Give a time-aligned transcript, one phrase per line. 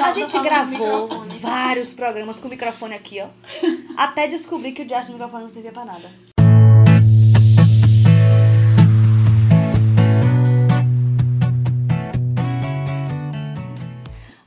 [0.00, 0.08] maravilhosa.
[0.08, 1.08] A gente no gravou
[1.40, 3.28] vários programas com o microfone aqui, ó.
[3.96, 6.10] Até descobrir que o diacho do microfone não servia pra nada.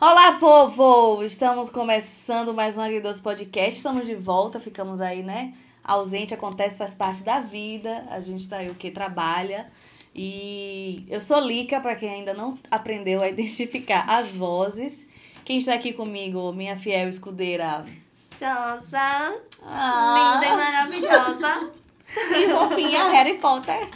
[0.01, 1.23] Olá, povo!
[1.23, 3.77] Estamos começando mais um Agridoce Podcast.
[3.77, 5.53] Estamos de volta, ficamos aí, né?
[5.81, 8.05] Ausente, acontece, faz parte da vida.
[8.09, 8.91] A gente tá aí o que?
[8.91, 9.71] Trabalha.
[10.13, 15.07] E eu sou Lica, para quem ainda não aprendeu a identificar as vozes.
[15.45, 17.85] Quem está aqui comigo, minha fiel escudeira.
[18.31, 19.35] Josa,
[19.65, 21.71] Ah, linda e maravilhosa.
[22.37, 23.89] e fofinha Harry Potter.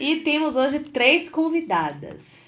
[0.00, 2.45] e temos hoje três convidadas.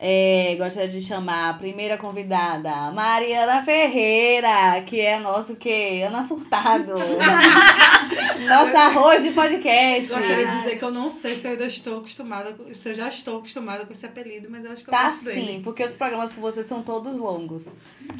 [0.00, 6.94] É, gostaria de chamar a primeira convidada, Mariana Ferreira, que é nosso que Ana Furtado.
[8.48, 10.14] Nossa arroz de podcast.
[10.14, 12.94] Gostaria de dizer que eu não sei se eu ainda estou acostumada, com- se eu
[12.94, 15.40] já estou acostumada com esse apelido, mas eu acho que eu Tá gosto dele.
[15.40, 17.64] sim, porque os programas com você são todos longos.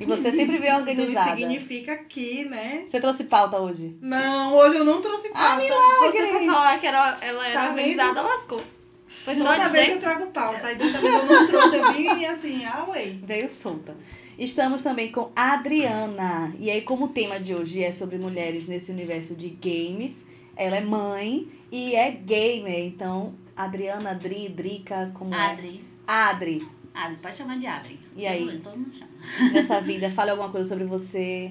[0.01, 1.31] E você sempre vem Então organizada.
[1.31, 2.83] isso significa que, né?
[2.87, 3.97] Você trouxe pauta hoje?
[4.03, 6.11] Não, hoje eu não trouxe Ah, pauta.
[6.11, 8.61] Você foi falar que era, ela era Tá organizada, lascou.
[9.09, 9.97] Foi só Toda vez dizer.
[9.97, 13.14] eu trago pauta, aí dessa vez eu não trouxe, eu vim assim, ah, ué.
[13.23, 13.97] Veio solta.
[14.39, 16.53] Estamos também com a Adriana.
[16.59, 20.77] E aí, como o tema de hoje é sobre mulheres nesse universo de games, ela
[20.77, 22.84] é mãe e é gamer.
[22.84, 25.39] Então, Adriana, Adri, Drica, como é?
[25.39, 25.84] Adri.
[26.06, 27.98] Adri, Adri, pode chamar de Adri.
[28.14, 28.45] E aí?
[28.47, 29.11] Todo, todo mundo chama.
[29.53, 31.51] nessa vida, fale alguma coisa sobre você.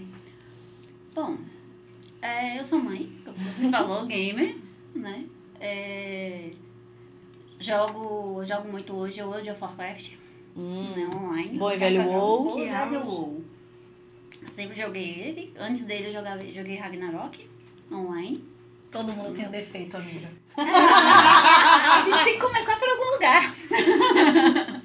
[1.13, 1.37] Bom,
[2.21, 4.55] é, eu sou mãe, como você falou, gamer,
[4.95, 5.25] né?
[5.59, 6.51] É,
[7.59, 10.11] jogo, jogo muito hoje, World of Warcraft,
[10.55, 11.07] Hum, né?
[11.15, 11.57] Online.
[11.57, 12.43] Bom e velho WoW.
[12.43, 12.95] Bom velho auge.
[12.97, 13.43] WoW.
[14.55, 15.53] Sempre joguei ele.
[15.59, 17.47] Antes dele eu jogava, joguei Ragnarok
[17.91, 18.43] online.
[18.91, 20.29] Todo mundo tem um defeito, amiga.
[20.57, 23.55] A gente tem que começar por algum lugar.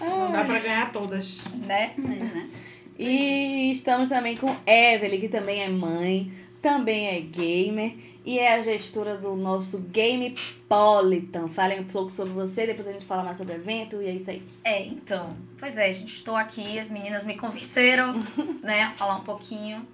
[0.00, 1.44] Não dá pra ganhar todas.
[1.54, 1.92] Né?
[1.96, 2.50] Mas, né?
[2.98, 7.94] E estamos também com Evelyn, que também é mãe, também é gamer
[8.26, 11.46] e é a gestora do nosso Gamepolitan.
[11.46, 14.10] Falem um pouco sobre você, depois a gente fala mais sobre o evento e é
[14.10, 14.42] isso aí.
[14.64, 15.36] É, então.
[15.56, 18.14] Pois é, gente, estou aqui, as meninas me convenceram,
[18.64, 19.86] né, a falar um pouquinho.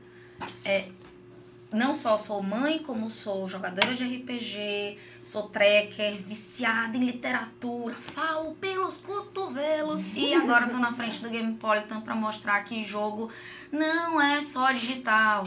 [0.65, 0.87] É,
[1.71, 8.55] não só sou mãe, como sou jogadora de RPG, sou tracker, viciada em literatura, falo
[8.55, 13.31] pelos cotovelos e agora tô na frente do Gamepolitan para mostrar que jogo
[13.71, 15.45] não é só digital.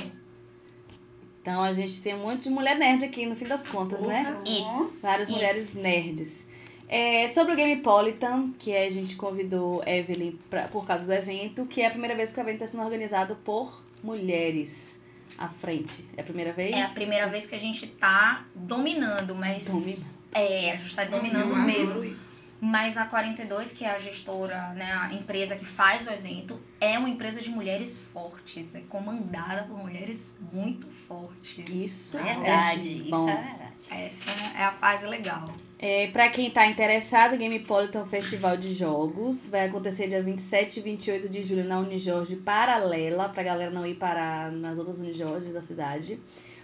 [1.46, 4.24] Então a gente tem um monte de mulher nerd aqui no fim das contas, né?
[4.24, 4.42] Porra.
[4.48, 5.02] Isso.
[5.04, 5.38] Várias Isso.
[5.38, 6.48] mulheres nerds.
[6.90, 11.82] É, sobre o Gamepolitan, que a gente convidou Evelyn pra, por causa do evento, que
[11.82, 15.00] é a primeira vez que o evento está sendo organizado por mulheres
[15.38, 16.04] à frente.
[16.18, 16.76] É a primeira vez?
[16.76, 20.04] É a primeira vez que a gente tá dominando, mas Domina.
[20.34, 22.04] é, a gente tá dominando mesmo.
[22.04, 22.34] isso.
[22.62, 26.98] Mas a 42, que é a gestora, né, a empresa que faz o evento, é
[26.98, 31.70] uma empresa de mulheres fortes, é comandada por mulheres muito fortes.
[31.70, 33.28] Isso Verdade, é bom.
[33.28, 33.76] isso é verdade.
[33.92, 35.52] Essa é a fase legal.
[35.78, 40.82] É, para quem tá interessado, o Gamepolitan Festival de Jogos vai acontecer dia 27 e
[40.82, 45.62] 28 de julho na Unijorge Paralela, pra galera não ir parar nas outras Unijorges da
[45.62, 46.18] cidade.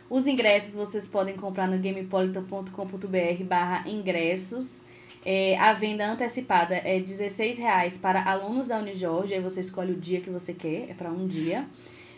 [0.10, 4.82] Os ingressos vocês podem comprar no gamepolitan.com.br barra ingressos.
[5.24, 10.22] É, a venda antecipada é R$16,00 para alunos da Unijorge, aí você escolhe o dia
[10.22, 11.68] que você quer, é para um dia.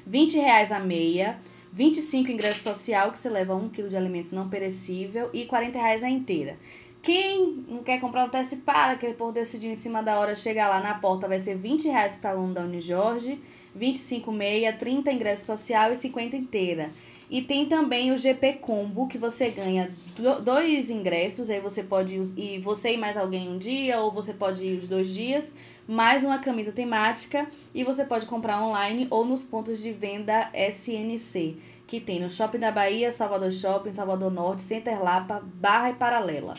[0.05, 1.37] R$20,00 a meia.
[1.75, 6.03] 25 ingresso social, que você leva 1 kg de alimento não perecível, e 40 reais
[6.03, 6.55] a inteira.
[7.01, 10.93] Quem não quer comprar antecipada, que por decidir em cima da hora, chegar lá na
[10.93, 13.39] porta, vai ser 20 reais para aluno da Unijorge,
[13.75, 16.91] 25 meia, 30 ingresso social e 50 inteira.
[17.29, 22.15] E tem também o GP Combo, que você ganha do- dois ingressos, aí você pode
[22.37, 25.53] ir você e mais alguém um dia, ou você pode ir os dois dias,
[25.87, 31.57] mais uma camisa temática, e você pode comprar online ou nos pontos de venda SNC,
[31.87, 36.55] que tem no Shopping da Bahia, Salvador Shopping, Salvador Norte, Center Lapa, Barra e Paralela.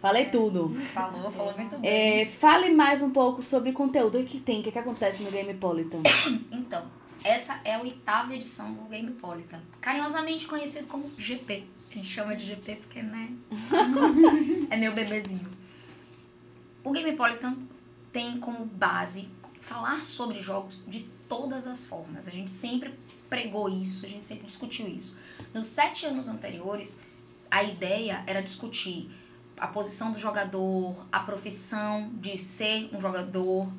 [0.00, 0.74] Falei tudo.
[0.92, 1.88] Falou, falou muito bem.
[2.22, 5.22] É, fale mais um pouco sobre o conteúdo o que tem, o que, que acontece
[5.22, 6.00] no Gamepolitan.
[6.50, 6.82] Então,
[7.24, 11.64] essa é a oitava edição do Gamepolitan, carinhosamente conhecido como GP.
[11.90, 13.30] A gente chama de GP porque, né?
[14.70, 15.46] é meu bebezinho.
[16.82, 17.56] O Gamepolitan
[18.12, 19.28] tem como base
[19.60, 22.26] falar sobre jogos de todas as formas.
[22.26, 22.92] A gente sempre
[23.28, 25.16] pregou isso, a gente sempre discutiu isso.
[25.54, 26.98] Nos sete anos anteriores,
[27.50, 29.10] a ideia era discutir
[29.56, 33.72] a posição do jogador, a profissão de ser um jogador,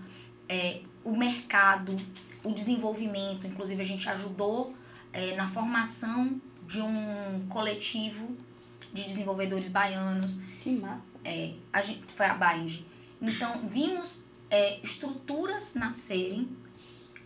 [0.47, 1.95] é, o mercado,
[2.43, 3.47] o desenvolvimento.
[3.47, 4.75] Inclusive, a gente ajudou
[5.11, 8.35] é, na formação de um coletivo
[8.93, 10.39] de desenvolvedores baianos.
[10.61, 11.17] Que massa.
[11.23, 12.81] É, a gente, foi a Bind.
[13.21, 16.49] Então, vimos é, estruturas nascerem,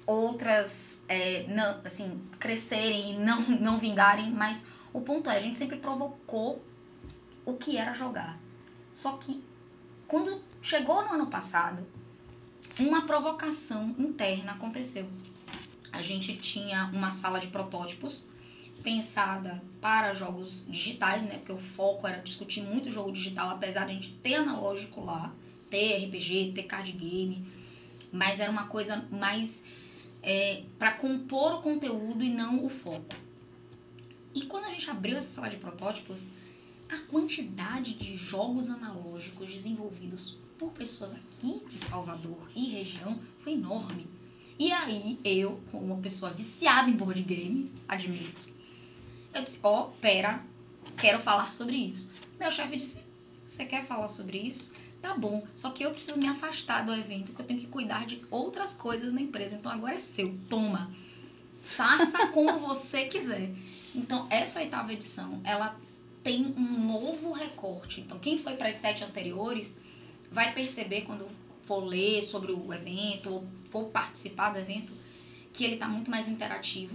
[0.06, 5.58] outras é, não, assim, crescerem e não, não vingarem, mas o ponto é, a gente
[5.58, 6.64] sempre provocou
[7.46, 8.40] o que era jogar.
[8.94, 9.44] Só que
[10.08, 11.86] quando chegou no ano passado,
[12.80, 15.08] uma provocação interna aconteceu.
[15.92, 18.28] A gente tinha uma sala de protótipos
[18.84, 21.38] pensada para jogos digitais, né?
[21.38, 25.34] Porque o foco era discutir muito jogo digital, apesar de a gente ter analógico lá,
[25.70, 27.46] ter RPG, ter card game,
[28.12, 29.64] mas era uma coisa mais
[30.22, 33.16] é, para compor o conteúdo e não o foco.
[34.34, 36.20] E quando a gente abriu essa sala de protótipos,
[36.88, 44.08] a quantidade de jogos analógicos desenvolvidos por pessoas aqui de Salvador e região foi enorme.
[44.60, 48.50] E aí, eu, como uma pessoa viciada em board game, admito,
[49.34, 50.44] eu disse, ó, oh, pera,
[50.98, 52.12] quero falar sobre isso.
[52.40, 53.02] Meu chefe disse,
[53.48, 54.74] você quer falar sobre isso?
[55.00, 58.08] Tá bom, só que eu preciso me afastar do evento, porque eu tenho que cuidar
[58.08, 59.56] de outras coisas na empresa.
[59.56, 60.92] Então agora é seu, toma.
[61.62, 63.52] Faça como você quiser.
[63.94, 65.80] Então, essa oitava edição, ela
[66.24, 68.02] tem um novo recorte.
[68.02, 69.76] Então, quem foi para as sete anteriores
[70.32, 71.28] vai perceber quando
[71.66, 74.94] for ler sobre o evento ou for participar do evento
[75.54, 76.94] que ele está muito mais interativo,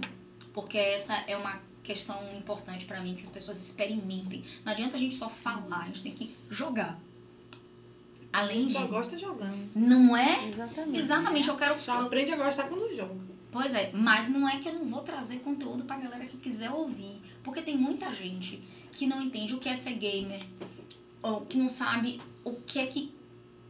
[0.53, 4.43] porque essa é uma questão importante para mim que as pessoas experimentem.
[4.63, 6.97] Não adianta a gente só falar, a gente tem que jogar.
[8.31, 9.69] Além de Só gosta jogando.
[9.75, 10.49] não é?
[10.49, 10.97] Exatamente.
[10.97, 13.33] Exatamente, eu quero Só aprende a gostar quando joga.
[13.51, 16.71] Pois é, mas não é que eu não vou trazer conteúdo pra galera que quiser
[16.71, 17.21] ouvir.
[17.43, 18.63] Porque tem muita gente
[18.93, 20.41] que não entende o que é ser gamer,
[21.21, 23.13] ou que não sabe o que é que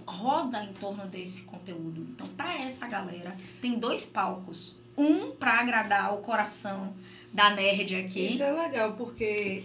[0.05, 2.05] roda em torno desse conteúdo.
[2.11, 4.75] Então, pra essa galera, tem dois palcos.
[4.97, 6.93] Um pra agradar o coração
[7.31, 8.27] da nerd aqui.
[8.33, 9.63] Isso é legal, porque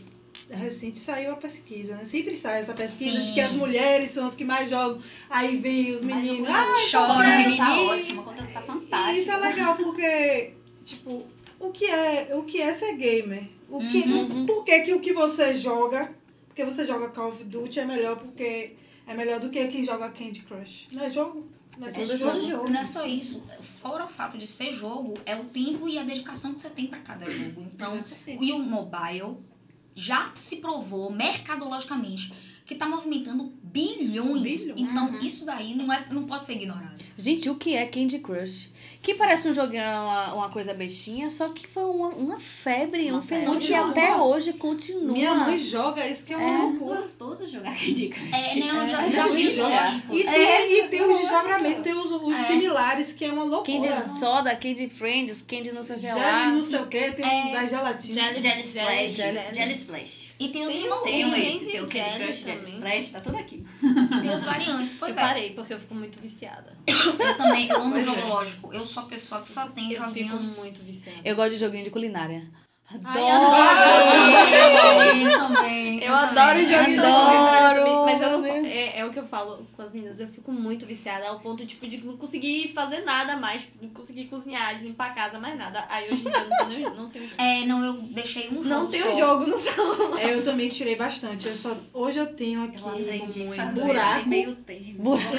[0.50, 2.04] recente saiu a pesquisa, né?
[2.06, 3.26] Sempre sai essa pesquisa Sim.
[3.26, 5.02] de que as mulheres são as que mais jogam.
[5.28, 6.48] Aí vem os meninos.
[6.48, 7.08] Ah, chora,
[7.42, 7.88] conteúdo tá mimimi.
[7.90, 9.18] ótimo, o conteúdo tá E fantástico.
[9.20, 10.54] isso é legal porque,
[10.86, 11.26] tipo,
[11.60, 13.44] o que é, o que é ser gamer?
[13.68, 14.46] O que, Uhum.
[14.46, 16.10] Por que, que o que você joga,
[16.46, 18.76] porque você joga Call of Duty é melhor porque
[19.08, 20.86] é melhor do que quem joga Candy Crush?
[20.92, 21.48] Não é jogo?
[21.76, 22.40] Não é É jogo?
[22.40, 22.68] jogo.
[22.68, 23.42] Não é só isso.
[23.80, 26.86] Fora o fato de ser jogo, é o tempo e a dedicação que você tem
[26.88, 27.62] pra cada jogo.
[27.62, 29.36] Então, E o mobile
[29.94, 32.32] já se provou mercadologicamente
[32.68, 34.42] que está movimentando bilhões.
[34.42, 34.68] Bilhões.
[34.76, 35.20] Então, Uhum.
[35.20, 37.02] isso daí não, é, não pode ser ignorado.
[37.16, 38.70] Gente, o que é Candy Crush?
[39.00, 43.20] Que parece um joguinho, uma, uma coisa bestinha, só que foi uma, uma febre, Uma
[43.20, 45.12] um fenômeno que até hoje continua.
[45.12, 46.58] Minha mãe joga, isso que é uma É.
[46.62, 46.96] loucura.
[46.96, 48.28] gostoso jogar Candy Crush.
[48.34, 48.68] É, né?
[48.68, 49.62] Eu já, É, já é vi isso, isso.
[49.64, 50.02] é.
[50.10, 52.44] E tem, É, e tem os desdobramento, tem os, os É.
[52.44, 53.88] similares, que é uma loucura.
[53.96, 56.48] Candy Soda, Candy Friends, Candy não sei o que Jelly lá.
[56.50, 57.52] não sei o que, tem um É.
[57.52, 58.14] da gelatina.
[58.14, 59.12] Jelly- Jelly Splash.
[59.16, 60.27] Jelly- Jelly Splash.
[60.40, 61.12] E tem os Tem irmãozinhos.
[61.12, 62.74] Tem um esse, tem o Candy Jelly Crush, Jelly também.
[62.74, 63.64] Splash, tá tudo aqui.
[63.82, 64.96] E tem os variantes.
[64.98, 65.26] Pois eu é.
[65.26, 66.76] parei porque eu fico muito viciada.
[66.86, 68.24] Eu também, eu amo Pois jogo é.
[68.24, 68.72] lógico.
[68.72, 70.56] Eu sou a pessoa que só tem Eu fico joguinhos.
[70.58, 71.20] muito viciada.
[71.24, 72.48] Eu gosto de joguinho de culinária.
[72.90, 74.78] Ai, Adoro!
[75.20, 76.02] Eu também.
[76.02, 76.66] Eu adoro também.
[76.66, 77.84] de Adoro!
[77.84, 80.50] culinária, Mas eu não, é, é o que eu falo com as meninas, eu fico
[80.50, 84.78] muito viciada ao ponto tipo, de não conseguir fazer nada mais, tipo, não conseguir cozinhar,
[84.78, 85.84] de limpar a casa, mais nada.
[85.90, 87.42] Aí hoje em dia eu não tenho, não tenho jogo.
[87.42, 88.68] É, não, eu deixei um jogo.
[88.68, 89.18] Não tenho só.
[89.18, 90.18] jogo no salão.
[90.18, 91.46] É, eu também tirei bastante.
[91.46, 95.02] Eu só, hoje eu tenho aqui Eu fazer buraco meio termo.
[95.02, 95.36] Buraco.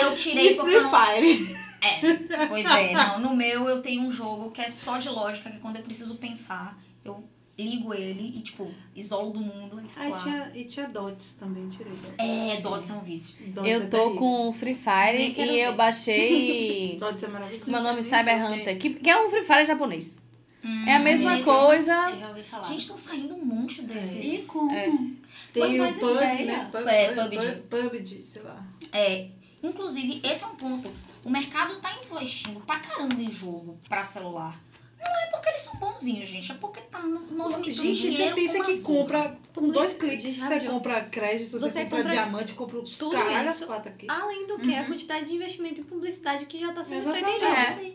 [0.00, 1.61] Eu tirei e porque Free eu não.
[1.82, 2.92] É, pois é.
[2.92, 5.82] Não, no meu eu tenho um jogo que é só de lógica, que quando eu
[5.82, 7.24] preciso pensar, eu
[7.58, 10.18] ligo ele e, tipo, isolo do mundo e Aí lá.
[10.18, 11.92] tinha, e tinha Dots também, tirei.
[11.92, 12.14] Dots.
[12.18, 13.34] É, Dots é um vício.
[13.48, 14.16] Dots é Eu tô terrível.
[14.16, 15.76] com o Free Fire e eu ver.
[15.76, 16.96] baixei.
[17.00, 17.70] Dots é maravilhoso.
[17.70, 20.20] Meu nome é Cyber Hunter, que, que é um Free Fire japonês.
[20.86, 22.10] é a Hum, mesma esse- coisa.
[22.10, 22.68] Eu já ouvi falar.
[22.68, 24.40] Gente, estão saindo um monte desses.
[24.42, 24.70] e como?
[24.72, 24.86] É.
[25.52, 26.68] Tem o Pub, né?
[26.72, 27.52] Pub, É, Pub- PUBG.
[27.68, 28.64] Pub- PUBG, sei lá.
[28.92, 29.28] É,
[29.62, 30.90] inclusive, esse é um ponto.
[31.24, 34.58] O mercado tá investindo pra caramba em jogo pra celular.
[35.02, 36.52] Não é porque eles são bonzinhos, gente.
[36.52, 38.84] É porque tá movimentando Gente, você dinheiro pensa como que azul.
[38.84, 42.96] compra com dois cliques, Gente, você compra crédito, você, Você compra, compra diamante, compra os
[42.98, 44.06] tudo caralho as quatro aqui.
[44.08, 47.40] Além do que, a quantidade de investimento em publicidade que já tá sendo feita em
[47.40, 47.92] jogos.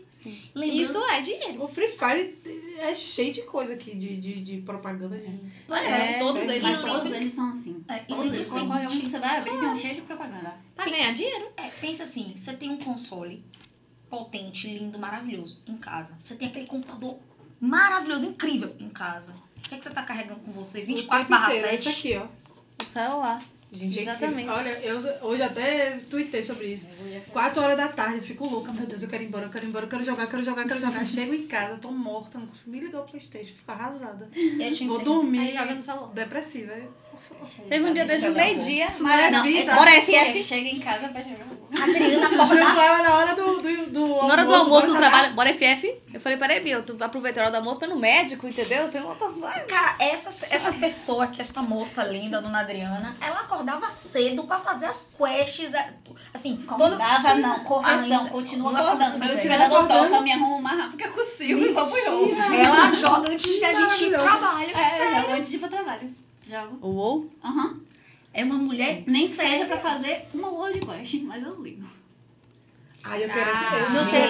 [0.54, 1.62] Lembrando, Isso é dinheiro.
[1.64, 2.38] O Free Fire
[2.78, 5.16] é cheio de coisa aqui, de, de, de propaganda.
[5.16, 5.28] De...
[5.66, 7.84] Mas É, todos é, eles Mas são todos eles são assim.
[7.88, 8.66] é, e Todos são.
[8.66, 10.54] Qualquer um que seguinte, você vai abrir tem um cheio de propaganda.
[10.74, 11.48] pra ganhar dinheiro.
[11.56, 13.42] é, pensa assim, você tem um console
[14.08, 16.16] potente, lindo, maravilhoso em casa.
[16.20, 17.18] Você tem aquele computador
[17.60, 19.34] maravilhoso, incrível em casa.
[19.56, 20.82] O que, é que você tá carregando com você?
[20.82, 21.98] O 24 tempo barra inteiro, é Isso 7?
[21.98, 22.82] aqui, ó.
[22.82, 23.42] O celular.
[23.70, 24.48] Gente, é Exatamente.
[24.48, 26.86] Olha, eu hoje até tuitei sobre isso.
[27.30, 28.72] Quatro horas da tarde, eu fico louca.
[28.72, 30.42] Meu Deus, eu quero ir embora, eu quero ir embora, eu quero jogar, eu quero
[30.42, 31.04] jogar, eu quero jogar.
[31.06, 34.30] Chego em casa, tô morta, não consigo nem ligar o Playstation, fico arrasada.
[34.34, 34.98] Eu Vou entendo.
[35.04, 35.52] dormir
[36.14, 36.74] depressiva.
[37.58, 39.74] É Teve um dia desse no meio-dia, é vida.
[39.74, 40.42] Bora Chega, FF.
[40.44, 41.48] chega em casa pra jogar.
[41.70, 45.34] Adriana Chegou acorda ela na hora do, do, do Na hora do almoço do trabalho,
[45.34, 46.00] bora FF.
[46.14, 48.88] Eu falei, peraí, Bia, tu aproveita a hora do almoço pra ir no médico, entendeu?
[48.90, 49.34] Tem outras.
[49.66, 54.86] Cara, essa, essa pessoa que essa moça linda, dona Adriana, ela acordava cedo pra fazer
[54.86, 55.90] as quests, a-
[56.32, 56.64] assim.
[56.66, 59.24] Acordava não, correção, Ainda- continua acordando.
[59.24, 59.36] é.
[59.36, 60.04] tirador Acordando.
[60.04, 62.34] toca, eu me arrumo mais rápido que eu consigo e vou pro jogo.
[62.40, 64.70] Ela joga antes de a gente ir pro trabalho.
[64.70, 65.20] É, sério.
[65.20, 66.27] jogo antes de ir pro trabalho.
[66.48, 66.78] Jogo.
[66.86, 67.32] Uou.
[67.44, 67.80] Aham.
[68.32, 71.86] É uma mulher Nem que seja pra fazer uma World Quest, mas eu ligo.
[73.02, 73.92] Ai, eu quero Ah, esse.
[73.92, 74.24] não tem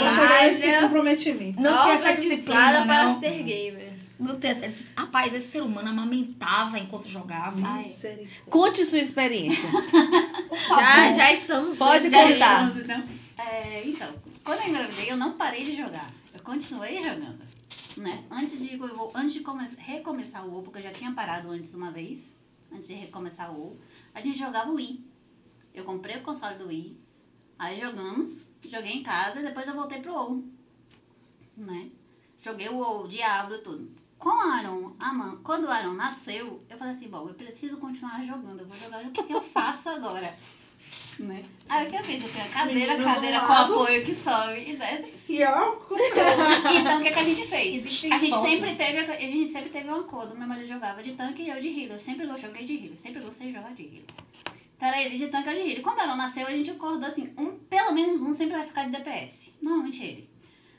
[0.74, 1.60] esse comprometimento.
[1.60, 3.20] Não tem essa disciplina, para não.
[3.20, 3.92] ser gamer.
[4.18, 4.66] Não tem essa...
[4.66, 7.56] esse- Rapaz, esse ser humano amamentava enquanto jogava.
[7.56, 8.28] Misericórdia.
[8.48, 9.68] Conte sua experiência.
[10.68, 11.76] Já, já estamos.
[11.78, 12.72] Pode já contar.
[12.76, 13.04] então.
[13.38, 14.08] É, então,
[14.44, 16.10] quando eu engravidei, eu não parei de jogar.
[16.34, 17.38] Eu continuei jogando.
[17.98, 18.24] Né?
[18.30, 21.74] Antes de, vou- antes de come- recomeçar o WoW, porque eu já tinha parado antes
[21.74, 22.38] uma vez,
[22.72, 23.80] antes de recomeçar o WoW,
[24.14, 25.04] a gente jogava o Wii.
[25.74, 26.96] Eu comprei o console do Wii,
[27.58, 30.44] aí jogamos, joguei em casa e depois eu voltei pro WoW.
[31.56, 31.90] Né?
[32.40, 33.90] Joguei o WoW, Diablo e tudo.
[34.16, 37.78] Com o Aaron, a man- quando o Aaron nasceu, eu falei assim, bom, eu preciso
[37.78, 40.36] continuar jogando, eu vou jogar, o que, que eu faço agora?
[41.18, 41.44] Né?
[41.68, 42.22] Aí o que eu fiz?
[42.22, 43.72] Eu tenho a cadeira, Menino do cadeira com lado.
[43.74, 45.12] apoio que sobe e desce.
[45.28, 46.08] E ó, controle.
[46.78, 47.74] Então o que, que a gente fez?
[47.74, 48.50] Existem a gente fotos.
[48.50, 50.36] sempre teve, a gente sempre teve um acordo.
[50.36, 51.92] Meu marido jogava de tanque e eu de healer.
[51.92, 54.04] Eu sempre joguei de healer, sempre gostei de jogar de healer.
[54.76, 55.82] Então era ele de tanque e eu de healer.
[55.82, 58.92] Quando ela nasceu, a gente acordou assim, um, pelo menos um sempre vai ficar de
[58.92, 59.52] DPS.
[59.60, 60.30] Normalmente ele.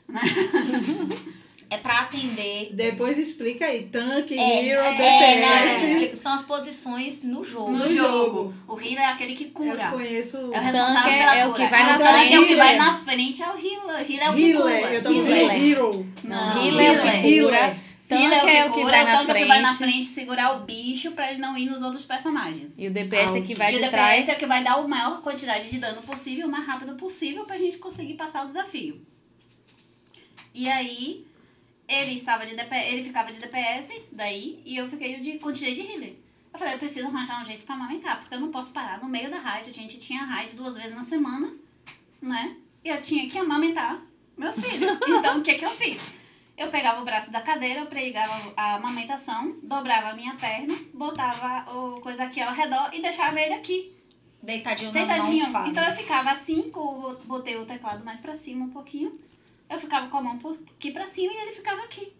[1.72, 2.70] É pra atender...
[2.72, 3.84] Depois explica aí.
[3.84, 5.40] Tanque, É, Hero, é, DPS.
[5.40, 7.70] não, explica- são as posições no jogo.
[7.70, 8.08] No, No jogo.
[8.08, 8.54] jogo.
[8.66, 9.84] O healer é aquele que cura.
[9.84, 10.36] Eu conheço.
[10.36, 12.42] É o Tanque responsável é- pela é o que vai na O tanque é o
[12.42, 12.56] que frente.
[12.56, 14.10] vai na frente, é o healer.
[14.10, 14.80] Healer é o que Healer.
[14.80, 14.92] cura.
[14.94, 15.46] Eu tava Healer.
[15.46, 16.06] falando Hero.
[16.24, 17.44] Não, Healer é o que Healer.
[17.44, 17.90] cura.
[18.08, 19.72] Tanque Healer é o que cura, vai o na tanque é o que vai na
[19.72, 19.92] frente.
[19.92, 22.74] frente segurar o bicho pra ele não ir nos outros personagens.
[22.76, 24.28] E o DPS é que vai e o DPS trás.
[24.28, 27.44] é o que vai dar a maior quantidade de dano possível, o mais rápido possível,
[27.44, 29.00] pra gente conseguir passar o desafio.
[30.52, 31.24] E aí,
[31.90, 35.38] ele estava de DPS, ele ficava de DPS, daí, e eu fiquei de.
[35.38, 36.14] continuei de healer.
[36.52, 39.08] Eu falei, eu preciso arranjar um jeito pra amamentar, porque eu não posso parar no
[39.08, 39.70] meio da raid.
[39.70, 41.52] A gente tinha raid duas vezes na semana,
[42.20, 42.56] né?
[42.84, 44.00] E eu tinha que amamentar
[44.36, 44.88] meu filho.
[45.06, 46.00] Então, o que que eu fiz?
[46.56, 51.70] Eu pegava o braço da cadeira, eu pregava a amamentação, dobrava a minha perna, botava
[51.72, 53.96] o coisa aqui ao redor e deixava ele aqui,
[54.42, 55.46] Deitadinho, na- na deitadinho.
[55.68, 59.18] Então eu ficava assim, com, botei o teclado mais pra cima um pouquinho.
[59.70, 62.12] Eu ficava com a mão por- aqui pra cima e ele ficava aqui.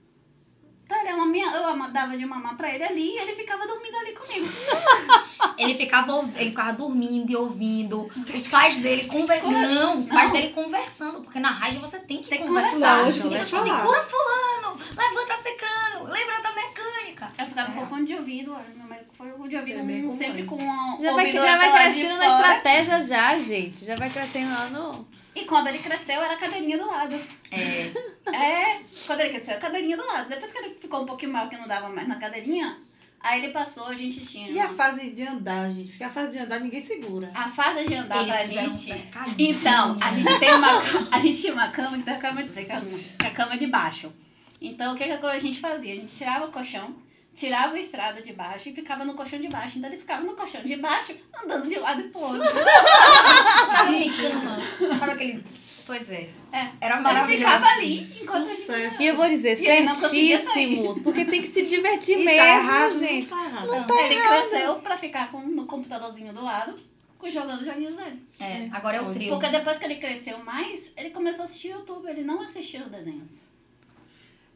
[0.84, 3.96] Então ele ama- eu ama- dava de mamar pra ele ali e ele ficava dormindo
[3.96, 4.46] ali comigo.
[5.56, 8.08] Ele ficava, ele ficava dormindo e ouvindo.
[8.34, 9.52] Os pais dele conversando.
[9.74, 10.32] Não, os pais Não.
[10.32, 11.20] dele conversando.
[11.22, 12.70] Porque na rádio você tem que Tem que conversar.
[12.70, 13.02] conversar.
[13.04, 17.32] Lógico, Então, tipo assim, cura fulano, levanta secando, lembra da mecânica.
[17.38, 19.98] Eu ficava com fone de ouvido, olha, meu marido foi o de ouvido é bem
[20.04, 23.84] um, comum sempre com o Já vai, ouvido já vai crescendo na estratégia já, gente.
[23.84, 25.06] Já vai crescendo lá no.
[25.34, 27.16] E quando ele cresceu, era a cadeirinha do lado.
[27.50, 27.92] É,
[28.32, 30.28] É, quando ele cresceu, a cadeirinha do lado.
[30.28, 32.78] Depois que ele ficou um pouquinho maior, que não dava mais na cadeirinha,
[33.20, 34.50] aí ele passou, a gente tinha...
[34.50, 35.88] E a fase de andar, gente?
[35.90, 37.30] Porque a fase de andar ninguém segura.
[37.34, 38.78] a fase de andar eles pra um gente...
[38.78, 39.50] cercadinho.
[39.50, 42.66] Então, a gente tem uma, a gente tinha uma cama que tem a cama, tem
[42.66, 42.86] cama,
[43.18, 44.12] que é a cama de baixo.
[44.60, 45.92] Então, o que, que a gente fazia?
[45.92, 46.94] A gente tirava o colchão,
[47.40, 49.78] tirava a estrada de baixo e ficava no colchão de baixo.
[49.78, 52.42] Então, ele ficava no colchão de baixo, andando de lado pro outro.
[53.72, 54.58] Sabe picama?
[54.96, 55.44] Sabe aquele...
[55.86, 56.28] Pois é.
[56.52, 56.68] É.
[56.80, 57.44] Era Ele maravilhoso.
[57.52, 58.60] ficava ali, enquanto a gente...
[58.60, 59.02] Sucesso.
[59.02, 62.38] E eu vou dizer, E ele não certíssimos, porque tem que se divertir E mesmo,
[62.38, 63.30] tá errado, gente.
[63.30, 63.74] Não tá errado.
[63.74, 66.76] Então, ele cresceu pra ficar com, no computadorzinho do lado,
[67.18, 68.22] com- jogando os joguinhos dele.
[68.38, 69.30] É, agora é o trio.
[69.30, 72.88] Porque depois que ele cresceu mais, ele começou a assistir YouTube, ele não assistia os
[72.88, 73.49] desenhos.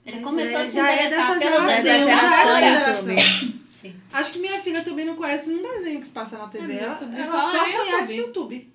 [0.06, 3.10] Ele Mas começou é- a se já é interessar dessa pelos É da geração geração.
[3.12, 3.64] YouTube.
[3.72, 3.94] Sim.
[4.12, 6.72] Acho que minha filha também não conhece um desenho que passa na TV.
[6.74, 8.54] É, Ela, ela só é conhece YouTube.
[8.56, 8.74] YouTube.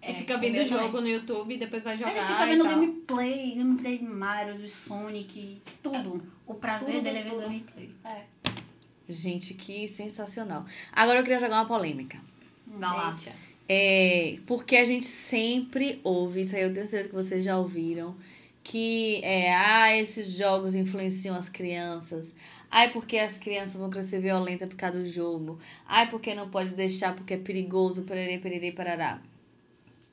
[0.00, 1.02] É, fica vendo o jogo também.
[1.02, 2.12] no YouTube e depois vai jogar.
[2.16, 2.72] Ele fica e vendo tal.
[2.74, 6.22] gameplay, gameplay de Mario, de Sonic, tudo.
[6.46, 7.42] O prazer Tudo, dele é ver tudo.
[7.42, 7.90] gameplay.
[9.08, 10.64] Gente, que sensacional.
[10.92, 12.18] Agora eu queria jogar uma polêmica.
[12.66, 13.18] Vai lá.
[13.68, 18.14] É, porque a gente sempre ouve, isso aí eu tenho certeza que vocês já ouviram,
[18.62, 22.34] que é, ah, esses jogos influenciam as crianças.
[22.70, 25.58] Ai, porque as crianças vão crescer violentas por causa do jogo.
[25.86, 29.20] Ai, porque não pode deixar porque é perigoso, pererê, pererê, parará.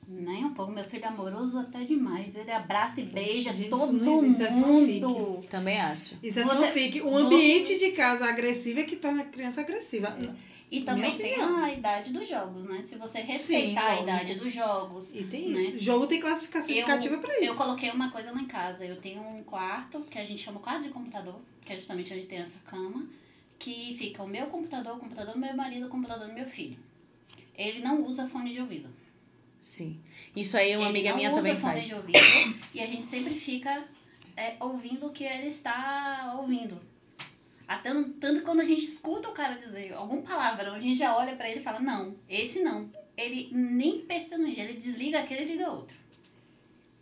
[0.08, 2.36] Nem um pouco, meu filho é amoroso até demais.
[2.36, 5.40] Ele abraça e beija Gente, todo existe, isso é mundo.
[5.50, 6.16] Também acho.
[6.22, 7.00] Isso é Você- fanfic.
[7.02, 10.16] O você- ambiente de casa agressivo é que torna a criança agressiva.
[10.70, 12.82] E também tem a idade dos jogos, né?
[12.82, 14.02] Se você respeitar a lógico.
[14.02, 15.14] idade dos jogos.
[15.14, 15.60] E tem Né?
[15.62, 15.78] isso.
[15.78, 17.44] Jogo tem classificação indicativa pra isso.
[17.44, 18.84] Eu coloquei uma coisa lá em casa.
[18.84, 22.26] Eu tenho um quarto que a gente chama quarto de computador, que é justamente onde
[22.26, 23.06] tem essa cama.
[23.58, 26.76] que fica o meu computador, o computador do meu marido, o computador do meu filho.
[27.56, 28.88] Ele não usa fone de ouvido.
[29.62, 29.98] Sim.
[30.34, 31.86] Isso aí uma Ele amiga minha usa também fone faz.
[31.86, 33.84] de ouvido e a gente sempre fica
[34.36, 36.78] é, ouvindo o que ele está ouvindo.
[37.66, 41.16] Até no- tanto quando a gente escuta o cara dizer algum palavrão, a gente já
[41.16, 42.88] olha pra ele e fala, não, esse não.
[43.16, 45.96] Ele nem pestaneja, ele desliga aquele e liga outro.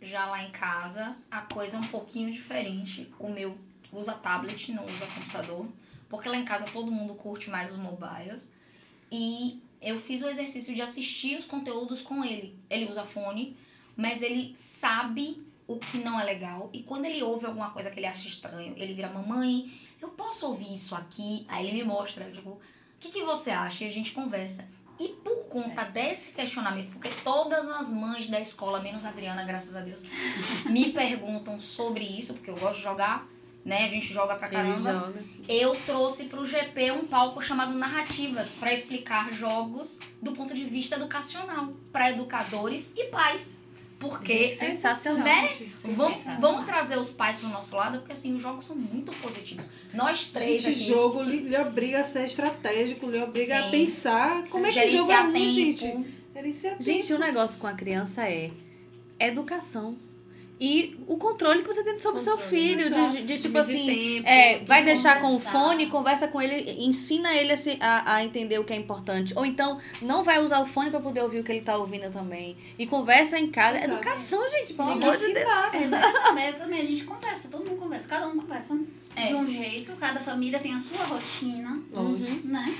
[0.01, 3.11] Já lá em casa, a coisa é um pouquinho diferente.
[3.19, 3.57] O meu
[3.91, 5.67] usa tablet, não usa computador.
[6.09, 8.51] Porque lá em casa todo mundo curte mais os mobiles.
[9.11, 12.57] E eu fiz o exercício de assistir os conteúdos com ele.
[12.69, 13.57] Ele usa fone,
[13.95, 16.69] mas ele sabe o que não é legal.
[16.71, 19.71] E quando ele ouve alguma coisa que ele acha estranho, ele vira, mamãe,
[20.01, 21.45] eu posso ouvir isso aqui?
[21.47, 22.59] Aí ele me mostra, tipo, o
[22.99, 23.83] que, que você acha?
[23.83, 24.65] E a gente conversa.
[24.97, 29.75] E por conta desse questionamento, porque todas as mães da escola, menos a Adriana, graças
[29.75, 30.01] a Deus,
[30.65, 33.27] me perguntam sobre isso, porque eu gosto de jogar,
[33.65, 33.85] né?
[33.85, 34.81] A gente joga pra caramba.
[34.81, 35.23] joga.
[35.49, 40.95] Eu trouxe pro GP um palco chamado Narrativas para explicar jogos do ponto de vista
[40.95, 43.64] educacional para educadores e pais.
[43.99, 45.23] Porque Sensacional.
[45.23, 45.49] né?
[45.81, 46.41] Vamos, Sensacional.
[46.41, 49.67] vamos trazer os pais pro nosso lado, porque assim, os jogos são muito positivos.
[49.93, 53.67] Nós três Gente, aqui, jogo lhe, lhe obriga a ser estratégico, lhe obriga Sim.
[53.67, 56.15] a pensar como é que jogo é gente.
[56.33, 58.51] Gerenciar Gente, o negócio com a criança é
[59.17, 59.97] educação.
[60.59, 62.89] E o controle que você tem sobre o seu filho.
[62.89, 65.51] De, de, de, tipo assim, tempo, é, de vai deixar com o conversar.
[65.51, 69.33] fone, conversa com ele, ensina ele a, se- a, a entender o que é importante.
[69.35, 72.09] Ou então, não vai usar o fone pra poder ouvir o que ele tá ouvindo
[72.09, 72.55] também.
[72.79, 73.79] E conversa em casa.
[73.79, 73.93] Exato.
[73.95, 75.45] Educação, gente, pelo amor de Deus.
[76.37, 78.77] É, também a gente conversa, todo mundo conversa, cada um conversa
[79.15, 79.27] É.
[79.27, 82.41] de um jeito, cada família tem a sua rotina, Uhum.
[82.43, 82.75] né?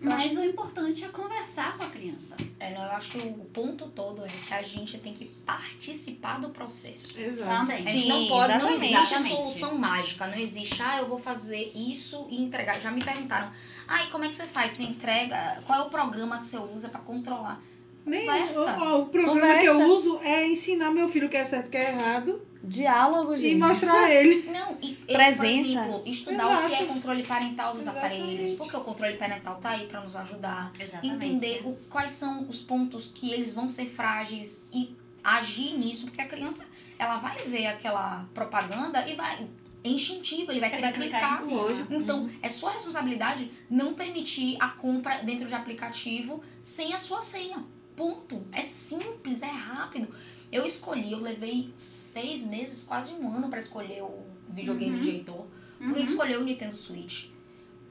[0.00, 2.36] Mas o importante é conversar com a criança.
[2.58, 6.40] É, não, eu acho que o ponto todo é que a gente tem que participar
[6.40, 7.18] do processo.
[7.18, 7.50] Exato.
[7.50, 7.76] Também.
[7.76, 8.84] A gente Sim, não pode, não exatamente.
[8.84, 9.36] existe Exatamente.
[9.36, 12.80] solução mágica, não existe, ah, eu vou fazer isso e entregar.
[12.80, 13.50] Já me perguntaram,
[13.86, 14.72] ah, e como é que você faz?
[14.72, 15.62] Você entrega?
[15.66, 17.60] Qual é o programa que você usa pra controlar?
[18.06, 18.78] Nem, Conversa.
[18.78, 19.92] o, o programa que eu Conversa.
[19.94, 23.34] uso é ensinar meu filho o que é certo e o que é errado Diálogo,
[23.34, 23.56] e gente.
[23.58, 24.42] mostrar a ele.
[24.50, 25.36] Não, e Presença.
[25.36, 26.86] por exemplo, estudar o que é Exato.
[26.94, 28.20] controle parental dos Exatamente.
[28.22, 30.72] aparelhos, porque o controle parental tá aí pra nos ajudar.
[30.78, 31.14] Exatamente.
[31.26, 36.20] Entender o, quais são os pontos que eles vão ser frágeis e agir nisso, porque
[36.20, 36.64] a criança,
[36.98, 39.46] ela vai ver aquela propaganda e vai
[39.82, 41.42] é instintivo, ele vai Ele querer vai clicar clicar.
[41.42, 41.62] em cima.
[41.62, 41.94] Lógico.
[41.94, 47.64] Então, é sua responsabilidade não permitir a compra dentro de aplicativo sem a sua senha.
[48.00, 48.42] Ponto.
[48.50, 50.08] É simples, é rápido.
[50.50, 55.02] Eu escolhi, eu levei seis meses, quase um ano pra escolher o videogame Uhum.
[55.02, 55.44] de Heitor.
[55.76, 56.06] Porque Uhum.
[56.06, 57.26] escolheu o Nintendo Switch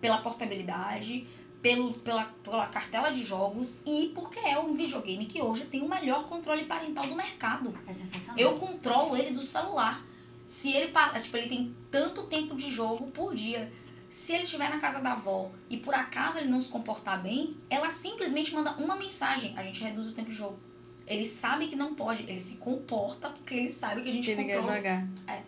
[0.02, 1.28] pela portabilidade,
[1.62, 5.88] pelo, pela, pela cartela de jogos e porque é um videogame que hoje tem o
[5.88, 7.78] melhor controle parental do mercado.
[7.86, 8.40] É sensacional.
[8.40, 10.04] Eu controlo ele do celular.
[10.44, 10.92] Se ele
[11.22, 13.72] tipo, ele tem tanto tempo de jogo por dia.
[14.10, 17.56] Se ele estiver na casa da avó e por acaso ele não se comportar bem,
[17.70, 19.54] ela simplesmente manda uma mensagem.
[19.58, 20.58] A gente reduz o tempo de jogo.
[21.06, 24.32] Ele sabe que não pode, ele se comporta porque ele sabe que a gente que
[24.32, 24.78] ele quer controla.
[24.78, 25.08] jogar.
[25.28, 25.42] É.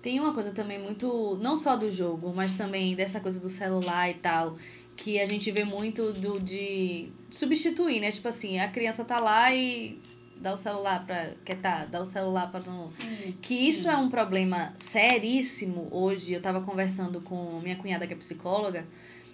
[0.00, 4.10] Tem uma coisa também muito, não só do jogo, mas também dessa coisa do celular
[4.10, 4.58] e tal,
[4.96, 8.10] que a gente vê muito do de substituir, né?
[8.10, 9.98] Tipo assim, a criança tá lá e
[10.36, 13.36] dá o celular pra quietar, dá o celular pra não Sim.
[13.40, 16.32] que isso é um problema seríssimo hoje.
[16.32, 18.86] Eu tava conversando com minha cunhada que é psicóloga,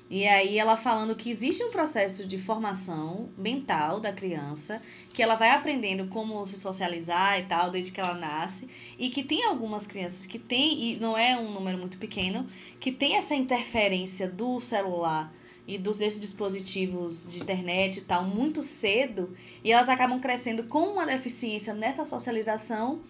[0.09, 4.83] e aí ela falando que existe um processo de formação mental da criança,
[5.13, 9.23] que ela vai aprendendo como se socializar e tal, desde que ela nasce, e que
[9.23, 12.49] tem algumas crianças que tem, e não é um número muito pequeno,
[12.81, 15.33] que tem essa interferência do celular
[15.67, 20.81] e dos desses dispositivos de internet e tal muito cedo, e elas acabam crescendo com
[20.89, 23.01] uma deficiência nessa socialização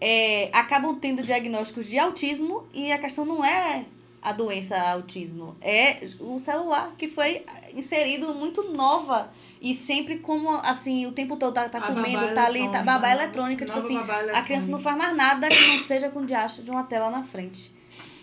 [0.00, 3.84] é, acabam tendo diagnósticos de autismo e a questão não é
[4.22, 11.06] a doença autismo, é o celular que foi inserido muito nova e sempre como assim
[11.06, 14.20] o tempo todo tá, tá comendo, tá ali, tá eletrônica, babá eletrônica, tipo assim, babá
[14.32, 17.24] a criança não faz mais nada que não seja com diacho de uma tela na
[17.24, 17.72] frente.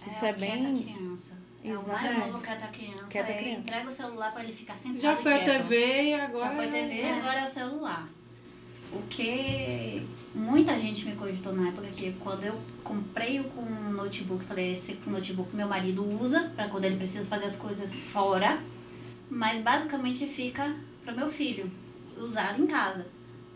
[0.07, 1.31] Isso é quieta bem- criança.
[1.67, 3.05] É o mais novo quieta criança.
[3.09, 3.59] Quieta é, criança.
[3.61, 5.67] Entrega o celular pra ele ficar sentado Já e foi a quieto.
[5.67, 6.45] TV e agora.
[6.49, 8.09] Já foi TV, é- agora é o celular.
[8.93, 13.91] O que muita gente me cogitou na época que quando eu comprei o com um
[13.91, 18.59] notebook, falei, esse notebook meu marido usa para quando ele precisa fazer as coisas fora,
[19.29, 21.69] mas basicamente fica para meu filho
[22.17, 23.07] usar em casa.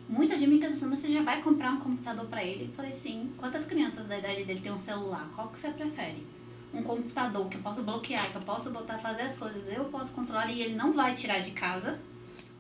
[0.10, 2.66] Muita gente me questionou, você já vai comprar um computador para ele?
[2.66, 3.32] Eu falei, sim.
[3.38, 5.30] Quantas crianças da idade dele têm um celular?
[5.36, 6.26] Qual que você prefere?
[6.74, 10.12] Um computador que eu posso bloquear, que eu posso botar fazer as coisas, eu posso
[10.12, 12.00] controlar e ele não vai tirar de casa.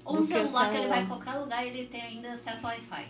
[0.04, 1.24] Ou Do um que o celular que ele vai em celular.
[1.24, 3.08] qualquer lugar e ele tem ainda acesso ao Wi-Fi.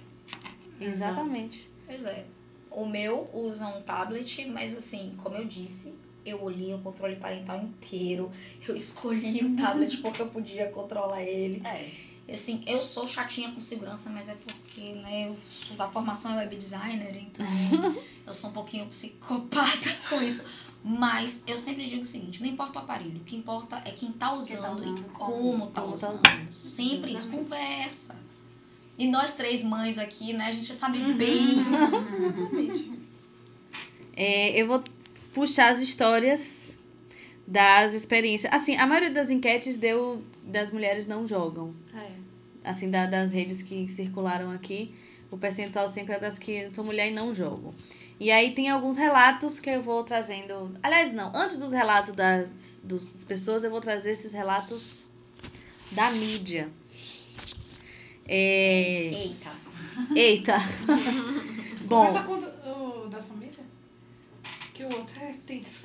[0.81, 1.69] Exatamente.
[1.85, 2.25] Pois é.
[2.71, 5.93] O meu usa um tablet, mas assim, como eu disse,
[6.25, 8.29] Eu olhei o controle parental inteiro.
[8.67, 11.65] Eu escolhi o tablet porque eu podia controlar ele.
[11.65, 11.89] É.
[12.27, 15.37] E, Assim, eu sou chatinha com segurança, mas é porque, né, eu,
[15.79, 17.43] a formação é web designer, então
[18.27, 20.43] eu sou um pouquinho psicopata com isso.
[20.83, 24.11] Mas eu sempre digo o seguinte, não importa o aparelho, o que importa é quem
[24.13, 26.53] tá usando, tá usando, e como- como tá como tá usando.
[26.53, 28.15] Sempre isso, conversa.
[28.97, 31.17] E nós três mães aqui, né, a gente sabe Uhum.
[31.17, 31.59] bem.
[31.59, 32.91] Exatamente.
[34.21, 34.83] É, eu vou
[35.33, 36.77] puxar as histórias
[37.47, 38.51] das experiências.
[38.53, 41.73] Assim, a maioria das enquetes deu das mulheres não jogam.
[41.93, 42.11] É.
[42.63, 44.93] Assim, da- das redes que circularam aqui,
[45.31, 47.73] o percentual sempre é das que são mulher e não jogam.
[48.19, 50.77] E aí tem alguns relatos que eu vou trazendo.
[50.83, 55.07] Aliás, não, antes dos relatos das, das pessoas, eu vou trazer esses relatos
[55.91, 56.69] da mídia.
[58.27, 59.09] É...
[59.13, 59.51] Eita.
[60.15, 60.57] Eita!
[61.85, 63.53] Bom, Começa com o da Samira.
[64.73, 65.81] Que o outro é tenso.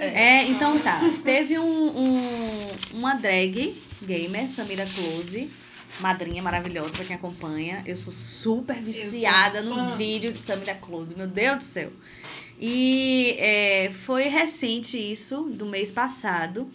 [0.00, 1.00] É, então tá.
[1.24, 5.50] Teve um, um- uma drag gamer, Samira Close,
[6.00, 7.82] madrinha maravilhosa pra quem acompanha.
[7.86, 9.68] Eu sou super viciada fã.
[9.68, 11.90] nos vídeos de Samira Close, meu Deus do céu.
[12.60, 16.68] E é, foi recente isso, do mês passado,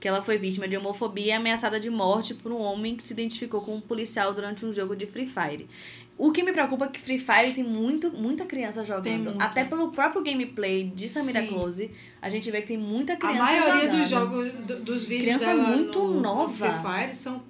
[0.00, 3.12] que ela foi vítima de homofobia e ameaçada de morte por um homem que se
[3.12, 5.68] identificou como um policial durante um jogo de Free Fire.
[6.16, 9.30] O que me preocupa é que Free Fire tem muito, muita criança jogando.
[9.30, 9.44] muita.
[9.44, 11.46] Até pelo próprio gameplay de Samira Sim.
[11.46, 13.98] Close, a gente vê que tem muita A criança maioria jogando.
[14.00, 16.48] dos jogos, do- dos vídeos Criança dela muito no, nova.
[16.48, 17.42] no Free Fire são...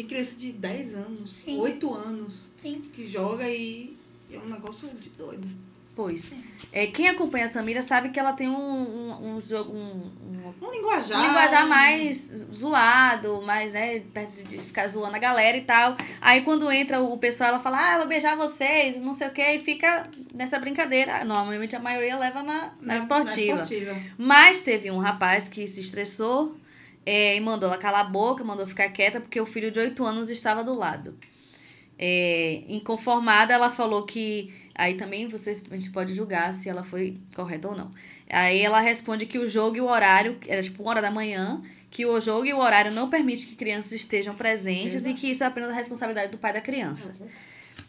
[0.00, 1.58] Tem criança de 10 anos, Sim.
[1.58, 2.80] 8 anos, Sim.
[2.90, 3.94] que joga e
[4.32, 5.46] é um negócio de doido.
[5.94, 6.32] Pois.
[6.72, 9.70] É, quem acompanha a Samira sabe que ela tem um, um, um jogo.
[9.76, 11.20] Um, um, Um linguajar.
[11.20, 14.00] um linguajar mais zoado, mais, né?
[14.14, 15.98] perto De ficar zoando a galera e tal.
[16.18, 19.32] Aí quando entra o pessoal, ela fala, ah, eu vou beijar vocês, não sei o
[19.32, 21.22] quê, e fica nessa brincadeira.
[21.26, 23.56] Normalmente a maioria leva na, na, esportiva.
[23.56, 23.96] Na esportiva.
[24.16, 26.56] Mas teve um rapaz que se estressou
[27.04, 30.04] é, e mandou ela calar a boca, mandou ficar quieta, porque o filho de 8
[30.04, 31.16] anos estava do lado.
[31.98, 34.54] É, inconformada, ela falou que.
[34.74, 37.90] Aí também vocês, a gente pode julgar se ela foi correta ou não.
[38.30, 41.60] Aí ela responde que o jogo e o horário, era tipo uma hora da manhã,
[41.90, 45.10] que o jogo e o horário não permite que crianças estejam presentes Exato.
[45.10, 47.14] e que isso é apenas a responsabilidade do pai da criança.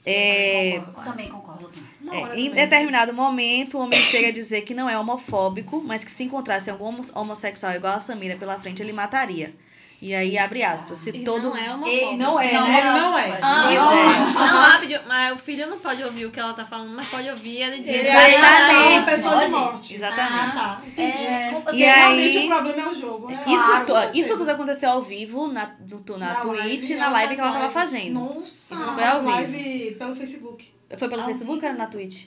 [0.06, 1.12] É, Concordo Eu ela.
[1.12, 1.72] também concordo.
[2.12, 2.50] É, em também.
[2.52, 6.70] determinado momento, o homem chega a dizer que não é homofóbico, mas que se encontrasse
[6.70, 9.54] algum homo- homossexual igual a Samira pela frente, ele mataria.
[10.02, 11.44] E aí, abre aspas, se E todo...
[11.50, 11.90] não é homofóbico.
[12.08, 12.80] Ele não é, Não, né?
[12.80, 13.40] Ele não é.
[13.40, 14.96] Ah, Não, é.
[14.98, 17.58] não mas o filho não pode ouvir o que ela tá falando, mas pode ouvir
[17.62, 17.92] ele dizer.
[18.00, 18.74] Ele Exatamente.
[18.74, 19.94] é uma pessoa de morte.
[19.94, 20.34] Exatamente.
[20.34, 20.82] Ah, tá.
[20.88, 21.18] Entendi.
[21.24, 23.28] É, É, E Realmente aí- o problema é o jogo.
[23.30, 23.40] né?
[23.46, 26.60] Isso, Claro, isso tudo aconteceu ao vivo na, no, tu- na, Na Twitch,
[26.90, 27.74] live, na live que ela tava lives.
[27.74, 28.14] fazendo.
[28.20, 28.74] Nossa.
[28.74, 29.30] Isso foi ao vivo.
[29.32, 30.74] live pelo Facebook.
[30.98, 31.66] Foi pelo Ao Facebook vivo?
[31.68, 32.26] ou era na Twitch?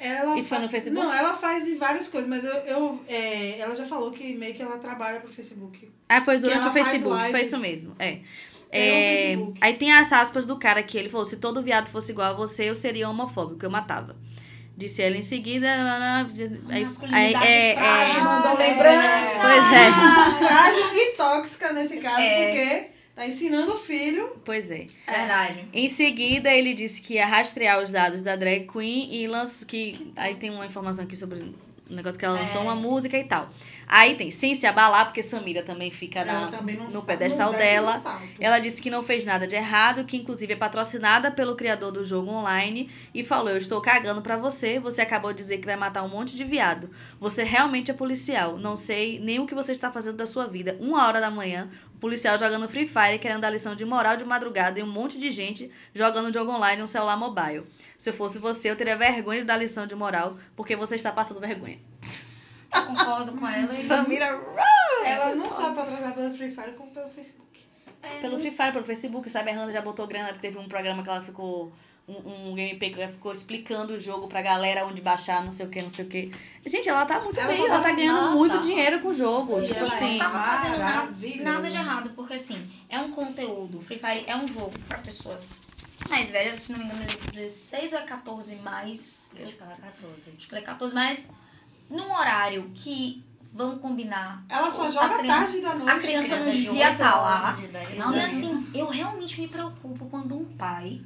[0.00, 1.06] Ela Isso foi no Facebook?
[1.06, 4.54] Não, ela faz em várias coisas, mas eu, eu é, ela já falou que meio
[4.54, 5.92] que ela trabalha pro Facebook.
[6.08, 7.94] Ah, foi durante o Facebook, foi isso mesmo.
[7.98, 8.20] É.
[8.72, 12.12] É, É, aí tem as aspas do cara que ele falou: se todo viado fosse
[12.12, 14.16] igual a você, eu seria homofóbico, eu matava.
[14.76, 15.68] Disse ela em seguida.
[15.68, 19.40] Aí, aí, Masculinidade é, frágil, é, mandou é, lembrança.
[19.42, 20.48] Pois é.
[20.48, 22.46] Frágil e tóxica nesse caso, É.
[22.46, 24.32] porque tá ensinando o filho.
[24.44, 24.86] Pois é.
[25.06, 25.68] Verdade.
[25.72, 30.12] Em seguida, ele disse que ia rastrear os dados da drag queen e lançou que.
[30.16, 31.54] Aí tem uma informação aqui sobre o
[31.94, 32.64] negócio que ela lançou É.
[32.64, 33.50] uma música e tal.
[33.92, 38.00] Aí tem, sem se abalar, porque Samira também fica na, também no sabe- pedestal dela.
[38.38, 42.04] Ela disse que não fez nada de errado, que inclusive é patrocinada pelo criador do
[42.04, 44.78] jogo online e falou: Eu estou cagando pra você.
[44.78, 46.88] Você acabou de dizer que vai matar um monte de viado.
[47.18, 48.56] Você realmente é policial.
[48.56, 50.76] Não sei nem o que você está fazendo da sua vida.
[50.80, 51.68] Uma hora da manhã,
[52.00, 55.30] policial jogando Free Fire, querendo dar lição de moral de madrugada e um monte de
[55.30, 57.66] gente jogando jogo online no celular mobile.
[57.98, 61.12] Se eu fosse você, eu teria vergonha de dar lição de moral, porque você está
[61.12, 61.78] passando vergonha.
[62.74, 63.72] Eu concordo com ela.
[63.72, 64.40] Samira,
[65.04, 67.60] Ela não só é patrocinada pelo Free Fire, como pelo Facebook.
[68.02, 69.50] É, pelo Free Fire, pelo Facebook, sabe?
[69.50, 71.72] A Hannah já botou grana, porque teve um programa que ela ficou.
[72.10, 75.66] Um, um gameplay que ela ficou explicando o jogo pra galera onde baixar, não sei
[75.66, 76.32] o que, não sei o que.
[76.66, 78.62] Gente, ela tá muito Ela bem, tá ela tá ganhando Ah, muito tá.
[78.62, 79.60] dinheiro com o jogo.
[79.62, 80.18] E tipo ela Isso assim.
[80.18, 83.80] não tava fazendo nada, nada de errado, porque assim, é um conteúdo.
[83.80, 85.48] Free Fire é um jogo pra pessoas
[86.08, 89.30] mais velhas, se não me engano, é 16 ou é 14 mais.
[89.36, 90.14] Eu Acho que ela é 14.
[90.38, 91.30] acho que é 14 mais.
[91.88, 94.44] Num horário que, vamos combinar.
[94.48, 95.90] Ela só a joga criança- tarde da noite.
[95.90, 97.48] a criança não de devia oito tá lá.
[97.50, 97.96] anos de idade.
[97.96, 101.00] Não, e assim, eu realmente me preocupo quando um pai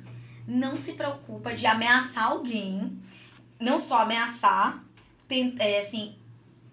[0.46, 2.98] não se preocupa de ameaçar alguém,
[3.58, 4.82] não só ameaçar,
[5.58, 6.14] é, assim,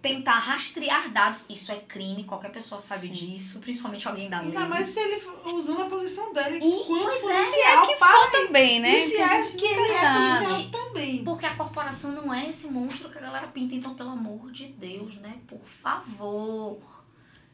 [0.02, 1.46] tentar rastrear dados.
[1.50, 4.50] Isso é crime, qualquer pessoa sabe disso, principalmente alguém da lei.
[4.50, 7.98] Ainda mais se ele for usando a posição dele E- quanto pois é, policial.
[7.98, 9.06] para também, né?
[9.06, 11.24] E se Que é que ele é policial também.
[11.24, 13.76] Porque a comparação não é esse monstro que a galera pinta.
[13.76, 15.38] Então, pelo amor de Deus, né?
[15.48, 16.80] Por favor.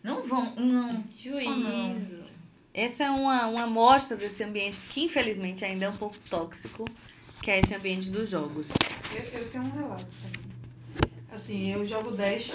[0.04, 0.54] Não vão.
[0.56, 1.04] Não.
[1.22, 2.27] Só não.
[2.78, 6.86] Essa é uma, uma amostra desse ambiente que, infelizmente, ainda é um pouco tóxico,
[7.42, 8.70] que é esse ambiente dos jogos.
[9.12, 10.46] Eu, eu tenho um relato também.
[11.32, 12.52] Assim, eu jogo Dash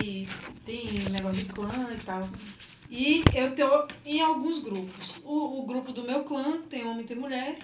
[0.00, 0.28] e
[0.64, 2.28] tem negócio de clã e tal.
[2.88, 5.16] E eu tô em alguns grupos.
[5.24, 7.58] O, o grupo do meu clã tem homem e tem mulher.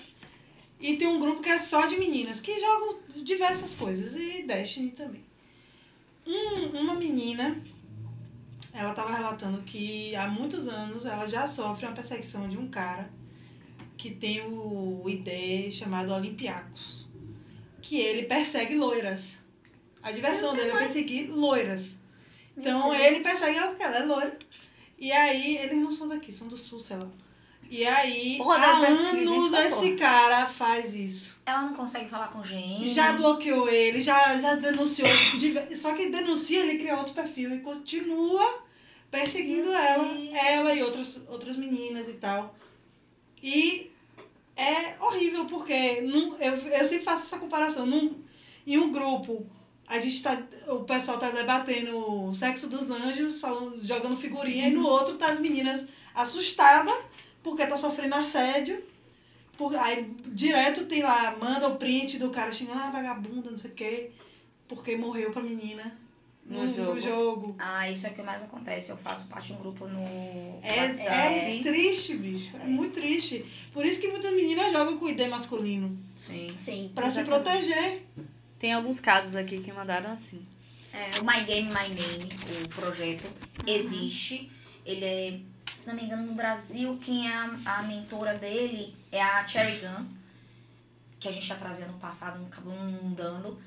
[0.80, 4.16] E tem um grupo que é só de meninas, que jogam diversas coisas.
[4.16, 5.22] E Destiny também.
[6.26, 7.56] Um, uma menina,
[8.72, 13.10] ela tava relatando que há muitos anos ela já sofre uma perseguição de um cara
[13.96, 17.08] que tem o ID chamado Olympiacos.
[17.82, 19.38] Que ele persegue loiras.
[20.02, 21.96] A diversão dele é perseguir loiras.
[22.56, 24.38] Então ele persegue ela porque ela é loira.
[24.98, 27.08] E aí, eles não são daqui, são do sul, sei lá.
[27.70, 29.96] E aí, Porra, há anos esse porra.
[29.96, 31.39] cara faz isso.
[31.50, 32.92] Ela não consegue falar com gente.
[32.92, 35.08] Já bloqueou ele, já, já denunciou.
[35.74, 38.62] Só que denuncia, ele cria outro perfil e continua
[39.10, 42.54] perseguindo ela, ela e outras, outras meninas e tal.
[43.42, 43.90] E
[44.56, 47.84] é horrível, porque num, eu, eu sempre faço essa comparação.
[47.84, 48.22] Num,
[48.64, 49.44] em um grupo,
[49.88, 50.40] a gente tá.
[50.68, 55.28] O pessoal tá debatendo o sexo dos anjos, falando, jogando figurinha, e no outro tá
[55.28, 56.94] as meninas assustadas
[57.42, 58.84] porque tá sofrendo assédio.
[59.60, 63.70] Por, aí direto tem lá, manda o print do cara xingando, ah, vagabunda, não sei
[63.70, 64.10] o quê,
[64.66, 65.98] porque morreu pra menina
[66.46, 66.94] No no, jogo.
[66.94, 67.56] no jogo.
[67.58, 68.88] Ah, isso é o que mais acontece.
[68.88, 70.00] Eu faço parte de um grupo no
[70.62, 72.56] É, é triste, bicho.
[72.56, 73.44] É muito triste.
[73.70, 75.94] Por isso que muitas meninas jogam com ID masculino.
[76.16, 76.48] Sim.
[76.58, 76.90] Sim.
[76.94, 78.02] Pra se proteger.
[78.58, 80.40] Tem alguns casos aqui que mandaram assim.
[80.92, 82.30] É, o My Game, My Name,
[82.64, 83.74] o projeto, Uhum.
[83.74, 84.50] existe.
[84.86, 85.38] Ele é,
[85.80, 89.80] se não me engano, no Brasil, quem é a, a mentora dele é a Cherry
[89.80, 90.06] Gunn,
[91.18, 93.58] que a gente já trazia no passado, não acabou não dando.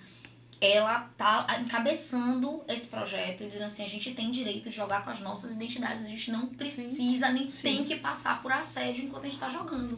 [0.62, 5.22] Ela tá encabeçando esse projeto, dizendo assim, a gente tem direito de jogar com as
[5.22, 7.62] nossas identidades, a gente não precisa nem Sim.
[7.64, 9.98] tem que passar por assédio enquanto a gente tá jogando.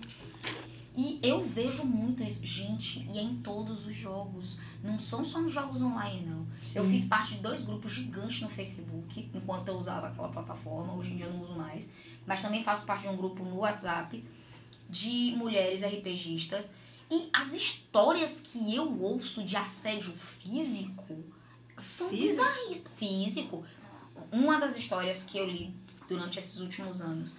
[0.98, 4.58] E eu vejo muito isso, gente, e é em todos os jogos.
[4.82, 6.48] Não são só nos jogos online, não.
[6.74, 11.12] Eu fiz parte de dois grupos gigantes no Facebook, enquanto eu usava aquela plataforma, hoje
[11.12, 11.90] em dia eu não uso mais.
[12.26, 14.24] Mas também faço parte de um grupo no WhatsApp
[14.90, 16.70] de mulheres RPGistas.
[17.12, 21.24] E as histórias que eu ouço de assédio físico
[21.78, 22.28] são Físico?
[22.30, 22.86] bizarras.
[22.96, 23.66] Físico.
[24.32, 25.74] Uma das histórias que eu li
[26.08, 27.36] durante esses últimos anos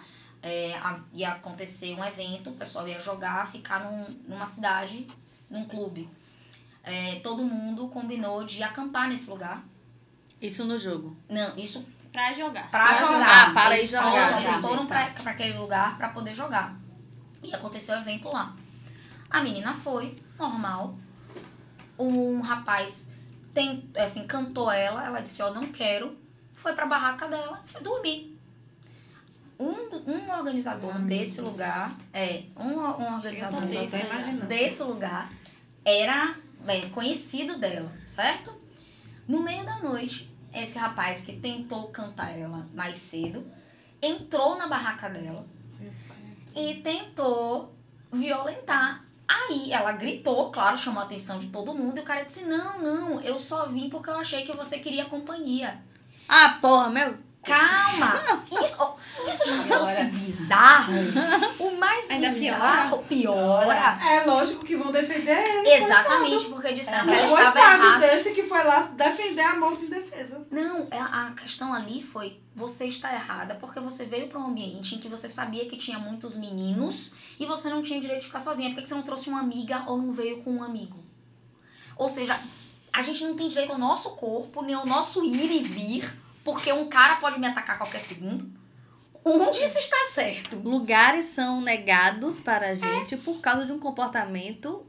[0.47, 0.81] é,
[1.13, 5.07] ia acontecer um evento, o pessoal ia jogar, ficar num- numa cidade,
[5.51, 6.09] num clube.
[6.83, 9.63] É, todo mundo combinou de acampar nesse lugar.
[10.41, 11.17] Isso no jogo.
[11.29, 12.71] Não, isso Pra jogar.
[12.71, 13.13] pra, Pra jogar.
[13.13, 14.05] jogar, para eles jogar.
[14.27, 14.61] Foram, eles Tá.
[14.61, 16.77] foram pra, pra aquele lugar pra poder jogar.
[17.43, 18.55] E aconteceu o evento lá.
[19.29, 20.97] A menina foi, normal.
[21.99, 23.11] Um rapaz
[23.53, 26.17] tem, assim, cantou ela, ela disse, ó, não quero.
[26.55, 28.36] Foi pra barraca dela, foi dormir.
[29.59, 34.47] Um, um organizador Ah, desse lugar, é, um, um organizador imaginando.
[34.47, 35.33] desse lugar
[35.85, 38.53] era é, conhecido dela, certo?
[39.27, 43.47] No meio da noite, esse rapaz que tentou cantar ela mais cedo
[44.03, 45.47] entrou na barraca dela
[46.55, 47.75] e tentou
[48.13, 49.05] violentar.
[49.29, 52.81] Aí ela gritou, claro, chamou a atenção de todo mundo, e o cara disse: Não,
[52.81, 55.83] não, eu só vim porque eu achei que você queria companhia.
[56.29, 57.19] Ah, porra, meu.
[57.47, 58.45] Calma!
[58.51, 60.93] Isso, ó, se isso já fosse bizarro,
[61.61, 63.99] o mais Ainda bizarro piora.
[64.05, 65.69] É lógico que vão defender ele.
[65.85, 68.07] Exatamente, porque disseram que ela estava Coitado errada.
[68.07, 70.47] desse que foi lá defender a moça em defesa.
[70.51, 74.95] Não, é- a questão ali foi: você está errada porque você veio para um ambiente
[74.95, 78.41] em que você sabia que tinha muitos meninos e você não tinha direito de ficar
[78.41, 78.71] sozinha.
[78.75, 80.99] Por que você não trouxe uma amiga ou não veio com um amigo?
[81.97, 82.41] Ou seja,
[82.93, 86.13] a gente não tem direito ao nosso corpo, nem ao nosso ir e vir,
[86.47, 88.49] porque um cara pode me atacar a qualquer segundo.
[89.25, 90.57] Onde isso está certo?
[90.65, 94.87] Lugares são negados para a gente por causa de um comportamento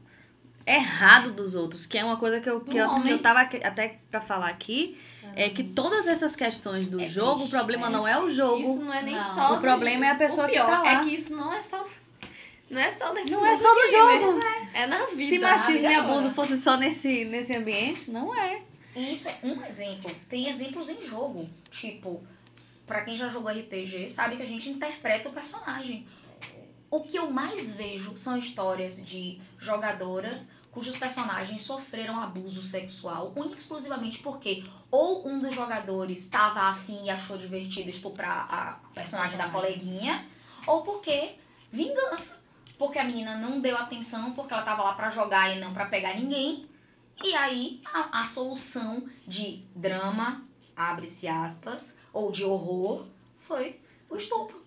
[0.64, 3.98] errado dos outros, que é uma coisa que eu, que eu, que eu tava até
[4.08, 4.96] pra falar aqui,
[5.34, 8.60] é que todas essas questões do É jogo, o problema é não é o jogo.
[8.60, 9.34] Isso não é nem Não.
[9.34, 9.54] só.
[9.56, 10.04] O problema jogo.
[10.04, 10.92] é a pessoa o que pior tá lá.
[10.92, 11.84] é que isso não é só.
[12.70, 14.40] Não é só nesse Não é só no gamer, jogo.
[14.74, 15.28] É na vida.
[15.28, 16.34] Se machismo e abuso agora.
[16.34, 18.62] fosse só nesse, nesse ambiente, não é.
[18.98, 20.10] E isso é um exemplo.
[20.28, 21.48] Tem exemplos em jogo.
[21.70, 22.20] Tipo,
[22.84, 26.04] pra quem já jogou RPG, sabe que a gente interpreta o personagem.
[26.90, 33.56] O que eu mais vejo são histórias de jogadoras cujos personagens sofreram abuso sexual única
[33.56, 39.36] e exclusivamente porque ou um dos jogadores estava afim e achou divertido estuprar a personagem
[39.36, 40.26] da coleguinha,
[40.66, 41.36] ou porque
[41.70, 42.38] vingança.
[42.76, 45.86] Porque a menina não deu atenção, porque ela tava lá pra jogar e não pra
[45.86, 46.68] pegar ninguém.
[47.24, 50.42] E aí, a, a solução de drama,
[50.76, 53.04] abre-se aspas, ou de horror,
[53.40, 53.78] foi
[54.08, 54.62] o estupro.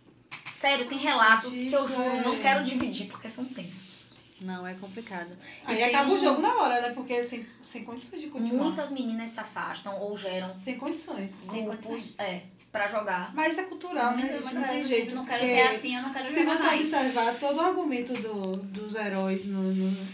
[0.51, 4.17] Sério, tem relatos que eu juro, é- não quero dividir, porque são tensos.
[4.41, 5.29] Não, é complicado.
[5.65, 6.89] Aí E acaba o um- jogo na hora, né?
[6.93, 8.63] Porque sem, sem condições de continuar.
[8.65, 11.29] Muitas meninas se afastam ou geram Sem condições.
[11.43, 12.19] Sem grupos condições.
[12.19, 13.33] é, pra jogar.
[13.35, 14.23] Mas isso é cultural, né?
[14.23, 14.43] Muito- gente?
[14.43, 15.15] muito Não tem jeito.
[15.15, 16.81] Não quero ser assim, eu não quero Se jogar você mais.
[16.81, 20.07] observar todo o argumento do, dos heróis no, no-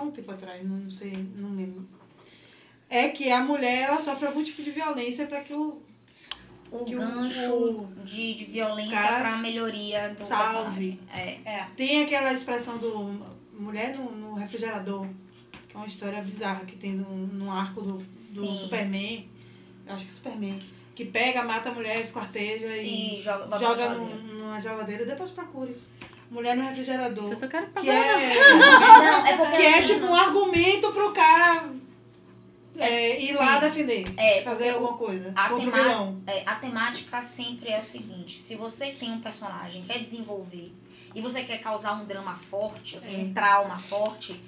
[0.00, 1.86] há um tempo atrás, não, sei, não lembro.
[2.88, 5.80] É que a mulher ela sofre algum tipo de violência para que o
[6.72, 10.98] O Que gancho o de, de violência cara pra melhoria do salve.
[11.12, 11.38] É.
[11.44, 11.66] É.
[11.76, 13.20] Tem aquela expressão do
[13.52, 15.06] mulher no, no refrigerador,
[15.68, 18.04] que é uma história bizarra que tem no, no arco do, do.
[18.54, 19.28] Superman.
[19.86, 20.58] Eu acho que é Superman.
[20.94, 24.34] Que pega, mata a mulher, esquarteja e, E joga, joga na no, geladeira.
[24.34, 25.06] numa geladeira.
[25.06, 25.76] Depois procure.
[26.30, 27.28] Mulher no refrigerador.
[27.30, 27.92] Eu só quero Que pagar.
[27.92, 31.70] é, Não, é porque que é assim, tipo um argumento pro cara
[32.78, 33.60] é, ir lá sim.
[33.66, 34.14] defender.
[34.16, 36.20] É, fazer alguma coisa a contra o tema-.
[36.26, 40.72] É, a temática sempre é o seguinte: se você tem um personagem, quer desenvolver
[41.14, 43.34] e você quer causar um drama forte, ou seja, um É.
[43.34, 44.40] trauma forte,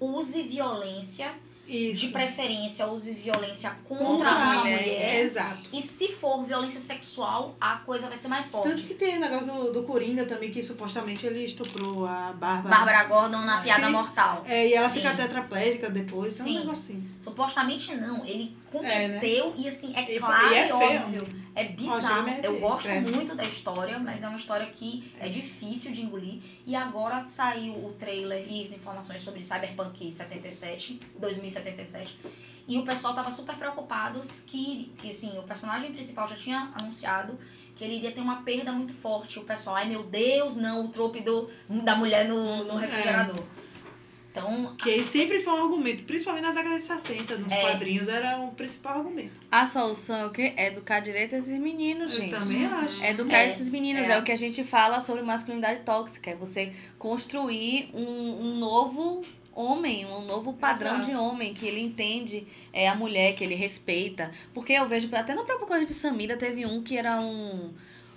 [0.00, 1.30] use violência,
[1.68, 2.00] Isso.
[2.00, 4.80] de preferência, use violência contra, Contra uma a mulher.
[4.80, 5.20] mulher.
[5.26, 5.70] Exato.
[5.72, 8.82] E se for violência sexual, a coisa vai ser mais Tanto forte.
[8.84, 12.74] que tem o negócio do, do Coringa também, que supostamente ele estuprou a Bárbara.
[12.76, 14.44] Bárbara Gordon na piada mortal.
[14.46, 15.00] É, e ela Sim.
[15.00, 16.34] fica tetraplégica depois.
[16.34, 16.56] Então é Sim.
[16.56, 17.10] um negocinho.
[17.28, 19.18] Supostamente não, ele É, né?
[19.20, 21.00] cometeu e assim, é E- claro e é e, feio.
[21.02, 21.28] óbvio.
[21.54, 22.30] É bizarro.
[22.42, 26.40] Eu gosto muito da história, mas é uma história que é difícil de engolir.
[26.66, 32.18] E agora saiu o trailer e as informações sobre Cyberpunk 77, 2077.
[32.66, 37.38] E o pessoal tava super preocupado que, que assim, o personagem principal já tinha anunciado
[37.74, 39.38] que ele iria ter uma perda muito forte.
[39.38, 43.42] O pessoal, ai meu Deus, não, o trope do, da mulher no, no refrigerador.
[44.38, 47.60] Então, Que sempre foi um argumento, principalmente na década de 60, nos É.
[47.60, 49.32] quadrinhos, era o principal argumento.
[49.50, 50.52] A solução é o quê?
[50.56, 52.38] É educar direito a esses meninos, Eu gente.
[52.38, 53.02] também acho.
[53.02, 54.08] É educar É, esses meninos.
[54.08, 54.12] é.
[54.12, 54.18] É.
[54.18, 56.30] o que a gente fala sobre masculinidade tóxica.
[56.30, 58.02] É você construir um,
[58.46, 61.10] um novo homem, um novo padrão Exato.
[61.10, 64.30] de homem, que ele entende é, a mulher, que ele respeita.
[64.54, 67.72] Porque eu vejo, até no próprio Correio de Samira, teve um que era um.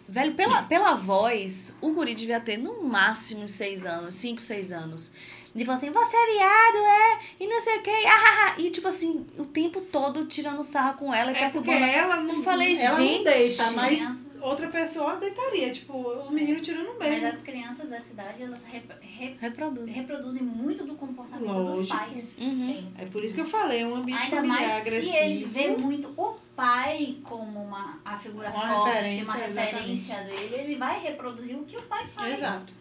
[0.07, 4.71] Velho, pela, pela voz, o guri devia ter no máximo uns seis anos, cinco, seis
[4.73, 5.09] anos.
[5.53, 7.19] Ele falou assim, você é viado, é?
[7.39, 8.61] E não sei o que, ah, ah, ah.
[8.61, 12.35] E tipo assim, o tempo todo tirando sarra com ela e É porque ela não,
[12.35, 15.69] Eu falei, ela não gente, deita, mas crianças- outra pessoa deitaria.
[15.71, 19.91] Tipo, o menino tirando um Mas as crianças da cidade, elas rep- re- Reproduz.
[19.93, 21.97] reproduzem muito do comportamento dos Lógico.
[21.97, 22.37] pais.
[22.39, 22.57] Uhum.
[22.57, 22.93] sim.
[22.97, 25.11] É por isso que eu falei, um ambiente Ainda familiar mais agressivo.
[25.11, 30.15] se ele vê muito o pai como uma, a figura Uma forte, referência, uma referência
[30.23, 32.37] dele, ele vai reproduzir o que o pai faz.
[32.37, 32.80] Exato.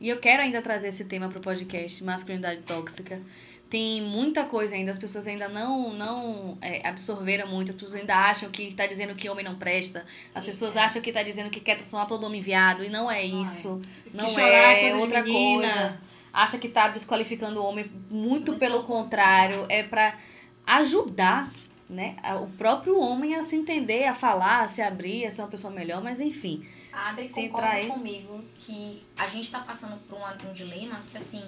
[0.00, 3.20] E eu quero ainda trazer esse tema pro podcast, masculinidade tóxica.
[3.68, 8.14] Tem muita coisa ainda, as pessoas ainda não, não é, absorveram muito, as pessoas ainda
[8.16, 10.80] acham que está dizendo que homem não presta, as pessoas É.
[10.80, 13.40] acham que está dizendo que quer transformar todo homem em viado, e não é Não
[13.40, 13.42] é.
[13.42, 13.82] isso,
[14.14, 16.00] não chorar é é, outra coisa.
[16.32, 20.14] Acha que tá desqualificando o homem, muito, pelo contrário, é para
[20.66, 21.52] ajudar
[21.90, 25.48] né, o próprio homem a se entender, a falar, a se abrir, a ser uma
[25.48, 26.64] pessoa melhor, mas enfim.
[26.98, 31.16] A Adri Se concorda comigo que a gente tá passando por um, um dilema que,
[31.16, 31.44] assim,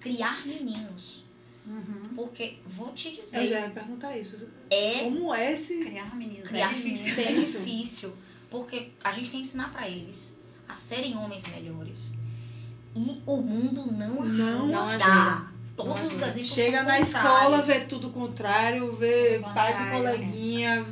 [0.00, 1.22] criar meninos.
[1.66, 2.14] Uhum.
[2.14, 4.48] Porque, vou te Eu dizer, já ia perguntar isso.
[4.70, 5.80] é Como é esse.
[5.84, 7.04] Criar meninos criar é difícil.
[7.14, 7.58] meninos é Isso.
[7.58, 8.12] difícil.
[8.48, 10.34] Porque a gente quer ensinar pra eles
[10.68, 12.12] a serem homens melhores.
[12.94, 15.04] E o mundo não, Não Não ajuda.
[15.04, 15.56] ajuda.
[15.76, 16.28] Todos Não os ajuda.
[16.28, 20.86] exemplos Chega são na escola, vê tudo contrário, vê Tudo pai de contrário, coleguinha.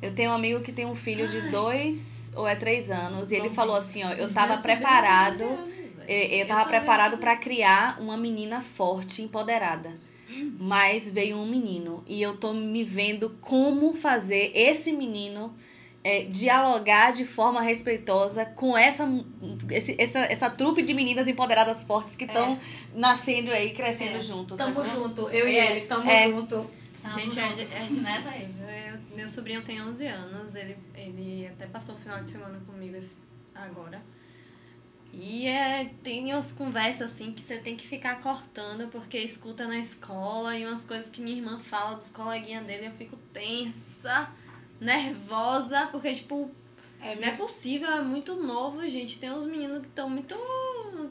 [0.00, 1.98] Eu tenho um amigo que tem um filho de dois
[2.36, 5.42] ou é três anos, e ele falou assim, ó, eu tava preparado...
[5.44, 5.86] é.
[6.08, 9.90] Eu, eu tava preparado pra criar uma menina forte, empoderada.
[10.58, 12.04] Mas veio um menino.
[12.06, 15.52] E eu tô me vendo como fazer esse menino
[16.04, 19.08] é, dialogar de forma respeitosa com essa,
[19.70, 22.56] esse- essa, essa trupe de meninas empoderadas fortes que estão
[22.94, 24.20] nascendo aí, crescendo É.
[24.20, 24.56] juntos.
[24.56, 25.02] Tamo sacou?
[25.02, 26.28] junto, eu e ele, tamo É.
[26.28, 26.70] junto.
[27.14, 27.48] Gente, é, é
[28.28, 28.54] aí.
[29.10, 32.96] Eu- meu sobrinho tem 11 anos, ele, ele até passou o final de semana comigo
[33.54, 34.02] agora.
[35.12, 39.78] E é, tem umas conversas assim que você tem que ficar cortando porque escuta na
[39.78, 44.30] escola e umas coisas que minha irmã fala dos coleguinhas dele, eu fico tensa,
[44.80, 46.50] nervosa, porque tipo,
[47.00, 49.18] É, não é possível, é muito novo, gente.
[49.18, 50.34] Tem uns meninos que estão muito.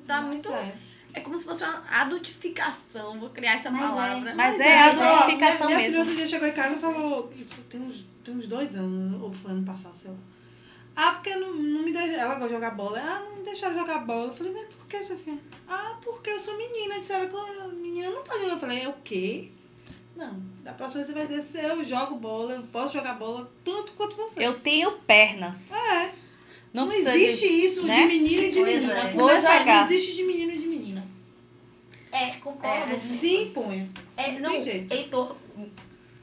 [0.05, 0.51] Tá mas muito.
[0.51, 0.75] é.
[1.15, 3.87] É como se fosse uma adultificação, vou criar essa Mas é.
[3.87, 4.35] palavra.
[4.35, 5.99] Mas Mas é minha, adultificação minha filha mesmo.
[6.01, 9.33] outro dia chegou em casa e falou, isso tem uns, tem uns dois anos, ou
[9.33, 10.17] foi ano passado, sei lá.
[10.97, 12.99] Ah, porque não, não me deixa, ela gosta de jogar bola.
[12.99, 14.27] Ah, não me deixaram jogar bola.
[14.27, 15.37] Eu falei, mas por que, Sofia?
[15.67, 16.99] Ah, porque eu sou menina.
[16.99, 18.53] Disseram que a menina não pode jogar.
[18.53, 19.49] Eu falei, é o quê?
[20.15, 23.91] Não, da próxima vez você vai descer, eu jogo bola, eu posso jogar bola tanto
[23.93, 24.45] quanto você.
[24.45, 25.73] Eu tenho pernas.
[25.73, 26.13] É,
[26.73, 27.53] Não, não, precisa existe de...
[27.65, 28.01] isso né?
[28.03, 28.93] de menino e de menina.
[28.93, 29.11] é.
[29.11, 29.65] Vou jogar.
[29.65, 31.05] Não existe de menino e de menina.
[32.15, 32.93] É, concordo.
[32.93, 33.89] É, Se imponha.
[34.15, 34.93] É, Não não, tem jeito.
[34.93, 35.35] Heitor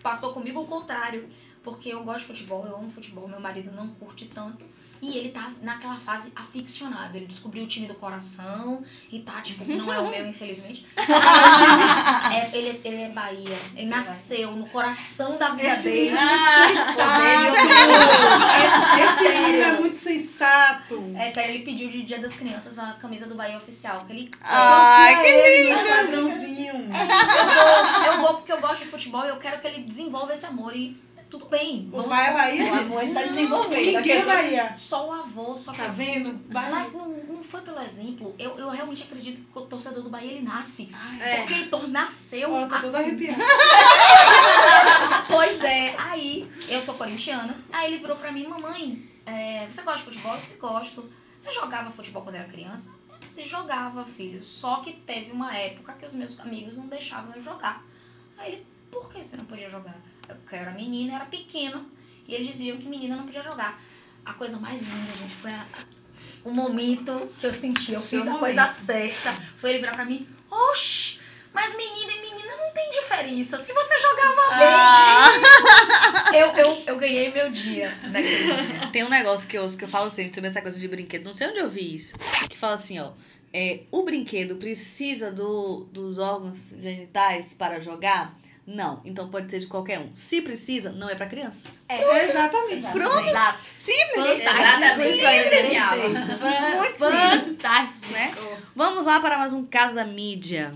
[0.03, 1.29] passou comigo o contrário.
[1.63, 4.65] Porque eu gosto de futebol, eu amo futebol, meu marido não curte tanto.
[5.03, 7.17] E ele tá naquela fase aficionado.
[7.17, 10.87] Ele descobriu o time do coração e tá, tipo, não é o meu, infelizmente.
[12.33, 13.57] É, ele, ele é Bahia.
[13.77, 16.09] Ele nasceu no coração da vida Esse dele.
[16.09, 18.53] é Ah, muito sensato.
[18.55, 21.05] É Esse menino é muito sensato.
[21.17, 24.05] É sério, ele pediu de Dia das Crianças a camisa do Bahia oficial.
[24.07, 26.75] Que ele Ai, Associa que ele no padrãozinho.
[26.95, 29.67] É isso, eu vou, eu vou porque eu gosto de futebol e eu quero que
[29.67, 30.75] ele desenvolva esse amor.
[30.77, 30.97] E
[31.33, 31.89] tudo bem.
[31.91, 32.71] O vamos pai é Bahia?
[32.71, 33.97] O amor ele tá desenvolvendo.
[33.97, 34.75] Ninguém é Bahia.
[34.75, 36.35] Só o avô, só Tá vendo?
[36.53, 36.71] Bahia.
[36.71, 38.35] Mas não, não foi pelo exemplo.
[38.39, 40.91] Eu, eu realmente acredito que o torcedor do Bahia ele nasce.
[40.93, 41.37] Ai, É.
[41.39, 43.09] Porque Heitor nasceu Ó, tô toda assim.
[43.09, 43.43] arrepiada.
[45.27, 47.57] Pois é, aí eu sou corintiana.
[47.73, 50.35] Aí ele virou pra mim, mamãe, é, você gosta de futebol?
[50.35, 51.11] Eu disse, gosto.
[51.41, 52.91] Você jogava futebol quando era criança?
[53.11, 54.45] Eu disse, jogava, filho.
[54.45, 57.83] Só que teve uma época que os meus amigos não deixavam eu jogar.
[58.37, 59.97] Aí ele, por que você não podia jogar?
[60.29, 61.85] Eu, Porque eu era menina, era pequena.
[62.27, 63.81] E eles diziam que menina não podia jogar.
[64.25, 65.67] A coisa mais linda, gente, foi a-
[66.45, 67.93] o momento que eu senti.
[67.93, 68.41] Eu Seu fiz a momento.
[68.41, 69.33] coisa certa.
[69.57, 71.19] Foi ele virar pra mim, oxi,
[71.53, 73.59] mas menina e menina não tem diferença.
[73.59, 78.89] Se você jogava bem, Ah, eu, eu, eu ganhei meu dia naquele dia.
[78.93, 81.25] tem um negócio que eu ouço que eu falo sempre sobre essa coisa de brinquedo.
[81.25, 82.17] Não sei onde eu vi isso.
[82.49, 83.13] Que fala assim, ó.
[83.53, 88.35] É, o brinquedo precisa do, dos órgãos genitais para jogar?
[88.67, 89.01] Não.
[89.05, 90.15] Então pode ser de qualquer um.
[90.15, 91.69] Se precisa, não é pra criança.
[91.89, 92.87] Exatamente.
[92.89, 93.29] Pronto.
[93.29, 93.59] Exato.
[93.77, 94.27] Simples.
[94.41, 94.95] Exatamente.
[94.97, 95.65] Simples.
[95.67, 95.97] genial.
[96.79, 97.57] Muito simples.
[97.57, 98.13] Fantástico.
[98.13, 98.35] né?
[98.75, 100.73] Vamos lá para mais um caso da mídia.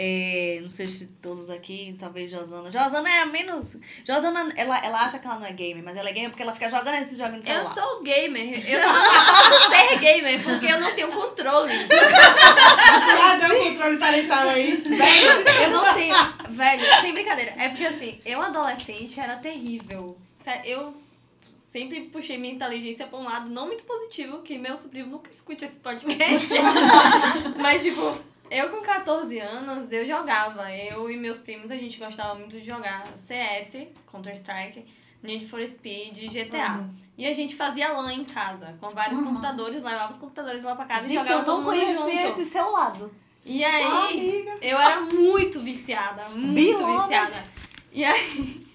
[0.00, 2.70] É, não sei se todos aqui, talvez Josana.
[2.70, 3.76] Josana é a menos.
[4.06, 6.52] Josana, ela, ela acha que ela não é gamer, mas ela é gamer porque ela
[6.52, 7.74] fica jogando esses jogos no Eu celular.
[7.74, 8.64] sou gamer.
[8.70, 11.72] Eu só não posso ser gamer porque eu não tenho controle.
[13.20, 14.76] Ah, deu um controle parental aí.
[14.76, 16.14] Velho, eu não tenho.
[16.50, 17.54] Velho, sem brincadeira.
[17.58, 20.16] É porque assim, eu adolescente era terrível.
[20.64, 20.94] Eu
[21.72, 25.64] sempre puxei minha inteligência pra um lado não muito positivo, que meu sobrinho nunca escute
[25.64, 26.46] esse podcast.
[27.60, 28.16] Mas, tipo,
[28.50, 30.72] eu com 14 anos, eu jogava.
[30.72, 34.84] Eu e meus primos, a gente gostava muito de jogar CS, Counter-Strike,
[35.22, 36.88] Need for Speed, GTA.
[37.16, 40.84] E a gente fazia LAN em casa, com vários computadores, levava os computadores lá pra
[40.84, 42.08] casa e Gente, jogava eu todo mundo junto.
[42.10, 43.12] esse seu lado.
[43.44, 47.32] E aí, Ah, eu era muito viciada, muito viciada.
[47.92, 48.67] E aí,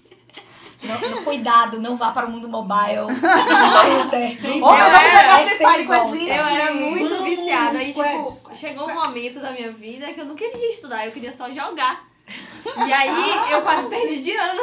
[0.84, 3.06] Não, não, cuidado, não vá para o mundo mobile.
[3.20, 4.36] Shooter.
[4.40, 4.82] Sem Ou ver.
[4.82, 6.28] vamos jogar É, Free com a gente.
[6.28, 7.82] eu era muito Vamos, viciada.
[7.82, 9.08] E, squad, tipo, squad, chegou um squad.
[9.08, 12.04] momento da minha vida que eu não queria estudar, eu queria só jogar.
[12.86, 14.62] E aí, eu quase perdi de ano.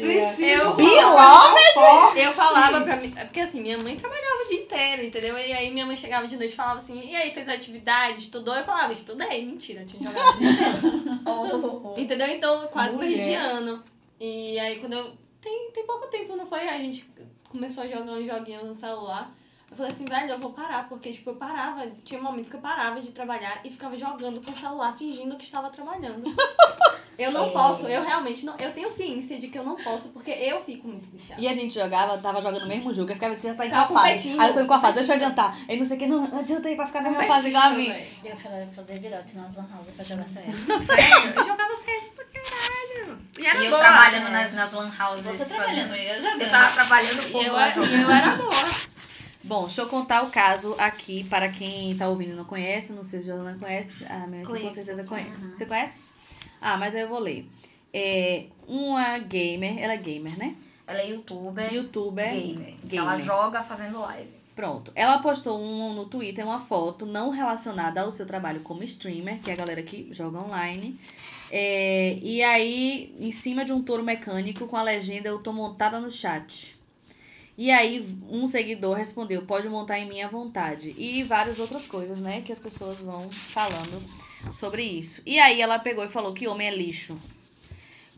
[0.00, 0.46] Precisa.
[0.46, 0.74] Eu,
[1.74, 2.20] Forte.
[2.20, 3.10] eu falava pra mim.
[3.10, 5.38] Porque assim, minha mãe trabalhava o dia inteiro, entendeu?
[5.38, 8.54] E aí minha mãe chegava de noite e falava assim, e aí, fez atividade, estudou?
[8.54, 9.44] Eu falava, estudei.
[9.44, 11.22] Mentira, eu tinha jogado o dia inteiro.
[11.96, 12.28] Entendeu?
[12.28, 13.14] Então, eu quase Mulher.
[13.14, 13.82] perdi ano.
[14.20, 15.12] E aí, quando eu.
[15.40, 16.66] Tem, tem pouco tempo, não foi?
[16.68, 17.08] A gente
[17.48, 19.30] começou a jogar uns joguinhos no celular.
[19.74, 22.60] Eu falei assim, velho, eu vou parar, porque, tipo, eu parava, tinha momentos que eu
[22.60, 26.22] parava de trabalhar e ficava jogando com o celular, fingindo que estava trabalhando.
[27.16, 27.50] Eu não É.
[27.50, 28.56] posso, eu realmente não.
[28.58, 31.40] Eu tenho ciência de que eu não posso, porque eu fico muito viciada.
[31.40, 33.08] E a gente jogava, tava jogando o mesmo jogo.
[33.08, 34.30] Eu ficava, você já tá em qual fase?
[34.36, 34.94] Aí eu tô em qual fase?
[34.94, 35.56] Deixa eu adiantar.
[35.68, 37.70] Aí não sei o que, não, adianta aí pra ficar na mesma fase igual a
[37.70, 37.94] mim.
[38.24, 40.68] Eu falei fazer virote nas lan house pra jogar CS.
[40.68, 43.18] Eu jogava CS pra caralho.
[43.38, 43.80] E era E eu boa.
[43.80, 45.24] trabalhando nas, nas lan houses.
[45.24, 46.50] Você fazendo- trabalhando, eu Eu jogando.
[46.50, 48.50] tava trabalhando E eu, e eu era boa.
[49.44, 52.94] Bom, deixa eu contar o caso aqui para quem tá ouvindo e não conhece.
[52.94, 53.92] Não sei se a Jolana conhece.
[54.06, 55.48] A minha com certeza conhece.
[55.48, 56.00] Você conhece?
[56.60, 57.46] Ah, mas aí eu vou ler.
[57.92, 60.56] É, uma gamer, ela é gamer, né?
[60.86, 62.30] Ela é youtuber, Youtuber.
[62.30, 62.74] gamer.
[62.84, 63.06] gamer.
[63.06, 64.30] Ela joga fazendo live.
[64.56, 64.92] Pronto.
[64.94, 69.50] Ela postou um, no Twitter uma foto não relacionada ao seu trabalho como streamer, que
[69.50, 70.98] é a galera que joga online.
[71.50, 76.00] É, e aí, em cima de um touro mecânico com a legenda Eu tô montada
[76.00, 76.73] no chat.
[77.56, 80.94] E aí, um seguidor respondeu: pode montar em minha vontade.
[80.98, 82.42] E várias outras coisas, né?
[82.42, 84.02] Que as pessoas vão falando
[84.52, 85.22] sobre isso.
[85.24, 87.16] E aí, ela pegou e falou que homem é lixo.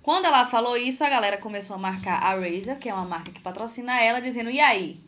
[0.03, 3.30] Quando ela falou isso, a galera começou a marcar a Razer, que é uma marca
[3.30, 5.01] que patrocina ela, dizendo: e aí?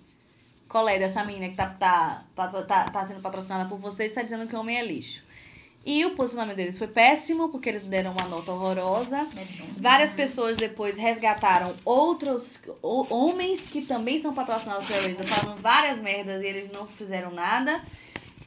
[0.69, 4.23] Qual é dessa menina que tá, tá, patro- tá, tá sendo patrocinada por vocês está
[4.23, 5.23] dizendo que homem é lixo.
[5.87, 9.27] E o posicionamento deles foi péssimo, porque eles deram uma nota horrorosa.
[9.77, 15.99] Várias pessoas depois resgataram outros ho- homens que também são patrocinados pela Razer, falando várias
[15.99, 17.83] merdas e eles não fizeram nada.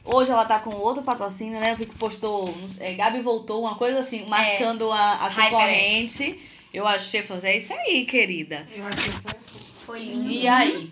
[0.04, 1.74] Hoje ela tá com outro patrocínio, né?
[1.74, 2.54] Que postou.
[2.78, 5.50] É, Gabi voltou, uma coisa assim, marcando a, a HyperX.
[5.50, 6.40] concorrente.
[6.72, 8.66] Eu achei, falei, é isso aí, querida.
[8.74, 9.32] Eu que foi.
[9.84, 10.30] Foi lindo.
[10.30, 10.90] E aí?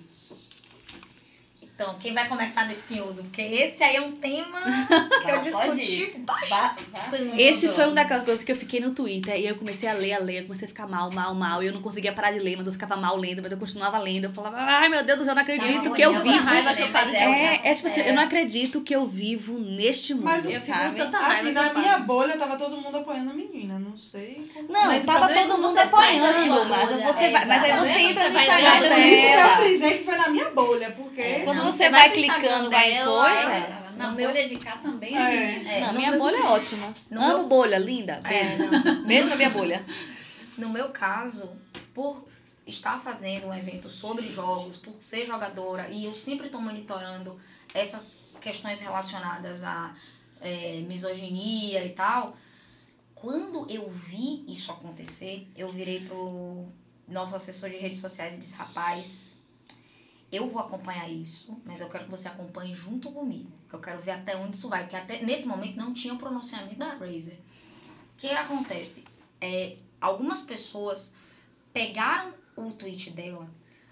[1.81, 3.23] Então, quem vai começar no espinhudo?
[3.23, 4.59] Porque esse aí é um tema
[5.25, 7.41] que eu discuti bastante.
[7.41, 10.13] Esse foi um daquelas coisas que eu fiquei no Twitter e eu comecei a ler,
[10.13, 11.63] a ler, eu comecei a ficar mal, mal, mal.
[11.63, 13.97] E eu não conseguia parar de ler, mas eu ficava mal lendo, mas eu continuava
[13.99, 14.25] lendo.
[14.25, 16.45] Eu falava, ai meu Deus do céu, eu não acredito Não, que eu vivo.
[16.45, 18.11] raiva que eu de É, é tipo assim, É.
[18.11, 20.97] eu não acredito que eu vivo neste mundo, Mas Eu fico com sabe?
[20.97, 23.79] tanta raiva Assim, na minha bolha tava todo mundo apoiando a menina.
[23.79, 24.71] Não sei como.
[24.71, 27.99] Não, Mas tava é todo mundo da apoiando, mas você É, vai, mas aí você
[28.01, 31.21] entra no Instagram Por isso que eu frisei que foi na minha bolha, porque.
[31.23, 33.81] É, Quando você vai vai clicando, vai em dela, coisa.
[33.97, 35.19] Na No meu- bolha de cá também, É.
[35.21, 35.69] a gente.
[35.69, 36.95] É, Não, minha meu- bolha é ótima.
[37.11, 38.19] no Amo meu- bolha, linda.
[38.23, 38.73] Beijos.
[38.73, 39.85] É, Beijo na minha bolha.
[40.57, 41.51] No meu caso,
[41.93, 42.27] por
[42.67, 47.39] estar fazendo um evento sobre jogos, por ser jogadora, e eu sempre estou monitorando
[47.75, 48.11] essas
[48.41, 49.95] questões relacionadas à
[50.41, 52.35] é, misoginia e tal,
[53.15, 56.67] quando eu vi isso acontecer, eu virei pro
[57.07, 59.30] nosso assessor de redes sociais e disse, rapaz,
[60.33, 64.01] eu vou acompanhar isso, mas eu quero que você acompanhe junto comigo, que eu quero
[64.01, 67.39] ver até onde isso vai, porque até nesse momento não tinha o pronunciamento da Razer.
[68.15, 69.05] O que acontece?
[69.41, 71.15] É, algumas pessoas
[71.73, 73.49] pegaram o tweet dela,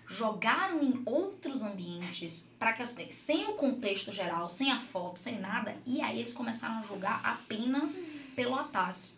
[0.06, 5.38] jogaram em outros ambientes para que as sem o contexto geral, sem a foto, sem
[5.38, 8.04] nada, e aí eles começaram a julgar apenas
[8.36, 9.17] pelo ataque.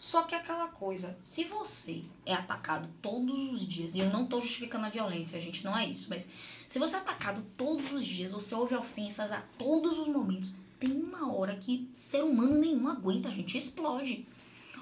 [0.00, 4.24] Só que é aquela coisa, se você é atacado todos os dias, e eu não
[4.24, 6.30] tô justificando a violência, gente, não é isso, mas
[6.66, 10.90] se você é atacado todos os dias, você ouve ofensas a todos os momentos, tem
[10.90, 14.26] uma hora que ser humano nenhum aguenta, gente, explode.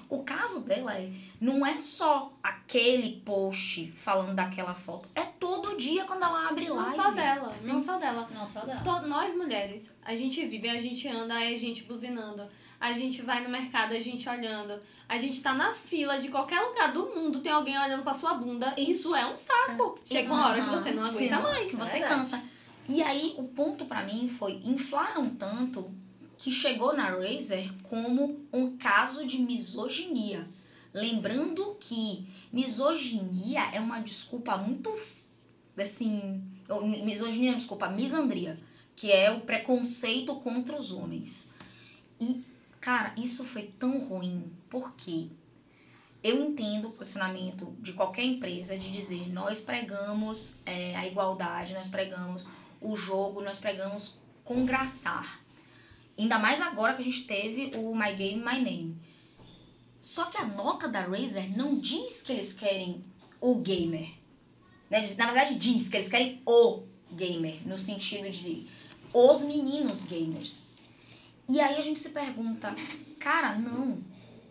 [0.07, 6.05] O caso dela é, não é só aquele post falando daquela foto, é todo dia
[6.05, 6.95] quando ela abre Não live.
[6.95, 8.29] só dela, não só dela.
[8.33, 8.61] Não só.
[8.61, 12.47] To- nós mulheres, a gente vive, a gente anda, aí a gente buzinando.
[12.79, 14.79] A gente vai no mercado, a gente olhando.
[15.07, 18.35] A gente tá na fila de qualquer lugar do mundo, tem alguém olhando pra sua
[18.35, 18.73] bunda.
[18.77, 19.99] Isso é um saco.
[20.05, 21.71] Chega uma hora que você não aguenta Sim, mais.
[21.71, 22.15] Que você Verdade.
[22.15, 22.43] cansa.
[22.87, 25.91] E aí, o ponto pra mim foi, inflaram tanto
[26.37, 30.47] que chegou na Razer como um caso de misoginia.
[30.93, 34.91] Lembrando que misoginia é uma desculpa muito,
[35.77, 36.41] assim,
[37.03, 38.57] misoginia, desculpa, misandria,
[38.95, 41.49] que é o preconceito contra os homens.
[42.19, 42.43] E,
[42.79, 45.29] cara, isso foi tão ruim, porque
[46.23, 51.87] eu entendo o posicionamento de qualquer empresa de dizer nós pregamos é, a igualdade, nós
[51.87, 52.45] pregamos
[52.81, 55.41] o jogo, nós pregamos congraçar.
[56.17, 58.97] Ainda mais agora que a gente teve o My Game, My Name.
[60.01, 63.03] Só que a nota da Razer não diz que eles querem
[63.39, 64.09] o gamer.
[64.89, 65.01] Né?
[65.17, 68.67] Na verdade, diz que eles querem o gamer, no sentido de
[69.13, 70.67] os meninos gamers.
[71.49, 72.75] E aí a gente se pergunta,
[73.19, 73.97] cara, não.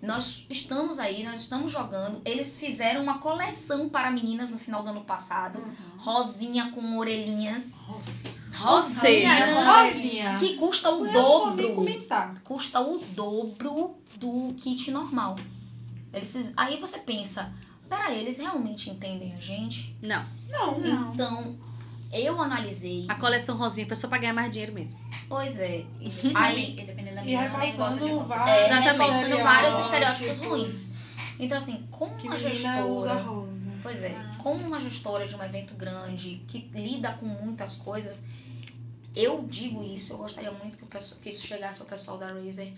[0.03, 2.21] Nós estamos aí, nós estamos jogando.
[2.25, 5.61] Eles fizeram uma coleção para meninas no final do ano passado.
[5.97, 7.73] Rosinha com orelhinhas.
[7.89, 10.37] Ou seja, Rosinha, Rosinha.
[10.39, 11.75] que custa o Eu dobro.
[11.75, 12.41] comentar.
[12.43, 15.37] Custa o dobro do kit normal.
[16.13, 17.53] Eles, aí você pensa,
[17.89, 19.97] peraí, eles realmente entendem a gente?
[20.03, 20.25] Não.
[20.49, 20.79] Não.
[20.79, 21.15] Não.
[21.15, 21.57] Então,
[22.13, 23.07] eu analisei.
[23.09, 24.99] A coleção rosinha foi só pra ganhar mais dinheiro mesmo.
[25.29, 25.85] Pois é.
[26.35, 28.25] Aí, Aí- dependendo da E reforçando rosa.
[28.25, 28.57] vários.
[28.57, 29.43] É, Exatamente.
[29.43, 30.95] vários estereótipos ruins.
[31.39, 33.23] Então, assim, como Que uma menina usa gestora.
[33.23, 33.59] rosa.
[33.83, 38.19] Pois é, como uma gestora de um evento grande que lida com muitas coisas,
[39.15, 42.27] eu digo isso, eu gostaria muito que, o pessoal, que isso chegasse ao pessoal da
[42.27, 42.73] Razer,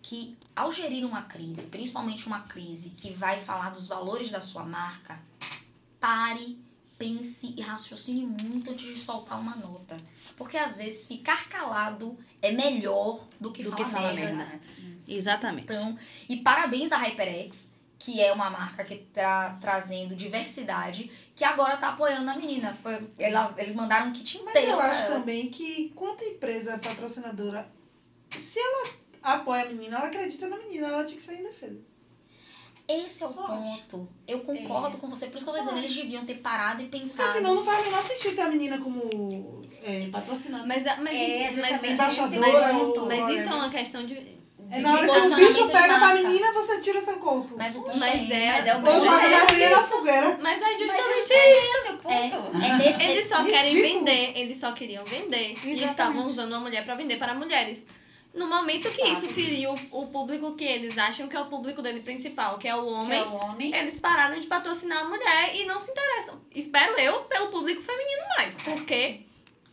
[0.00, 4.62] que ao gerir uma crise, principalmente uma crise que vai falar dos valores da sua
[4.62, 5.18] marca,
[5.98, 6.56] pare,
[7.08, 9.96] pense e raciocine muito antes de soltar uma nota.
[10.36, 14.34] Porque às vezes ficar calado é melhor do que Do falar que falar merda.
[14.36, 14.60] merda.
[15.06, 15.64] Exatamente.
[15.72, 15.98] Então,
[16.28, 21.90] e parabéns à HyperX, que é uma marca que tá trazendo diversidade, que agora tá
[21.90, 22.74] apoiando a menina.
[22.82, 25.14] Foi, ela- eles mandaram um kit Mas inteiro eu pra acho ela.
[25.20, 27.68] também que, quanto empresa patrocinadora,
[28.36, 28.88] se ela
[29.22, 31.78] apoia a menina, ela acredita na menina, ela tinha que sair em defesa.
[32.86, 34.08] Esse é o Só ponto.
[34.28, 35.26] Eu concordo com você.
[35.26, 37.32] Por isso que eu tô dizendo, eles deviam ter parado e Porque pensado.
[37.32, 40.68] senão não faz o menor sentido ter a menina como é, patrocinadora.
[40.68, 44.44] Mas, mas, É, mas, Embaixadora mas, ou mas isso é uma questão de.
[44.70, 47.54] É na hora que o bicho pega pra menina, você tira seu corpo.
[47.56, 50.38] Mas ponto Mas é, é- mas é o Ou joga é, a galinha na fogueira.
[50.40, 52.62] Mas é justamente esse é o ponto.
[52.62, 53.02] é, é nesse.
[53.02, 53.98] Eles só querem ridículo.
[54.04, 55.50] vender, eles só queriam vender.
[55.50, 55.84] E Exatamente.
[55.84, 57.84] estavam usando uma mulher pra vender para mulheres.
[58.34, 62.00] No momento que isso feriu o público que eles acham que é o público dele
[62.00, 63.74] principal, que é o Que homem, é o homem.
[63.74, 66.40] eles pararam de patrocinar a mulher e não se interessam.
[66.52, 68.54] Espero eu pelo público feminino mais.
[68.62, 69.20] Porque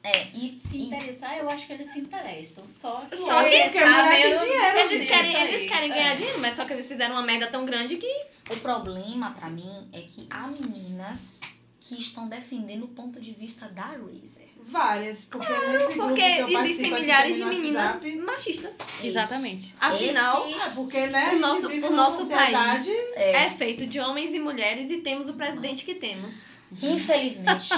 [0.04, 2.68] É, e, Se e interessar, eu acho que eles se interessam.
[2.68, 3.16] Só que.
[3.18, 5.08] Só que É, porque tá tem meio- dinheiro, Eles gente.
[5.08, 5.54] querem, aí.
[5.54, 6.16] eles querem ganhar É.
[6.16, 8.26] dinheiro, mas só que eles fizeram uma merda tão grande que.
[8.50, 11.40] o problema pra mim é que há meninas
[11.80, 14.50] que estão defendendo o ponto de vista da Razer.
[14.68, 15.26] Várias.
[15.26, 18.76] Porque nesse grupo Porque que eu existem milhares de meninas WhatsApp, machistas.
[19.04, 19.76] Exatamente.
[19.80, 22.90] Afinal, Esse- É, porque, né, O nosso- o nosso sociedade...
[23.16, 26.36] é feito de homens e mulheres e temos o presidente que temos.
[26.82, 27.70] Infelizmente,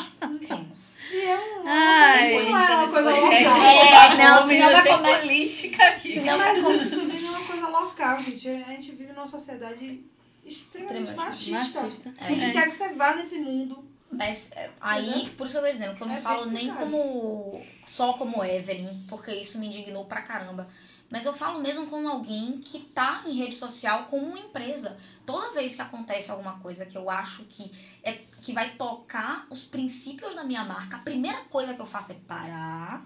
[0.48, 1.00] temos.
[1.12, 1.64] E é um...
[1.68, 3.32] Ai, não é uma coisa local.
[3.32, 4.72] É, não, Vamos senão
[5.02, 6.14] vai política aqui.
[6.14, 8.48] Senão Mas vai isso também não é uma coisa local, gente.
[8.50, 10.04] A gente vive numa sociedade
[10.46, 11.82] extremamente Extremamente machista.
[11.82, 12.14] machista.
[12.24, 12.52] Se É.
[12.52, 13.84] quer que você vá nesse mundo.
[14.16, 17.61] Mas é, aí, por isso eu tô dizendo que eu não É falo nem como
[17.86, 20.68] só como Evelyn, porque isso me indignou pra caramba.
[21.09, 24.97] Mas eu falo mesmo como alguém que tá em rede social como uma empresa.
[25.26, 29.64] Toda vez que acontece alguma coisa que eu acho que é que vai tocar os
[29.64, 33.05] princípios da minha marca, a primeira coisa que eu faço é parar,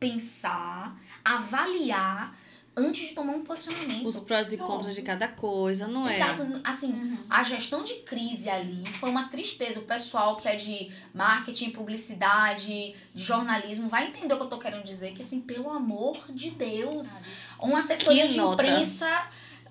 [0.00, 2.36] pensar, avaliar
[2.76, 4.06] antes de tomar um posicionamento.
[4.06, 6.16] Os prós e contras de cada coisa, não é?
[6.16, 7.18] Exato, assim, Uhum.
[7.30, 9.80] a gestão de crise ali foi uma tristeza.
[9.80, 14.58] O pessoal que é de marketing, publicidade, de jornalismo, vai entender o que eu tô
[14.58, 15.14] querendo dizer.
[15.14, 17.22] Que, assim, pelo amor de Deus,
[17.62, 19.28] uma assessoria Que de imprensa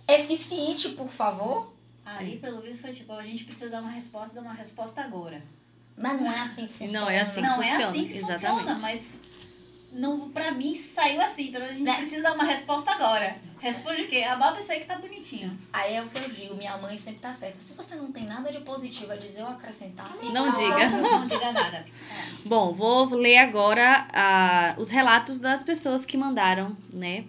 [0.07, 1.73] eficiente, por favor.
[2.05, 5.41] Aí, pelo visto, foi tipo, a gente precisa dar uma resposta, dar uma resposta agora.
[5.95, 6.99] Mas não é assim que funciona.
[7.01, 7.41] Não é assim.
[7.41, 8.45] não funciona, é assim que exatamente.
[8.59, 9.19] funciona, mas
[9.93, 11.49] não, pra mim saiu assim.
[11.49, 11.95] Então a gente Né?
[11.97, 13.37] precisa dar uma resposta agora.
[13.59, 14.23] Responde o quê?
[14.23, 15.57] Abota isso aí que tá bonitinho.
[15.71, 17.59] Aí é o que eu digo, minha mãe sempre tá certa.
[17.61, 20.89] Se você não tem nada de positivo a dizer ou acrescentar, fica Não diga.
[20.89, 21.85] Não diga nada.
[22.43, 27.23] Bom, vou ler agora ah, os relatos das pessoas que mandaram, né?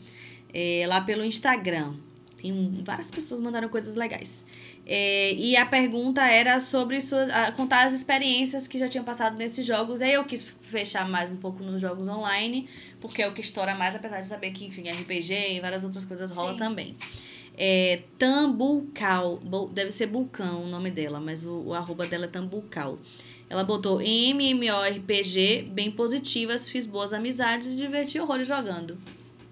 [0.53, 1.95] é, lá pelo Instagram.
[2.41, 4.45] Tem várias pessoas mandaram coisas legais.
[4.87, 9.37] É, e a pergunta era sobre suas, ah, contar as experiências que já tinham passado
[9.37, 10.03] nesses jogos.
[10.03, 12.69] Aí eu quis fechar mais um pouco nos jogos online,
[13.01, 16.05] porque é o que estoura mais, apesar de saber que, enfim, RPG e várias outras
[16.05, 16.59] coisas rola Sim.
[16.59, 16.97] também.
[17.57, 19.41] É, Tambucal,
[19.73, 22.99] deve ser Bulcão o nome dela, mas o, o arroba dela é Tambucal.
[23.49, 28.99] Ela botou MMORPG bem positivas, fiz boas amizades e diverti horrores jogando.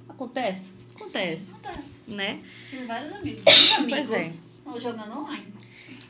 [0.09, 0.73] Acontece?
[0.95, 2.01] Acontece, Acontece.
[2.09, 2.41] né?
[2.69, 3.43] Fiz vários amigos.
[3.79, 4.09] Muitos amigos.
[4.09, 4.52] Pois é.
[4.65, 5.53] Ou jogando online.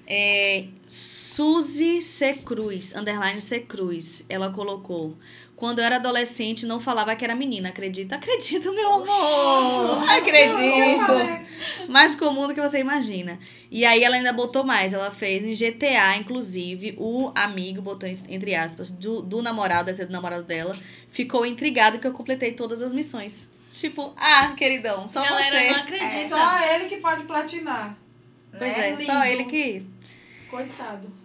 [0.07, 2.35] É, Suzy C.
[2.35, 3.61] Cruz, underline C.
[3.61, 5.17] Cruz, ela colocou.
[5.57, 7.69] Quando eu era adolescente, não falava que era menina.
[7.69, 8.17] Acredita?
[8.17, 10.03] Acredito, meu amor!
[10.11, 11.89] Acredito!
[11.89, 13.39] Mais comum do que você imagina.
[13.71, 14.93] E aí ela ainda botou mais.
[14.93, 19.99] Ela fez em GTA, inclusive, o amigo, botou en- entre aspas, do, do namorado, deve
[19.99, 20.77] ser do namorado dela,
[21.11, 23.49] ficou intrigado que eu completei todas as missões.
[23.73, 25.71] Tipo, ah, queridão, só Galera, você.
[25.71, 26.29] não acredita.
[26.29, 27.97] Só ele que pode platinar.
[28.57, 28.91] Pois né?
[28.91, 29.25] é, só Lindo.
[29.25, 29.87] ele que.
[30.51, 31.23] Coitado.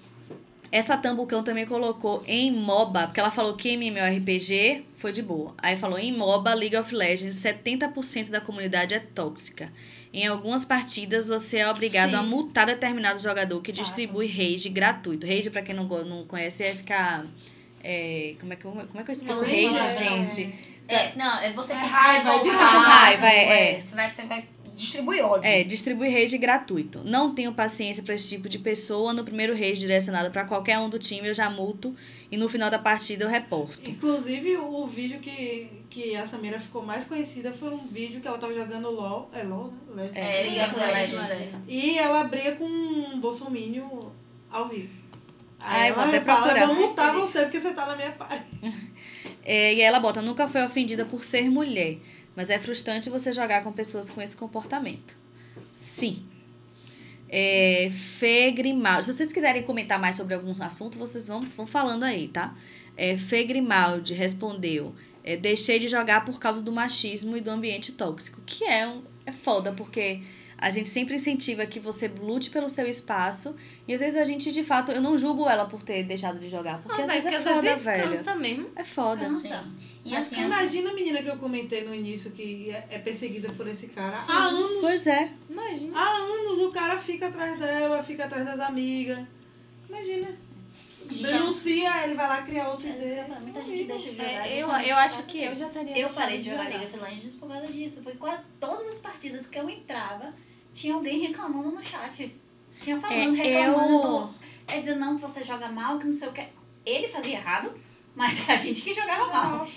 [0.71, 5.53] Essa Tambucão também colocou em MOBA, porque ela falou que MMORPG foi de boa.
[5.57, 9.71] Aí falou em MOBA, League of Legends, 70% da comunidade é tóxica.
[10.13, 12.15] Em algumas partidas, você é obrigado Sim.
[12.15, 15.25] a multar determinado jogador que distribui rage gratuito.
[15.25, 17.25] Rage, pra quem não, não conhece, é ficar...
[17.83, 20.77] é, como, é que, como é que eu explico Uma rage, gente?
[20.87, 23.79] É, não, é você É fica raiva, de revoltado, raiva, é, é.
[23.79, 24.45] Você vai, você vai
[24.77, 25.45] distribuir ódio.
[25.49, 27.01] É, distribui rage gratuito.
[27.03, 29.11] Não tenho paciência pra esse tipo de pessoa.
[29.11, 31.95] No primeiro rage direcionado pra qualquer um do time, eu já multo.
[32.31, 33.89] E no final da partida, eu reporto.
[33.89, 38.37] Inclusive, o vídeo que, que a Samira ficou mais conhecida foi um vídeo que ela
[38.37, 39.29] tava jogando LOL.
[39.33, 40.03] É LOL, né?
[40.03, 40.17] Legends.
[40.17, 41.51] É, League of Legends, é.
[41.67, 43.87] E ela briga com um bolsominion
[44.51, 44.93] ao vivo.
[45.59, 46.67] Aí vou ela até fala, procurar.
[46.67, 48.45] vou multar você porque você tá na minha parte.
[49.49, 51.99] É, e aí ela bota, nunca foi ofendida por ser mulher,
[52.37, 55.17] mas é frustrante você jogar com pessoas com esse comportamento.
[55.73, 56.23] Sim.
[57.27, 59.07] É, Fê Grimaldi.
[59.07, 62.55] Se vocês quiserem comentar mais sobre alguns assuntos, vocês vão, vão falando aí, tá?
[62.95, 67.91] É, Fê Grimaldi respondeu, é, deixei de jogar por causa do machismo e do ambiente
[67.91, 70.21] tóxico, que é, um, é foda, porque
[70.57, 73.55] a gente sempre incentiva que você lute pelo seu espaço
[73.87, 76.49] e às vezes a gente, de fato, eu não julgo ela por ter deixado de
[76.49, 78.17] jogar, porque Ah, às vezes é porque às foda, vezes velho.
[78.17, 78.69] cansa mesmo.
[78.75, 79.21] É foda.
[79.25, 79.63] Cansa.
[80.03, 82.99] E Mas assim, as- imagina a menina que eu comentei no início que é, é
[82.99, 84.09] perseguida por esse cara.
[84.09, 84.31] Sim.
[84.31, 84.81] Há anos.
[84.81, 85.31] Pois é.
[85.49, 85.99] Imagina.
[85.99, 89.19] Há anos o cara fica atrás dela, fica atrás das amigas.
[89.89, 90.27] Imagina.
[91.09, 93.19] Denuncia, ele vai lá criar outra ideia.
[93.21, 93.43] Exatamente.
[93.43, 94.47] Muita gente deixa de jogar.
[94.47, 97.47] É, eu, eu acho que eu já teria Eu parei de jogar of Legends por
[97.49, 98.01] causa disso.
[98.01, 100.33] Porque quase todas as partidas que eu entrava,
[100.77, 102.35] tinha alguém reclamando no chat.
[102.79, 104.07] Tinha falando, É, reclamando.
[104.07, 104.33] eu-
[104.67, 106.43] É dizendo, não, que você joga mal, que não sei o que.
[106.85, 107.73] Ele fazia errado,
[108.15, 109.67] mas é a gente que jogava mal.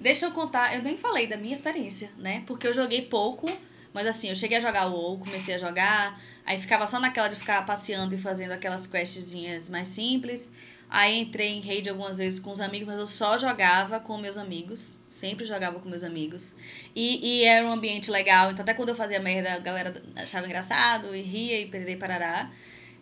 [0.00, 2.42] Deixa eu contar, eu nem falei da minha experiência, né?
[2.46, 3.46] Porque eu joguei pouco,
[3.92, 7.28] mas assim, eu cheguei a jogar o WoW, comecei a jogar, aí ficava só naquela
[7.28, 10.52] de ficar passeando e fazendo aquelas questzinhas mais simples.
[10.90, 14.38] Aí entrei em rede algumas vezes com os amigos, mas eu só jogava com meus
[14.38, 14.96] amigos.
[15.08, 16.54] Sempre jogava com meus amigos.
[16.96, 18.50] E, e era um ambiente legal.
[18.50, 22.50] Então, até quando eu fazia merda, a galera achava engraçado e ria e pererei parará.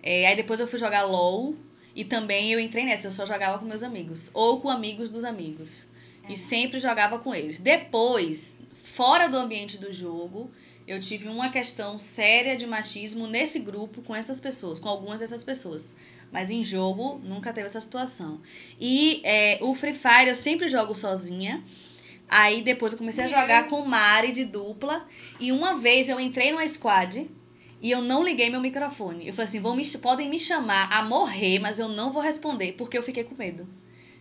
[0.03, 1.55] É, aí depois eu fui jogar LOL.
[1.95, 4.30] E também eu entrei nessa, eu só jogava com meus amigos.
[4.34, 5.87] Ou com amigos dos amigos.
[6.28, 7.61] E sempre jogava com eles.
[7.61, 10.51] Depois, fora do ambiente do jogo,
[10.87, 15.43] eu tive uma questão séria de machismo nesse grupo com essas pessoas, com algumas dessas
[15.43, 15.95] pessoas.
[16.33, 18.41] Mas em jogo, nunca teve essa situação.
[18.81, 21.62] E é, o Free Fire eu sempre jogo sozinha.
[22.29, 25.07] Aí depois eu comecei a jogar com Mari de dupla.
[25.39, 27.31] E uma vez eu entrei numa squad
[27.81, 29.27] e eu não liguei meu microfone.
[29.27, 32.72] Eu falei assim: vão me, podem me chamar a morrer, mas eu não vou responder,
[32.72, 33.66] porque eu fiquei com medo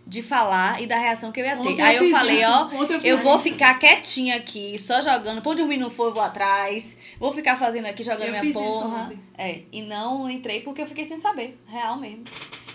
[0.07, 1.67] de falar e da reação que eu ia ter.
[1.67, 2.45] Ontem Aí eu fiz falei, isso.
[2.47, 3.43] ó, Ontem fiz eu vou isso.
[3.43, 5.41] ficar quietinha aqui, só jogando.
[5.41, 6.97] Por dormir eu vou atrás.
[7.19, 9.03] Vou ficar fazendo aqui, jogando Eu minha fiz isso porra.
[9.05, 9.19] ontem.
[9.37, 12.23] É, e não entrei porque eu fiquei sem saber, real mesmo.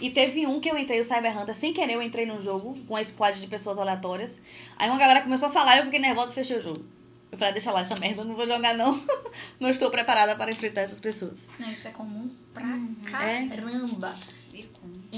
[0.01, 2.76] E teve um que eu entrei, o Cyber Hunter, sem querer eu entrei num jogo
[2.89, 4.41] com uma squad de pessoas aleatórias.
[4.76, 6.85] Aí uma galera começou a falar e eu fiquei nervosa e fechei o jogo.
[7.31, 9.01] Eu falei, ah, deixa lá essa merda, eu não vou jogar não.
[9.61, 11.49] não estou preparada para enfrentar essas pessoas.
[11.61, 13.47] Não, isso é comum pra É.
[13.47, 14.09] caramba.
[14.11, 14.39] Com-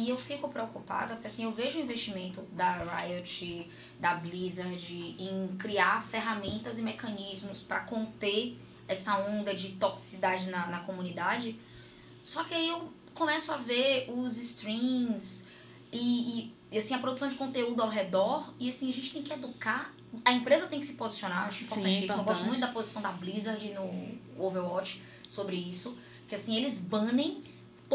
[0.03, 5.57] E eu fico preocupada, porque assim, eu vejo o investimento da Riot, da Blizzard, em
[5.57, 11.57] criar ferramentas e mecanismos para conter essa onda de toxicidade na, na comunidade.
[12.25, 15.47] Só que aí eu começo a ver os streams
[15.93, 18.53] e, e, assim, a produção de conteúdo ao redor.
[18.59, 19.95] E assim, a gente tem que educar.
[20.25, 22.03] A empresa tem que se posicionar, eu acho Sim, importantíssimo.
[22.03, 22.49] Eu gosto importante.
[22.49, 25.97] muito da posição da Blizzard no Overwatch sobre isso.
[26.27, 27.45] Que assim, eles banem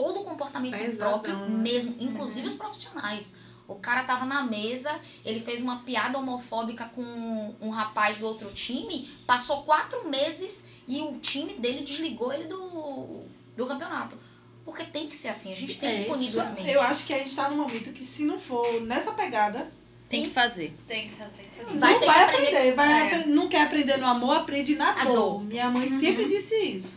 [0.02, 1.48] todo o comportamento Pesadão, próprio né?
[1.58, 3.36] mesmo, inclusive os profissionais.
[3.68, 8.52] O cara tava na mesa, ele fez uma piada homofóbica com um rapaz do outro
[8.54, 13.24] time, passou quatro meses e o time dele desligou ele do,
[13.58, 14.16] do campeonato.
[14.64, 16.70] Porque tem que ser assim, a gente tem É, que punir isso- duramente.
[16.70, 19.72] eu acho que a gente tá num momento que se não for nessa pegada,
[20.10, 20.74] Tem que fazer.
[20.88, 21.50] Tem que fazer.
[21.78, 22.76] Vai não vai aprender- aprender.
[22.76, 23.02] Vai É.
[23.16, 25.14] apre- Não quer aprender no amor, aprende na dor.
[25.14, 25.44] dor.
[25.44, 26.97] Minha mãe sempre disse isso.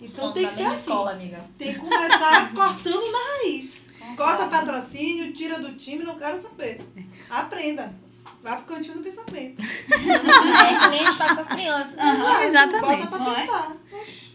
[0.00, 0.74] Então Som tem da que ser assim.
[0.74, 1.44] escola, amiga.
[1.56, 3.86] Tem que começar cortando na raiz.
[4.16, 6.80] Corta patrocínio, tira do time, não quero saber.
[7.28, 7.94] Aprenda.
[8.42, 9.60] Vá pro cantinho do pensamento.
[9.62, 11.94] É que nem a gente faz com as crianças.
[11.94, 13.06] Vai, exatamente.
[13.06, 13.40] Bota pra é?
[13.40, 13.76] pensar.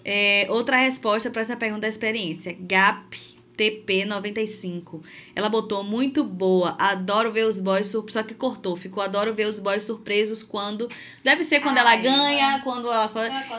[0.05, 2.55] É, outra resposta para essa pergunta da experiência.
[2.59, 5.01] Gap TP95.
[5.35, 6.75] Ela botou muito boa.
[6.79, 8.13] Adoro ver os boys surpresos.
[8.13, 8.75] Só que cortou.
[8.75, 10.89] Ficou adoro ver os boys surpresos quando.
[11.23, 13.11] Deve ser quando ela Ai, ganha, quando ela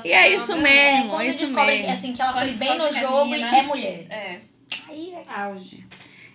[0.04, 1.92] E é isso coceira, É, mesmo, quando é isso descobre mesmo.
[1.92, 3.56] assim, que ela Quando foi bem no é jogo e menina.
[3.56, 4.06] é mulher.
[4.10, 4.40] É.
[4.88, 5.84] Aí é Auge.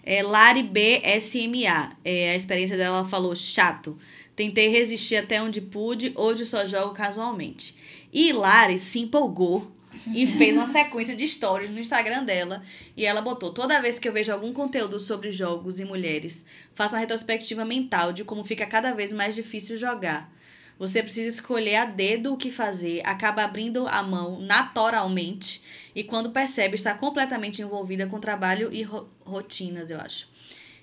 [0.03, 1.91] É, Lari BSMA.
[2.03, 3.97] É, a experiência dela ela falou: chato.
[4.35, 7.75] Tentei resistir até onde pude, hoje só jogo casualmente.
[8.11, 9.69] E Lari se empolgou
[10.07, 12.63] e fez uma sequência de stories no Instagram dela.
[12.95, 16.95] E ela botou: toda vez que eu vejo algum conteúdo sobre jogos e mulheres, faço
[16.95, 20.31] uma retrospectiva mental de como fica cada vez mais difícil jogar.
[20.77, 25.61] Você precisa escolher a dedo o que fazer, acaba abrindo a mão naturalmente
[25.93, 30.29] e quando percebe está completamente envolvida com trabalho e ro- rotinas, eu acho.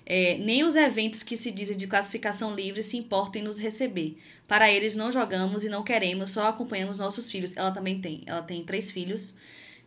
[0.09, 4.17] É, nem os eventos que se dizem de classificação livre se importam em nos receber.
[4.47, 7.55] Para eles não jogamos e não queremos, só acompanhamos nossos filhos.
[7.57, 8.23] Ela também tem.
[8.25, 9.35] Ela tem três filhos.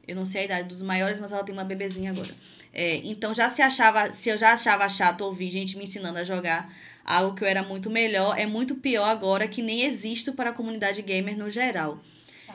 [0.06, 2.34] Eu não sei a idade dos maiores, mas ela tem uma bebezinha agora.
[2.70, 6.24] É, então já se achava, se eu já achava chato ouvir gente me ensinando a
[6.24, 6.70] jogar
[7.02, 10.52] algo que eu era muito melhor, é muito pior agora que nem existo para a
[10.52, 11.98] comunidade gamer no geral.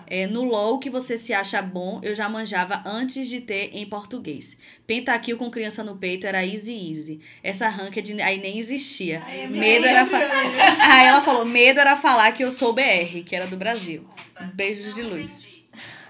[0.07, 3.85] É, no LoL que você se acha bom, eu já manjava antes de ter em
[3.85, 4.57] português.
[4.85, 7.21] Pentakill com criança no peito era easy easy.
[7.43, 9.23] Essa ranked aí nem existia.
[9.25, 10.19] Aí é Medo era fa-.
[10.95, 14.07] Aí ela falou, medo era falar que eu sou BR, que era do Brasil.
[14.53, 15.44] Beijos de luz.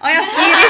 [0.00, 0.62] Olha a Siri.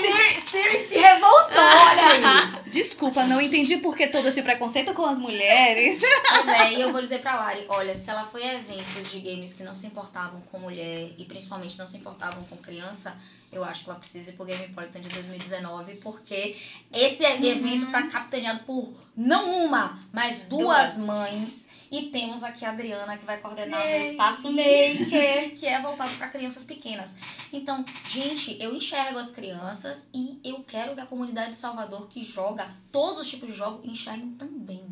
[0.00, 2.70] Siri, Siri se revoltou, olha aí.
[2.70, 6.00] Desculpa, não entendi por que todo esse preconceito com as mulheres.
[6.28, 9.20] Pois é, e eu vou dizer pra Lari, olha, se ela foi a eventos de
[9.20, 13.16] games que não se importavam com mulher e principalmente não se importavam com criança,
[13.52, 16.56] eu acho que ela precisa ir pro Game Important de 2019, porque
[16.92, 21.06] esse evento tá capitaneado por não uma, mas duas, Duas.
[21.06, 21.68] mães.
[21.90, 26.28] E temos aqui a Adriana que vai coordenar o espaço Maker, que é voltado para
[26.28, 27.14] crianças pequenas.
[27.52, 32.24] Então, gente, eu enxergo as crianças e eu quero que a comunidade de Salvador que
[32.24, 34.84] joga todos os tipos de jogos enxerguem também.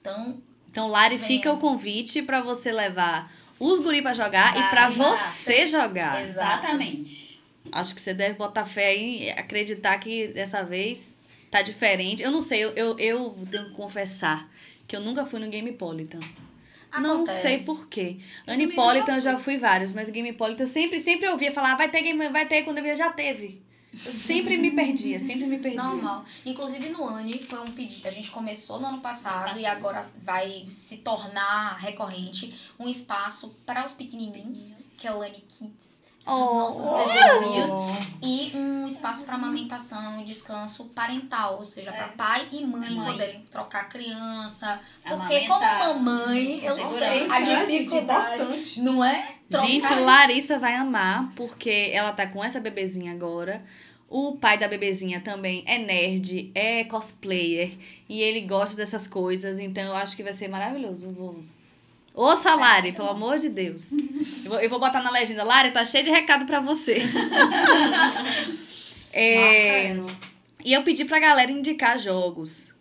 [0.00, 0.38] Então,
[0.70, 1.28] Então, Lari, Venha.
[1.28, 3.30] fica o convite pra você levar
[3.60, 4.96] os guri pra jogar e Vai, pra vai.
[5.16, 6.24] você jogar.
[6.24, 7.40] Exatamente.
[7.70, 11.16] Acho que você deve botar fé aí, acreditar que dessa vez
[11.50, 12.22] tá diferente.
[12.22, 14.48] Eu não sei, eu, eu, eu tenho que confessar
[14.92, 16.20] que eu nunca fui no Gamepolitan.
[17.00, 18.18] Não sei por quê.
[18.44, 21.90] também Anipolitan eu já fui vários, mas Gamepolitan eu sempre, sempre ouvia falar, "Ah, vai
[21.90, 23.62] ter game, vai ter, quando eu via já teve.
[24.04, 25.82] Eu sempre me perdia, sempre me perdia.
[25.82, 26.26] Normal.
[26.44, 28.06] Inclusive no Ani foi um pedido.
[28.06, 33.86] A gente começou no ano passado e agora vai se tornar recorrente um espaço para
[33.86, 35.91] os pequenininhos, que é o Ani Kids.
[36.24, 37.70] Os nossos bebezinhos.
[38.22, 43.12] E um espaço para amamentação e descanso parental, ou seja, para pai e mãe, Mãe.
[43.12, 44.80] poderem trocar a criança.
[45.04, 47.84] Porque como mamãe, eu sei a né, gente?
[47.84, 48.80] dificuldade.
[48.80, 49.34] Não é?
[49.50, 49.94] Trocar Gente.
[49.94, 53.62] Larissa vai amar, porque ela tá com essa bebezinha agora.
[54.08, 57.72] O pai da bebezinha também é nerd, é cosplayer,
[58.08, 61.06] e ele gosta dessas coisas, então eu acho que vai ser maravilhoso.
[61.06, 61.42] Eu Vou...
[62.14, 63.88] Ouça, Lari, pelo amor de Deus.
[64.44, 65.42] Eu vou, eu vou botar na legenda.
[65.42, 67.02] Lari, tá cheio de recado pra você.
[69.14, 69.94] É,
[70.64, 72.71] e eu pedi pra galera indicar jogos.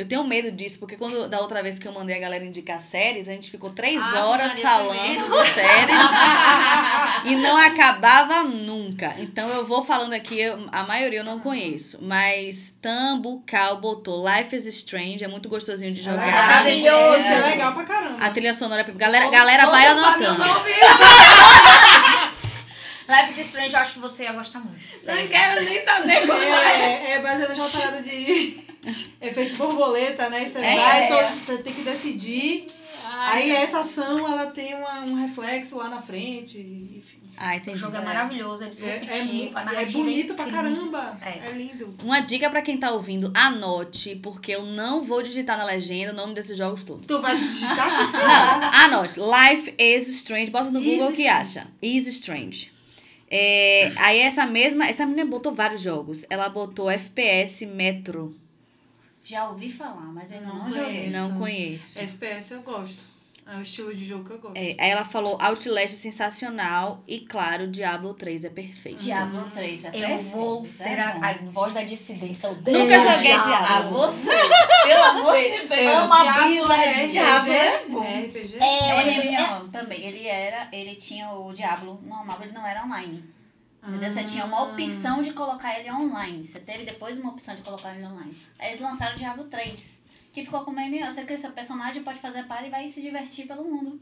[0.00, 2.80] Eu tenho medo disso, porque quando da outra vez que eu mandei a galera indicar
[2.80, 6.00] séries, a gente ficou três Ah, horas falando de séries
[7.26, 9.14] e não acabava nunca.
[9.18, 11.98] Então eu vou falando aqui, eu- a maioria eu não conheço.
[12.00, 16.26] Mas Tambucal botou Life is Strange, é muito gostosinho de É jogar.
[16.32, 17.14] Maravilhoso.
[17.20, 18.24] Esse é legal pra caramba.
[18.24, 20.42] A trilha sonora, galera, galera vai anotando.
[23.08, 24.82] Life is Strange, eu acho que você ia gostar muito.
[24.82, 25.28] sério.
[25.28, 28.69] quero nem saber É, é baseado naquela parada de
[29.20, 30.48] efeito borboleta, né?
[30.48, 30.76] Você É.
[30.76, 32.68] vai, to- você tem que decidir.
[33.12, 37.18] Aí essa ação, ela tem uma- um reflexo lá na frente, enfim.
[37.36, 37.78] Ah, O entendi.
[37.78, 40.70] jogo é maravilhoso, é É, disruptivo, é, a é narrativa bonito pra incrível.
[40.74, 41.18] caramba.
[41.24, 41.48] É.
[41.48, 41.94] É, lindo.
[42.04, 46.16] Uma dica pra quem tá ouvindo, anote, porque eu não vou digitar na legenda o
[46.16, 47.06] nome desses jogos todos.
[47.06, 49.18] Tu vai digitar se Não, anote.
[49.18, 50.50] Life is Strange.
[50.50, 51.66] Bota no Is Google o que acha.
[51.80, 52.70] Is Strange.
[53.30, 54.86] É, aí essa mesma...
[54.86, 56.24] Essa menina botou vários jogos.
[56.28, 58.36] Ela botou FPS Metro.
[59.30, 60.84] Já ouvi falar, mas eu não, Não joguei.
[60.84, 61.10] conheço.
[61.18, 61.98] Não conheço.
[62.00, 63.10] FPS eu gosto.
[63.46, 64.56] É o estilo de jogo que eu gosto.
[64.56, 69.02] É, aí ela falou Outlast é sensacional e, claro, Diablo 3 é perfeito.
[69.02, 71.24] Diablo 3 é Eu perfeito, vou é ser a, bom.
[71.24, 72.46] a voz da dissidência.
[72.48, 73.48] Eu Nunca joguei Diablo.
[73.48, 74.02] Diablo.
[74.02, 74.30] Ah, você,
[74.86, 75.96] pelo amor de Deus.
[75.96, 77.52] Ama a brisa é de Diablo.
[78.04, 78.56] É RPG?
[78.60, 80.00] É, É, é, é, MMO também.
[80.06, 83.24] Ele era, ele tinha o Diablo normal, ele não era online.
[83.82, 84.10] Entendeu?
[84.10, 86.44] Você tinha uma opção de colocar ele online.
[86.46, 88.36] Você teve depois uma opção de colocar ele online.
[88.58, 90.00] Aí eles lançaram o Diablo 3.
[90.32, 91.06] Que ficou como MMO.
[91.06, 94.00] Você que seu personagem pode fazer par e vai se divertir pelo mundo.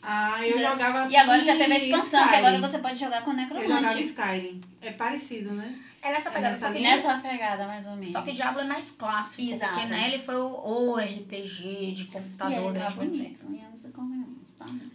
[0.00, 0.70] Ah, eu Entendeu?
[0.70, 1.12] jogava assim.
[1.12, 2.60] e agora já teve a expansão, que agora Skyrim.
[2.60, 4.02] você pode jogar com Eu jogava necromante.
[4.02, 4.60] Skyrim.
[4.80, 5.76] É parecido, né?
[6.00, 6.50] é nessa pegada.
[6.50, 6.80] nessa Só que?
[6.80, 8.12] Nessa pegada, mais ou menos.
[8.12, 9.42] só que Diablo é mais clássico.
[9.42, 9.74] Exato.
[9.74, 13.40] Porque né, ele foi o, o RPG de E computador ele tá bonito.
[13.52, 13.68] E tá?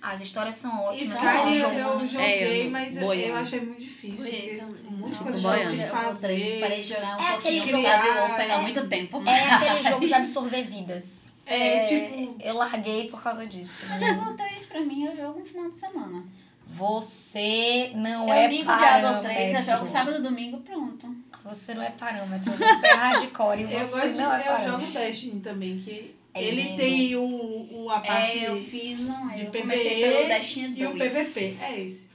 [0.03, 1.13] As histórias são ótimas.
[1.13, 3.27] Skyrim é eu, eu joguei, É, eu- mas eu, boiando.
[3.29, 4.17] eu achei muito difícil.
[4.17, 4.85] Boiei porque também.
[4.93, 6.59] Um monte de coisa de Diablo 3, fazer.
[6.59, 9.23] Parei de jogar um É pouquinho aquele por jogo- causa vou pegar é- muito tempo.
[9.25, 11.23] É aquele jogo de absorver vidas.
[11.45, 12.35] É, tipo.
[12.41, 13.81] Eu larguei por causa disso.
[13.99, 16.23] Diablo 3 pra mim eu jogo no final de semana.
[16.67, 19.01] Você não eu é ligo parâmetro.
[19.01, 21.15] Diablo 3, eu jogo sábado e domingo, pronto.
[21.43, 22.51] Você não é parâmetro.
[22.53, 26.15] Você é hardcore e Eu, você gosto de, não é eu jogo Destiny também, que
[26.33, 26.77] É ele lindo.
[26.77, 30.67] tem o, o, a parte É, eu fiz um, de eu PvE comecei pelo Destiny
[30.67, 30.79] 2.
[30.79, 31.57] e o PVP.
[31.61, 32.07] É esse.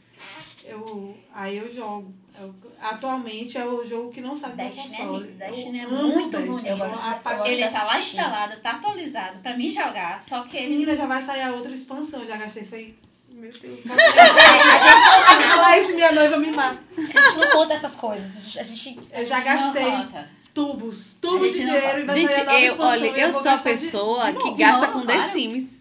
[0.64, 2.12] Eu, aí eu jogo.
[2.40, 5.18] Eu- atualmente é o jogo que não sai do é console.
[5.26, 6.48] lindo, Destiny é muito Destiny.
[6.52, 6.66] bonito.
[6.68, 10.22] Eu gosto- A eu gosto Ele de tá lá instalado, tá atualizado pra mim jogar,
[10.22, 10.68] só que ele...
[10.70, 12.24] Menina, já vai sair a outra expansão.
[12.26, 12.94] Já gastei, foi...
[13.30, 13.80] Meu Deus.
[13.86, 16.80] É, a, gente, A gente falar isso, minha noiva me mata.
[16.96, 18.56] a gente não conta essas coisas.
[18.56, 18.98] A gente.
[19.12, 20.30] Eu já Não gastei conta.
[20.66, 21.18] Tubos.
[21.20, 23.42] Tubos de gente não dinheiro e vai Gente, sair a nova eu, olha, eu vou
[23.42, 25.32] sou a pessoa de que gasta com novo, The claro.
[25.32, 25.78] Sims.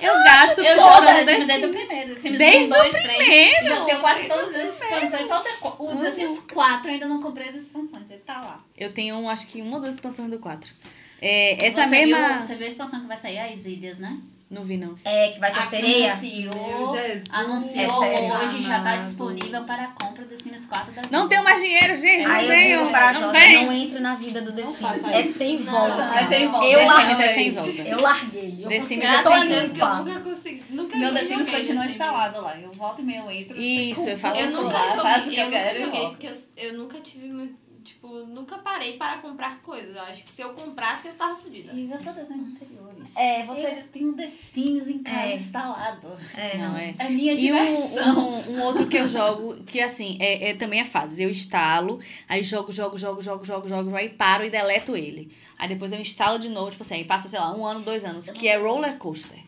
[0.00, 2.18] Eu gasto Eu jogo The Sims desde o primeiro.
[2.18, 3.06] Sims Desde 1, 2, 3.
[3.16, 3.66] primeiro.
[3.66, 5.26] Já tenho quase todas as expansões.
[5.26, 6.14] Só o The- Uhum.
[6.14, 8.08] Sims 4 eu ainda não comprei as expansões.
[8.10, 8.64] Ele tá lá.
[8.76, 10.72] Eu tenho, acho que uma ou duas expansões do 4.
[11.20, 12.28] É, essa você mesma...
[12.34, 13.38] Viu, você viu a expansão que vai sair?
[13.40, 14.18] As ilhas, né?
[14.50, 14.94] Não vi, não.
[15.04, 16.10] É, que vai ter A sereia.
[16.10, 16.96] Anunciou,
[17.32, 21.44] anunciou É hoje, já tá disponível para a compra do Sims 4 das Não tenho
[21.44, 22.24] mais dinheiro, gente.
[22.24, 22.78] Não Aí eu tenho.
[22.78, 24.80] digo pra Não não entre na vida do The Não Sims.
[24.80, 26.02] faça É sem Não, volta.
[26.18, 26.66] é sem volta.
[26.66, 27.28] Eu é larguei.
[27.28, 27.82] sem volta.
[27.82, 28.58] Eu larguei.
[28.64, 30.64] Eu The consigo- Sims eu é tô sem que eu nunca consegui.
[30.70, 32.58] Nunca Meu The joguei Sims The continua instalado lá.
[32.58, 33.60] Eu volto e meio eu entro.
[33.60, 34.96] Isso, eu faço Eu isso nunca lá.
[35.02, 37.68] faço o joguei, que eu eu nunca quero joguei, porque eu, eu nunca tive muito.
[37.84, 39.96] Tipo, nunca parei para comprar coisas.
[39.96, 41.72] Eu acho que se eu comprasse, eu tava fodida.
[41.72, 42.77] E eu sou desenhos anteriores.
[43.16, 43.82] É, Você você.
[43.92, 45.34] tem um The Sims em casa É.
[45.36, 46.08] instalado.
[46.36, 46.78] É, Não, não.
[46.78, 46.94] é.
[46.98, 48.18] É minha E diversão.
[48.18, 51.22] um, um, um outro que eu jogo, que assim, é, é também é fase.
[51.22, 51.98] Eu instalo,
[52.28, 55.30] aí jogo, jogo, jogo, jogo, jogo, jogo, aí paro e deleto ele.
[55.58, 58.04] Aí depois eu instalo de novo, tipo assim, aí passa, sei lá, um ano, dois
[58.04, 59.38] anos, que é roller coaster.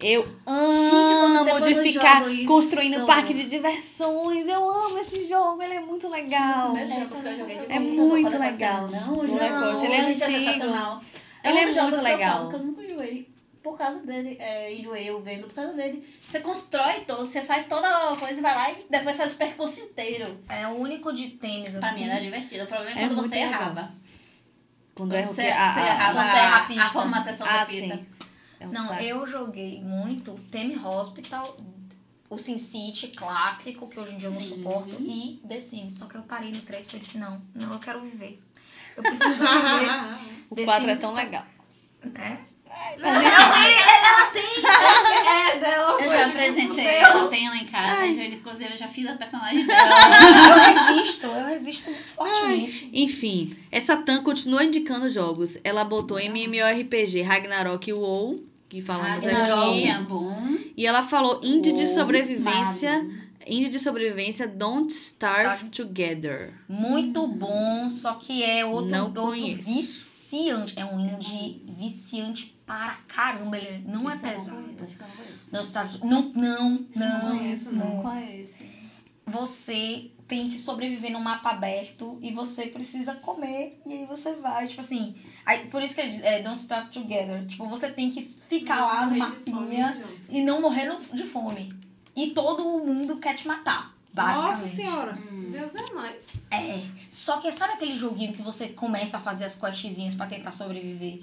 [0.00, 4.46] Eu amo depois de eu ficar construindo um parque de diversões.
[4.46, 6.72] Eu amo esse jogo, ele é muito legal.
[6.74, 8.88] Que eu joguei de É computador, muito eu legal.
[8.88, 10.38] Não, não, coaster, ele é gente, antigo.
[10.44, 11.00] sensacional.
[11.44, 12.32] Ele é um jogos muito que eu legal.
[12.38, 13.34] falo que eu nunca joguei.
[13.62, 14.36] por causa dele.
[14.40, 16.06] É, enjoei eu vendo por causa dele.
[16.28, 19.36] Você constrói todo, você faz toda a coisa e vai lá e depois faz o
[19.36, 20.38] percurso inteiro.
[20.48, 22.00] É o único de tênis, Pra assim.
[22.04, 22.64] mim era divertido.
[22.64, 23.52] O problema é É quando você legal.
[23.52, 23.92] errava.
[24.94, 25.48] Quando Quando erra o você, quê?
[25.50, 26.82] A- você errava quando você erra a a, pista.
[26.82, 27.96] a formatação Ah, da pista.
[27.96, 28.06] sim.
[28.60, 29.02] É um Não, saco.
[29.02, 31.56] eu joguei muito Theme Hospital,
[32.30, 34.48] o Sin City clássico, que hoje em dia eu não Sim.
[34.50, 35.94] suporto, e The Sims.
[35.94, 38.40] Só que eu parei no 3 porque eu disse, não, não, eu quero viver.
[38.96, 40.33] Eu preciso viver.
[40.50, 41.44] O The 4 é tão está- legal.
[42.04, 42.38] Né?
[45.46, 46.00] É, dela.
[46.02, 49.66] Eu já apresentei, ela tem lá em casa, então inclusive eu já fiz a personagem
[49.66, 49.84] dela.
[50.48, 52.90] Eu resisto, eu resisto muito fortemente.
[52.92, 55.56] Enfim, essa Tan continua indicando jogos.
[55.64, 60.04] Ela botou MMORPG, Ragnarok e WoW, que falamos Ragnarok é aqui.
[60.04, 60.56] bom.
[60.76, 63.12] E ela falou indie de sobrevivência, Mago.
[63.46, 66.52] indie de sobrevivência Don't Starve Together.
[66.68, 70.03] Muito bom, só que é outro, Não outro conheço.
[70.38, 70.78] Viciante.
[70.78, 73.56] É um indie viciante para caramba.
[73.56, 74.62] Ele não é não pesado.
[74.62, 75.48] conheço, não conheço.
[75.52, 75.98] Não, sabe?
[76.04, 77.38] Não, não, não.
[77.38, 78.12] conheço, não.
[78.14, 78.74] É esse?
[79.26, 84.66] Você tem que sobreviver num mapa aberto e você precisa comer e aí você vai,
[84.66, 85.14] tipo assim.
[85.46, 87.46] Aí, por isso que ele diz, é, don't starve together.
[87.46, 91.74] Tipo, você tem que ficar lá no fome mapinha e não morrer no- de fome.
[92.16, 94.60] E todo mundo quer te matar, basicamente.
[94.60, 95.18] Nossa senhora.
[95.50, 96.24] Deus é mais.
[96.50, 96.80] É.
[97.10, 101.20] Só que sabe aquele joguinho que você começa a fazer as questzinhas pra tentar sobreviver?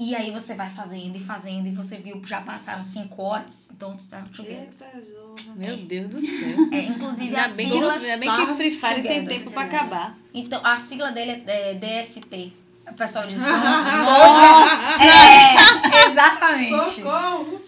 [0.00, 3.70] E aí você vai fazendo e fazendo e você viu que já passaram 5 horas.
[3.78, 4.68] Don't starve together.
[4.70, 5.56] Eita, zorra.
[5.56, 6.68] Meu Deus do céu.
[6.72, 7.92] É, inclusive a Ainda bem, que, sigla.
[7.94, 9.38] ainda bem que Free Fire tem Together.
[9.38, 10.16] tempo pra acabar.
[10.32, 12.52] Então, a sigla dele é, é DST.
[12.88, 13.40] O pessoal diz.
[13.42, 15.04] Nossa!
[15.04, 16.94] É, exatamente.
[16.94, 17.60] Socorro!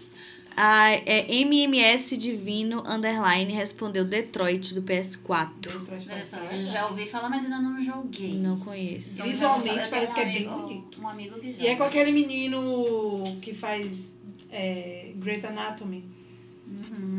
[0.63, 5.49] A é, MMS Divino Underline respondeu Detroit do PS4.
[5.59, 8.35] Detroit já ouvi falar, mas ainda não joguei.
[8.35, 9.15] Não conheço.
[9.15, 11.01] Então, Visualmente parece um que é bem amigo- bonito.
[11.01, 11.63] Um amigo que joga.
[11.65, 14.15] E é com aquele menino que faz
[14.51, 16.05] é, Grey's Anatomy.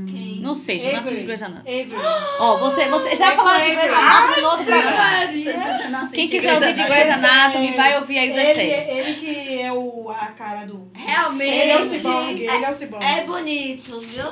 [0.07, 0.39] Quem?
[0.41, 1.23] Não sei, Avery.
[1.23, 1.81] Grey's Anatomy.
[1.81, 2.01] Avery.
[2.39, 6.07] Ó, você, você já falou de Grey's Anatomy no outro programa.
[6.11, 8.87] Quem quiser ouvir de Grey's Anatomy, vai ouvir aí o Ele, D6.
[8.97, 10.89] ele que é o, a cara do.
[10.93, 11.49] Realmente.
[11.51, 13.05] Ele é o Cyborg, ele é o Cyborg.
[13.05, 14.31] É bonito, viu?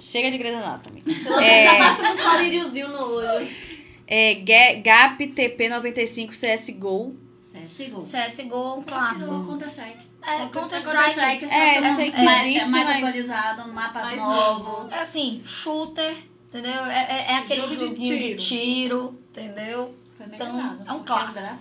[0.00, 1.00] Chega de Grey's Anatomy.
[1.02, 1.64] Pelo É.
[1.72, 3.48] menos tá passando um colíriozinho no olho.
[4.06, 7.14] É, Ga- Gap TP95 CSGO.
[7.42, 8.00] CSGO.
[8.00, 9.30] CSGO, clássico.
[9.30, 10.07] Counter-Strike.
[10.22, 11.44] É, Counter-Strike.
[11.46, 14.64] É, sei que mais- existe, é mais mas- atualizado, Mais novos.
[14.66, 14.88] novo.
[14.90, 16.16] É assim, shooter,
[16.48, 16.84] entendeu?
[16.86, 18.38] É, é, é aquele Jogo de de tiro.
[18.40, 19.94] tiro, entendeu?
[20.20, 21.58] Então, é um clássico.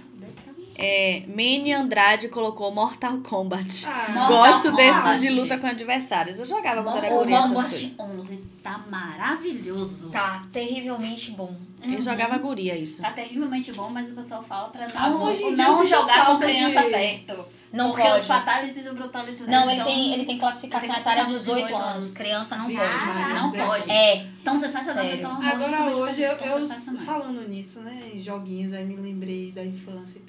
[0.80, 3.86] É, Manny Andrade colocou Mortal Kombat.
[3.88, 4.78] Ah, Mortal Gosto Kombat.
[5.04, 6.40] desses de luta com adversários.
[6.40, 7.92] Eu jogava quando era O guria essas Mortal coisas.
[7.94, 10.10] Kombat 11 tá maravilhoso.
[10.12, 11.56] Tá terrivelmente bom.
[11.84, 13.02] Eu jogava guria isso.
[13.02, 15.36] Tá terrivelmente bom, mas o pessoal fala pra Ah, não, não
[15.84, 17.46] sinto jogar com criança de- perto.
[17.72, 18.20] Não porque pode.
[18.22, 19.46] os fatalities e os brutalities...
[19.46, 22.04] Não, ele então- tem, ele tem classificação etária de classificação 18 de 18 anos.
[22.06, 22.12] anos.
[22.18, 23.06] Criança não Vixe, pode.
[23.06, 23.66] Maria, não Zé.
[23.66, 23.92] pode.
[23.92, 25.12] É, Então você sai Sério.
[25.12, 27.00] pessoa Agora hoje eu, eu falando.
[27.06, 28.00] falando nisso, né?
[28.14, 30.27] em Joguinhos, aí me lembrei da infância e tal.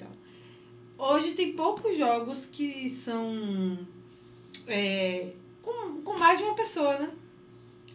[0.99, 3.77] Hoje tem poucos jogos que são
[4.67, 5.31] é,
[5.61, 7.09] com, com mais de uma pessoa, né?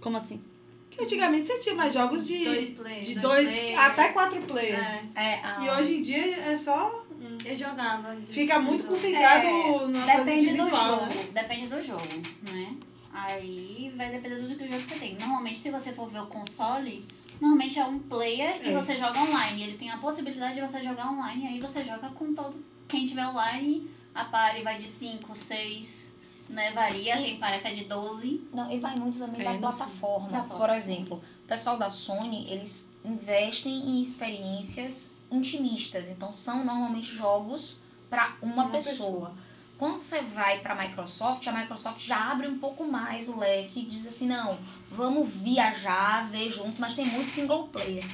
[0.00, 0.42] Como assim?
[0.90, 3.07] Que antigamente você tinha mais jogos de Dois dois, players.
[3.07, 3.78] de dois players.
[3.78, 4.78] até quatro players.
[5.14, 7.05] É, é E hoje em dia é só.
[7.20, 7.36] um.
[7.44, 8.14] eu jogava.
[8.16, 11.07] de- Fica muito de- concentrado É, na Depende do jogo.
[11.07, 11.28] né?
[11.32, 12.09] Depende do jogo,
[12.50, 12.76] né?
[13.12, 15.16] Aí vai depender do jogo que você tem.
[15.18, 17.05] Normalmente, se você for ver o console,
[17.40, 18.72] normalmente é um player e É.
[18.72, 19.62] você joga online.
[19.62, 22.55] Ele tem a possibilidade de você jogar online, aí você joga com todo
[22.89, 23.91] quem tiver online.
[24.14, 26.12] A party vai de 5, 6,
[26.49, 26.70] né?
[26.72, 28.47] Varia, tem party até de 12.
[28.53, 30.28] Não, e vai muito também É, da plataforma.
[30.28, 30.76] Da Por plataforma.
[30.76, 36.09] exemplo, o pessoal da Sony, eles investem em experiências intimistas.
[36.09, 37.76] Então, são normalmente jogos
[38.09, 38.93] para uma, Uma pessoa.
[38.93, 39.35] pessoa.
[39.79, 43.81] Quando você vai para a Microsoft, a Microsoft já abre um pouco mais o leque
[43.81, 44.57] e diz assim: não,
[44.91, 48.05] vamos viajar, ver junto, mas tem muito single player.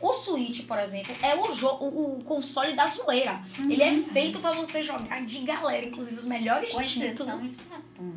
[0.00, 3.38] O Switch, por exemplo, é o, jo- o, o console da zoeira.
[3.58, 7.44] Ele é feito para você jogar de galera, inclusive os melhores Com títulos.
[7.52, 8.12] Splatoon.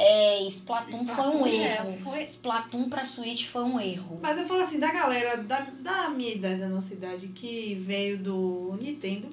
[0.00, 1.98] É, Splatoon, foi um Splatoon, é, erro.
[2.04, 4.20] foi- Splatoon pra Switch foi um erro.
[4.22, 8.16] Mas eu falo assim, da galera da, da minha idade, da nossa idade, que veio
[8.16, 9.28] do Nintendo,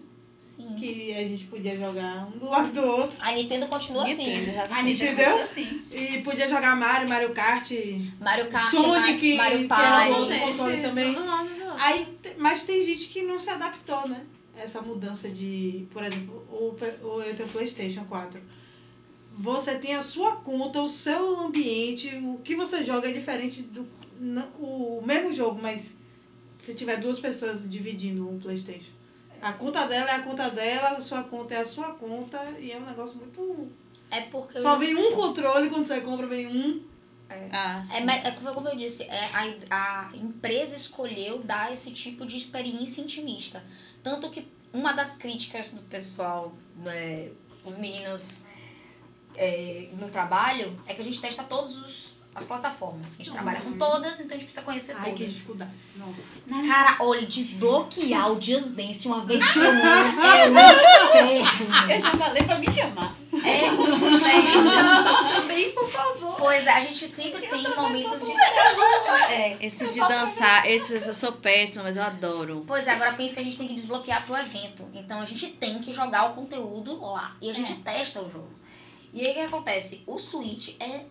[0.57, 0.75] Sim.
[0.77, 3.15] que a gente podia jogar um do lado do outro.
[3.19, 4.25] A Nintendo continua assim.
[4.29, 5.37] Nintendo, já A Nintendo Entendeu?
[5.37, 5.81] continua assim.
[5.91, 7.71] E podia jogar Mario, Mario Kart.
[8.19, 9.85] Mario Kart, Sonic, Mario que Party.
[9.85, 11.15] era o outro console também.
[11.77, 14.23] Aí, mas tem gente que não se adaptou, né?
[14.57, 16.73] Essa mudança de, por exemplo, o,
[17.05, 18.39] o, eu tenho o PlayStation 4.
[19.37, 23.85] Você tem a sua conta, o seu ambiente, o que você joga é diferente do.
[24.17, 25.93] não- o mesmo jogo, mas
[26.59, 28.91] se tiver duas pessoas dividindo um PlayStation.
[29.41, 32.71] A conta dela é a conta dela, a sua conta é a sua conta, e
[32.71, 33.71] é um negócio muito
[34.11, 34.59] É porque.
[34.59, 36.83] Só vem um controle, quando você compra, vem um.
[37.51, 38.03] Ah, É, sim.
[38.05, 39.25] mas é como eu disse, é,
[39.69, 43.63] a, a empresa escolheu dar esse tipo de experiência intimista.
[44.03, 46.53] Tanto que uma das críticas do pessoal,
[46.85, 47.29] é,
[47.63, 48.45] os meninos
[49.35, 53.13] é, no trabalho, é que a gente testa todas os- as plataformas.
[53.13, 55.33] A gente trabalha com todas, então a gente precisa conhecer Ai, que todas.
[55.33, 55.71] dificuldade.
[55.95, 56.67] Nossa.
[56.67, 61.91] Cara, olha, desbloquear o Just Dance uma vez por ano é um.
[61.91, 63.15] Eu já falei pra me chamar.
[63.33, 66.35] É Me chama também, por favor.
[66.37, 68.31] Pois é, a gente sempre tem momentos de.
[69.31, 69.57] É.
[69.61, 72.63] Esses de dançar, esses eu sou péssima, mas eu adoro.
[72.67, 74.83] Pois é, agora pensa que a gente tem que desbloquear pro evento.
[74.93, 77.35] Então a gente tem que jogar o conteúdo lá.
[77.41, 78.63] E a gente testa os jogos.
[79.13, 80.03] E aí o que acontece?
[80.05, 81.05] O Switch é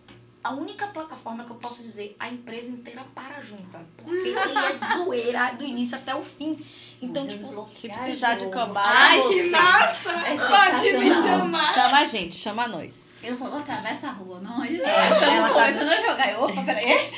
[0.45, 3.79] a única plataforma que eu posso dizer a empresa inteira para junta.
[3.97, 6.63] Porque ele é zoeira do início até o fim.
[7.01, 9.43] Então, tipo, Se precisar de só Ai, você.
[9.43, 10.11] que massa!
[10.11, 11.73] É Pode me chamar.
[11.73, 13.09] Chama a gente, chama nós.
[13.23, 14.75] Eu só vou atravessar a rua, não é?
[14.75, 16.39] ela tá- começando a jogar.
[16.43, 17.11] Opa, peraí.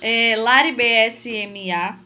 [0.00, 1.98] É, Lari BSMA.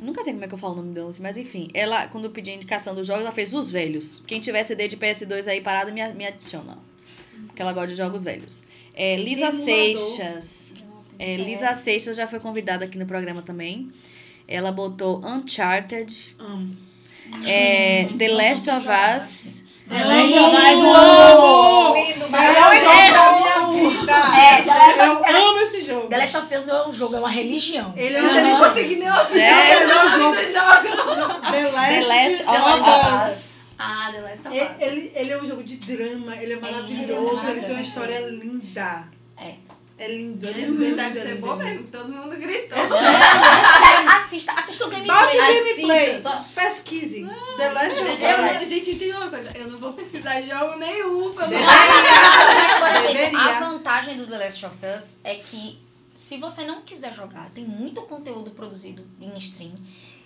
[0.00, 1.70] Nunca sei como é que eu falo o nome dela, assim, mas enfim.
[1.72, 4.20] Ela, quando eu pedi a indicação dos jogos, ela fez os velhos.
[4.26, 6.76] Quem tiver CD de PS2 aí parado, me, me adiciona.
[7.46, 8.64] Porque ela gosta de jogos velhos.
[8.94, 9.50] É, Lisa.
[9.50, 10.72] Seixas.
[11.18, 13.90] É, Lisa Seixas já foi convidada aqui no programa também.
[14.48, 16.76] Ela botou Uncharted, Amo.
[17.46, 19.62] é, The Last of Us.
[19.88, 21.94] The Last of Us!
[21.94, 24.12] Lindo, Melhor jogo da minha vida!
[24.38, 26.08] É, Eu amo esse jogo.
[26.08, 27.92] The Last of Us não é um jogo, é uma religião.
[27.96, 28.64] Ele é Eu um já nem jogo.
[28.68, 29.40] consegui nem ouvir.
[29.40, 29.82] É.
[29.82, 30.36] Eu não jogo.
[30.36, 31.50] jogo.
[31.50, 33.51] The Last, The Last of Us.
[33.84, 34.76] Ah, The Last of Ele, Us.
[34.80, 39.08] ele, ele é um jogo de drama, ele é maravilhoso, ele tem uma história linda.
[39.36, 39.54] É.
[39.98, 40.82] É lindo, é lindo.
[40.82, 41.64] É lindo, deve é ser bom é lindo.
[41.64, 41.86] mesmo.
[41.88, 42.76] Todo mundo gritou.
[42.76, 44.10] É sério, é sério.
[44.10, 45.16] Assista, assista o gameplay.
[45.16, 46.22] Bote o gameplay.
[46.54, 47.26] Pesquise.
[47.56, 48.68] The Last of Us.
[48.68, 49.52] Gente, entende uma coisa?
[49.56, 51.32] Eu não vou pesquisar jogo nenhum.
[51.32, 51.46] Pra.
[51.46, 55.78] Mas, por exemplo, a vantagem do The Last of Us é que
[56.14, 59.74] se você não quiser jogar, tem muito conteúdo produzido em stream.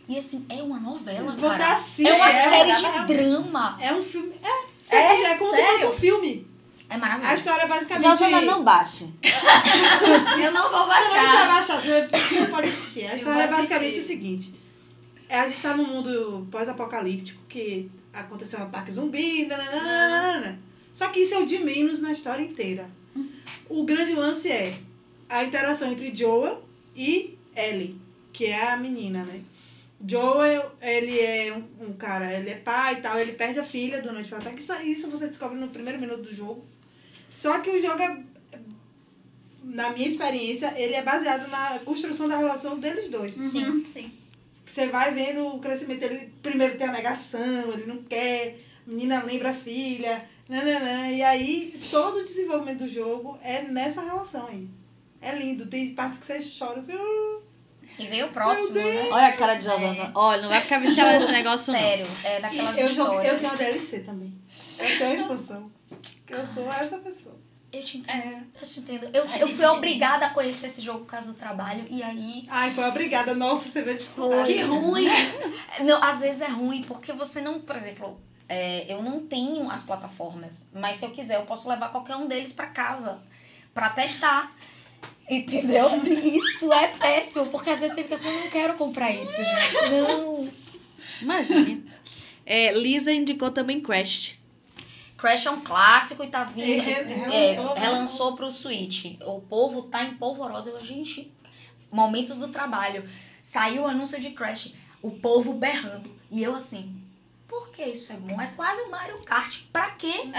[0.08, 1.76] E assim, é uma novela, Você cara.
[1.76, 2.06] assiste.
[2.08, 3.78] É uma é, série é, de drama.
[3.80, 4.34] É um filme.
[4.42, 5.06] É, você É?
[5.12, 5.78] assiste, é como se Sério?
[5.80, 6.46] fosse um filme.
[6.88, 7.34] É A maravilhoso.
[7.34, 8.06] história é basicamente.
[8.08, 9.12] Josana, não baixe.
[10.40, 11.46] Eu não vou Você não precisa baixar.
[11.48, 13.06] baixar, você você pode assistir.
[13.06, 14.00] A história é basicamente assistir.
[14.00, 14.54] o seguinte:
[15.28, 20.60] é, a gente tá num mundo pós-apocalíptico que aconteceu um ataque zumbi, nananana.
[20.92, 22.88] Só que isso é o de menos na história inteira.
[23.68, 24.78] O grande lance é
[25.28, 26.62] a interação entre Joel
[26.94, 28.00] e Ellie,
[28.32, 29.40] que é a menina, né?
[30.04, 34.00] Joel, ele é um, um cara, ele é pai e tal, ele perde a filha
[34.02, 34.60] durante o ataque.
[34.60, 36.64] Isso, isso você descobre no primeiro minuto do jogo.
[37.30, 38.22] Só que o jogo é
[39.62, 43.34] na minha experiência, ele é baseado na construção da relação deles dois.
[43.34, 43.84] Sim.
[43.92, 44.12] Sim.
[44.64, 46.32] Você vai vendo o crescimento dele.
[46.42, 51.80] Primeiro tem a negação, ele não quer, a menina lembra a filha, nananã, e aí
[51.90, 54.68] todo o desenvolvimento do jogo é nessa relação aí.
[55.20, 56.92] É lindo, tem partes que você chora assim.
[56.92, 57.35] "Ah".
[57.98, 59.08] E veio o próximo, né?
[59.10, 60.10] Olha a cara de Josana.
[60.14, 61.80] Olha, não vai ficar viciada nesse negócio, não.
[61.80, 63.32] Sério, é daquelas eu, jogo, histórias.
[63.32, 64.34] eu tenho uma DLC também.
[64.78, 65.70] Eu tenho a expansão.
[66.26, 67.36] Que eu sou essa pessoa.
[67.72, 68.16] Eu te entendo.
[68.16, 68.42] É.
[68.60, 69.04] Eu te entendo.
[69.12, 71.86] Eu, eu fui obrigada a conhecer esse jogo por causa do trabalho.
[71.88, 72.46] E aí.
[72.48, 73.34] Ai, foi obrigada.
[73.34, 74.52] Nossa, você vê a dificuldade.
[74.52, 75.08] Que ruim!
[75.84, 78.18] Não, às vezes é ruim, porque você não, por exemplo,
[78.48, 82.26] é, eu não tenho as plataformas, mas se eu quiser, eu posso levar qualquer um
[82.26, 83.18] deles pra casa
[83.74, 84.48] pra testar.
[85.28, 85.88] Entendeu?
[86.06, 89.90] Isso é péssimo, porque às vezes você fica assim, eu não quero comprar isso, gente.
[89.90, 90.48] Não.
[91.20, 91.84] Imagine.
[92.44, 94.34] É, Lisa indicou também Crash.
[95.18, 96.66] Crash é um clássico e tá vindo.
[96.68, 97.02] E re- é,
[97.52, 97.80] relançou, né?
[97.80, 99.16] relançou pro Switch.
[99.26, 100.70] O povo tá em polvorosa.
[100.70, 101.32] Eu, gente,
[101.90, 103.08] momentos do trabalho.
[103.42, 106.10] Saiu o anúncio de Crash, o povo berrando.
[106.30, 106.94] E eu assim,
[107.48, 108.40] por que isso é bom?
[108.40, 109.58] É quase um Mario Kart.
[109.72, 110.12] Pra quê?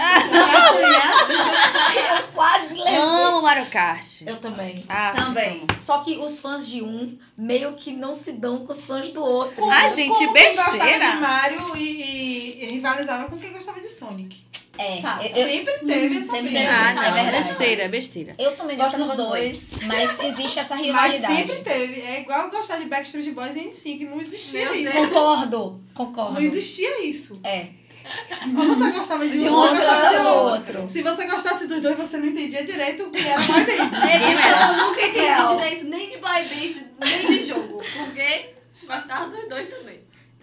[2.18, 2.96] Eu quase levei.
[2.96, 4.22] Amo Mario Kart.
[4.22, 4.84] Eu também.
[4.88, 5.66] Ah, Também.
[5.80, 9.22] Só que os fãs de um meio que não se dão com os fãs do
[9.22, 9.68] outro.
[9.70, 11.10] Ah, gente, Como quem gostava besteira.
[11.10, 14.44] de Mario e, e- e rivalizava com quem gostava de Sonic.
[14.78, 15.22] É, Fala.
[15.26, 16.58] eu, eu, Sempre teve essa sempre briga.
[16.60, 16.66] teve.
[16.68, 17.48] Ah, É não, verdade.
[17.48, 18.34] besteira, besteira.
[18.38, 21.34] eu também Gosto dos dois, mas existe essa Mas rivalidade.
[21.36, 22.00] sempre teve.
[22.00, 24.04] É igual gostar de Backstreet Boys e NSYNC.
[24.04, 24.92] Não existia Meu isso.
[24.92, 26.34] Concordo, concordo.
[26.34, 27.40] Não existia isso.
[27.42, 27.66] É.
[28.56, 30.78] Ou você gostava de, De um, um você gosta gostava do outro.
[30.80, 30.90] outro.
[30.90, 33.78] Se você gostasse dos dois, você não entendia direito o que era mais bem.
[33.78, 37.82] É, então, eu nunca entendi direito nem de Boy Band, nem de jogo.
[37.96, 38.50] Porque
[38.86, 39.87] gostava dos dois também.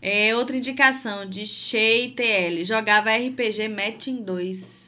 [0.02, 2.64] É outra indicação de Shea TL.
[2.64, 4.86] Jogava RPG Matching 2.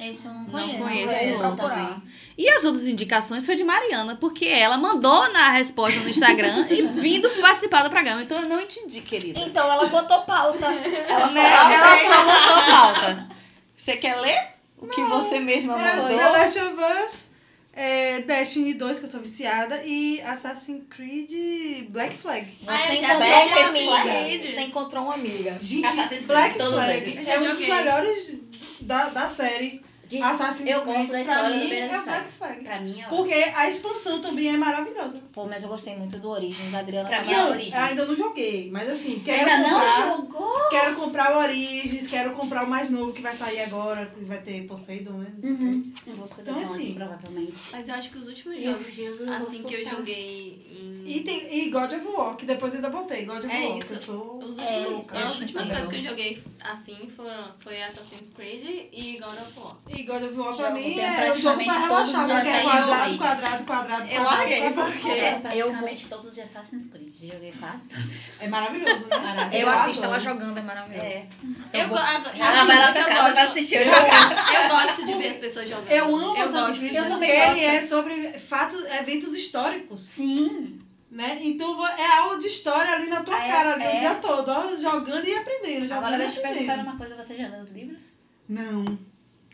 [0.00, 0.82] Esse eu não Não conheço.
[0.82, 1.56] conheço, não.
[1.56, 2.02] procurar.
[2.36, 6.82] E as outras indicações foi de Mariana, porque ela mandou na resposta no Instagram e
[7.00, 8.22] vindo participar do programa.
[8.22, 9.38] Então eu não entendi, querida.
[9.40, 10.66] Então ela botou pauta.
[10.66, 11.74] Ela só Né?
[11.74, 13.28] Ela só botou pauta.
[13.76, 14.48] Você quer ler
[14.78, 16.18] O que você mesma É, mandou.
[16.18, 16.74] The Last of
[17.04, 17.26] Us,
[17.76, 22.46] é, Destiny 2, que eu sou viciada, e Assassin's Creed Black Flag.
[22.60, 24.52] Você Ah, é, encontrou uma amiga.
[24.52, 25.58] Você encontrou uma amiga.
[25.60, 27.28] Gente, Assassin's Black Creed, todos Flag eles.
[27.28, 28.36] é um dos melhores
[28.80, 29.82] da, da série.
[30.16, 32.26] Diz- Assassin's eu Creed, gosto da pra história do mim, Black é Flag.
[32.38, 32.64] Flag.
[32.64, 33.08] Pra mim, ó.
[33.08, 35.20] Porque a expansão também é maravilhosa.
[35.32, 36.74] Pô, mas eu gostei muito do Origins.
[36.74, 37.74] Adriana Pra mim é Não, Origins.
[37.74, 40.06] ainda não joguei, mas assim, Você quero ainda comprar.
[40.06, 40.68] não jogou?
[40.70, 44.38] Quero comprar o Origins, quero comprar o mais novo que vai sair agora, que vai
[44.38, 45.32] ter Poseidon, né?
[45.42, 45.92] Uhum.
[46.06, 47.62] Em busca de Então, assim, provavelmente.
[47.72, 50.94] Mas eu acho que os últimos jogos, eu assim, que eu joguei em...
[51.06, 53.24] E, tem, e God of War, que depois ainda botei.
[53.26, 53.88] God of É War, isso.
[53.88, 54.38] que eu sou.
[54.38, 58.88] Os É, últimos, eu as últimas coisas que eu joguei assim foram, foi Assassin's Creed
[58.92, 59.76] e God of War.
[59.94, 62.62] E God of War pra Jogo, mim é um jogo pra relaxar, os porque é
[62.62, 64.24] quadrado, quadrado, quadrado, Eu quadrado.
[64.24, 64.92] larguei, quadrado.
[64.92, 67.12] porque- É, eu praticamente todos de Assassin's Creed.
[67.32, 68.04] Joguei quase todos.
[68.40, 69.16] É maravilhoso, né?
[69.18, 69.56] Maravilhoso.
[69.56, 71.04] Eu assisto ela jogando, é maravilhoso.
[71.06, 71.26] É.
[71.72, 74.54] Eu, vou- go- agora- Ah, vai lá eu pra casa pra assistir eu jogar.
[74.54, 75.90] Eu gosto de ver as pessoas jogando.
[75.90, 77.10] Eu amo eu Assassin's gosto Creed de eu ver.
[77.10, 80.80] porque também ele é sobre fatos, eventos históricos, Sim.
[81.10, 81.38] né?
[81.42, 83.96] Então é aula de história ali na tua Ah, é- cara, ali é.
[83.96, 87.16] o dia todo, ó, jogando e aprendendo, jogando Agora deixa eu te perguntar uma coisa.
[87.16, 88.02] Você já leu os livros?
[88.48, 88.98] Não.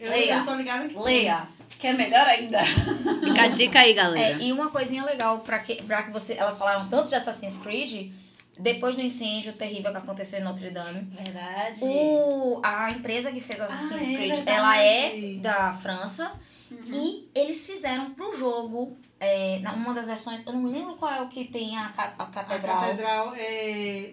[0.00, 0.34] Eu, Leia.
[0.36, 0.98] eu tô ligada aqui.
[0.98, 1.46] Leia.
[1.78, 2.58] Que é melhor ainda.
[2.64, 4.42] Fica a dica aí, É, galera.
[4.42, 6.34] e uma coisinha legal, pra que, pra que você.
[6.34, 8.12] Elas falaram tanto de Assassin's Creed,
[8.58, 11.00] depois do incêndio terrível que aconteceu em Notre Dame.
[11.18, 11.80] Verdade.
[11.82, 14.50] O, a empresa que fez Assassin's Ah, é Creed, verdade.
[14.58, 16.32] ela é da França.
[16.70, 16.90] Uhum.
[16.92, 21.10] E eles fizeram pro jogo, é, na uma das versões, eu não me lembro qual
[21.12, 22.80] é o que tem a, ca- a A catedral.
[22.80, 24.10] catedral é.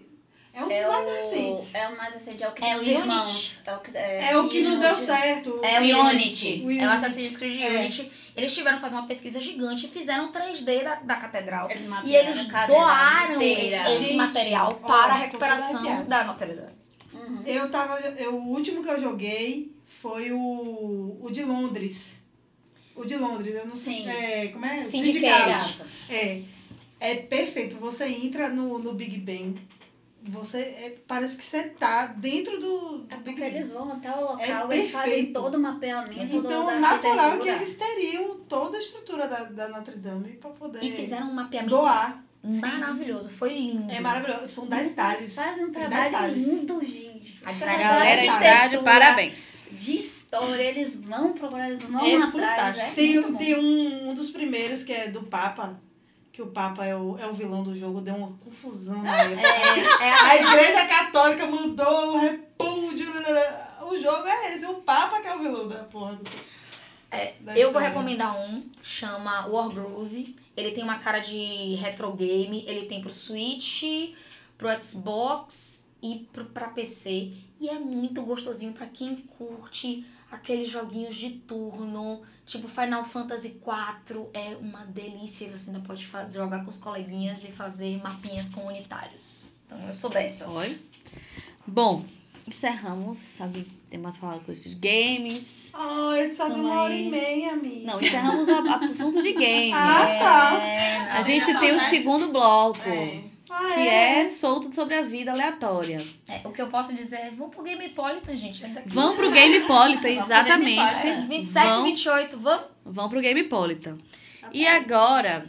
[0.58, 1.76] É um dos É mais o, recentes.
[1.76, 2.92] é o mais recente, é o que É os Unity.
[3.00, 3.60] irmãos.
[3.64, 5.06] É o que, é, É o que não deu Unity.
[5.06, 5.60] certo.
[5.64, 6.64] É o Unity.
[6.66, 7.70] O É o Assassin's Creed É.
[7.80, 8.12] Unity.
[8.36, 11.70] Eles tiveram que fazer uma pesquisa gigante e fizeram 3D da, da catedral.
[11.70, 13.92] Eles E eles a doaram inteira.
[13.92, 16.74] esse Gente, material ó, para a tô toda recuperação da Notre Dame.
[17.14, 17.44] Uhum.
[17.46, 18.00] Eu tava.
[18.00, 22.20] Eu, o último que eu joguei foi o, o de Londres.
[22.96, 23.98] O de Londres, eu não sei.
[24.04, 24.10] Sim.
[24.10, 24.82] É, como é?
[24.84, 25.84] Sindicato.
[26.10, 26.42] É.
[27.00, 27.76] É perfeito.
[27.78, 29.56] Você entra no, no Big Ben.
[30.24, 30.58] Você.
[30.58, 34.72] é, parece que você tá dentro do, do É porque eles vão até o local,
[34.72, 39.28] É eles fazem todo o mapeamento Então, da natural que eles teriam toda a estrutura
[39.28, 42.24] da, da Notre Dame pra poder E fizeram um mapeamento doar.
[42.44, 43.30] maravilhoso.
[43.30, 43.92] Foi lindo.
[43.92, 44.48] É maravilhoso.
[44.52, 45.22] São detalhes.
[45.22, 46.44] Eles fazem um trabalho detalhes.
[46.46, 47.42] lindo, gente.
[47.46, 49.70] A Galera está de parabéns.
[49.72, 52.32] De história, eles vão procurar, eles vão É atrás.
[52.34, 52.86] fantástico.
[52.86, 55.80] É tem tem um, um dos primeiros que é do Papa,
[56.38, 59.42] que o Papa é o, é o vilão do jogo, deu uma confusão na época.
[59.42, 63.12] É, é A assim, igreja católica mudou o repúdio.
[63.82, 66.14] O jogo é esse, o Papa que é o vilão da porra.
[66.14, 66.30] Do,
[67.10, 70.36] É, da eu vou recomendar um, chama Wargroove.
[70.56, 74.14] Ele tem uma cara de retro game, ele tem pro Switch,
[74.60, 77.32] pro Xbox e pro, pra PC.
[77.60, 84.30] E é muito gostosinho pra quem curte aqueles joguinhos de turno, tipo Final Fantasy IV.
[84.34, 88.50] É uma delícia e você ainda pode fazer, jogar com os coleguinhas e fazer mapinhas
[88.50, 89.46] comunitários.
[89.66, 90.52] Então eu sou dessas.
[90.52, 90.80] Oi.
[91.68, 92.06] Bom,
[92.48, 93.18] encerramos.
[93.18, 95.72] Sabe, temos falado coisas de games.
[95.74, 97.92] Ai, só deu uma hora e meia, amiga.
[97.92, 99.74] Não, encerramos o assunto de games.
[99.74, 100.60] Ah, tá.
[100.60, 101.12] É, não.
[101.18, 101.90] A gente tem o né?
[101.90, 103.37] segundo bloco, É.
[103.50, 106.06] Ah, que é solto sobre a vida aleatória.
[106.28, 108.64] É, o que eu posso dizer é, vamos pro Gamepolitan, gente.
[108.66, 108.90] É daqui.
[108.90, 111.04] Vão pro Gamepolitan, exatamente.
[111.04, 111.28] Gamepolitan.
[111.28, 112.66] 27, Vão, 28, vamos?
[112.86, 113.98] vão pro Gamepolitan.
[114.54, 115.46] E agora,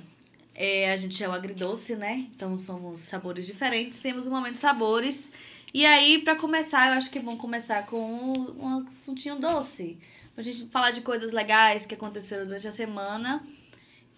[0.54, 2.26] é, a gente é o agridoce, né?
[2.34, 5.30] Então somos sabores diferentes, temos um momento de sabores.
[5.72, 9.98] E aí, pra começar, eu acho que vamos começar com um, um assuntinho doce.
[10.34, 13.42] Pra gente falar de coisas legais que aconteceram durante a semana.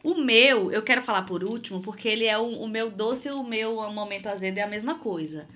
[0.02, 3.32] O meu, eu quero falar por último, porque ele é o, o meu doce e
[3.32, 5.46] o meu momento azedo é a mesma coisa.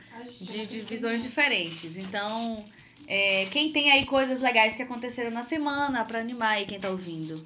[0.41, 1.97] De, de visões diferentes.
[1.97, 2.65] Então,
[3.07, 6.91] é, quem tem aí coisas legais que aconteceram na semana pra animar aí quem tá
[6.91, 7.45] ouvindo?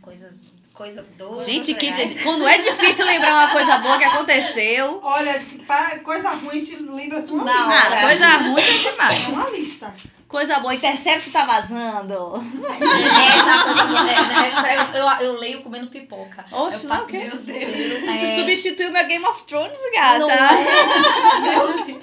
[0.00, 0.46] Coisas,
[0.76, 1.50] coisa doce.
[1.50, 2.22] Gente, que, legais.
[2.22, 5.00] quando é difícil lembrar uma coisa boa que aconteceu.
[5.02, 7.66] Olha, pra coisa ruim, a gente lembra assim uma lista.
[7.66, 9.28] Nada, coisa ruim é É demais.
[9.28, 9.94] uma lista.
[10.28, 12.44] Coisa boa, Intercept tá vazando.
[12.68, 14.10] É, essa coisa boa.
[14.10, 16.44] É, é, pra- eu, eu, eu leio comendo pipoca.
[16.50, 17.18] Oxe, eu não, passo o quê?
[17.18, 18.08] desespero.
[18.10, 20.18] É, Substituiu meu Game of Thrones, gata.
[20.18, 22.00] não é.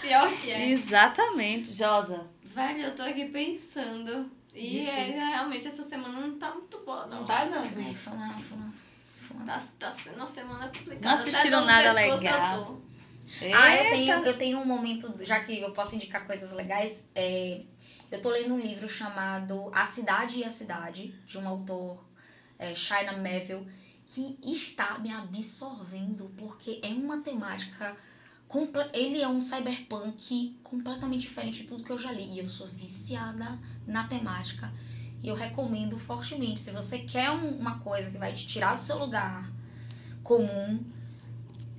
[0.00, 0.68] Pior que é.
[0.70, 2.26] Exatamente, Josa.
[2.42, 4.30] Velho, eu tô aqui pensando.
[4.54, 7.18] E é, realmente essa semana não tá muito boa, não.
[7.18, 7.64] Não tá, não.
[7.64, 8.72] É, foi uma- foi uma-
[9.44, 11.00] Tá, tá sendo uma semana complicada.
[11.00, 12.58] Não assistiram Até nada legal.
[12.58, 12.80] eu tô.
[13.52, 13.90] Ah, eu Eita.
[13.90, 17.62] tenho, eu tenho um momento, já que eu posso indicar coisas legais, é,
[18.12, 22.04] eu tô lendo um livro chamado A Cidade e a Cidade, de um autor,
[22.58, 23.66] é, China Melville,
[24.06, 27.96] que está me absorvendo, porque é uma temática
[28.92, 32.34] ele é um cyberpunk completamente diferente de tudo que eu já li.
[32.34, 34.72] E eu sou viciada na temática.
[35.22, 36.60] E eu recomendo fortemente.
[36.60, 39.50] Se você quer um- uma coisa que vai te tirar do seu lugar
[40.22, 40.84] comum,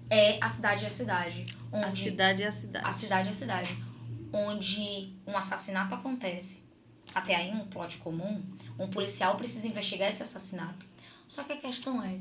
[0.10, 1.46] é A Cidade é a Cidade.
[1.72, 2.86] Onde A cidade é a cidade.
[2.88, 3.78] a cidade é a cidade.
[4.34, 6.64] Onde um assassinato acontece.
[7.14, 8.44] Até aí, um plot comum.
[8.78, 10.86] Um policial precisa investigar esse assassinato.
[11.28, 12.20] Só que a questão é: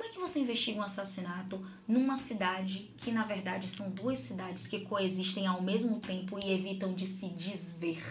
[0.00, 4.66] como é que você investiga um assassinato numa cidade que, na verdade, são duas cidades
[4.66, 8.02] que coexistem ao mesmo tempo e evitam de se desver?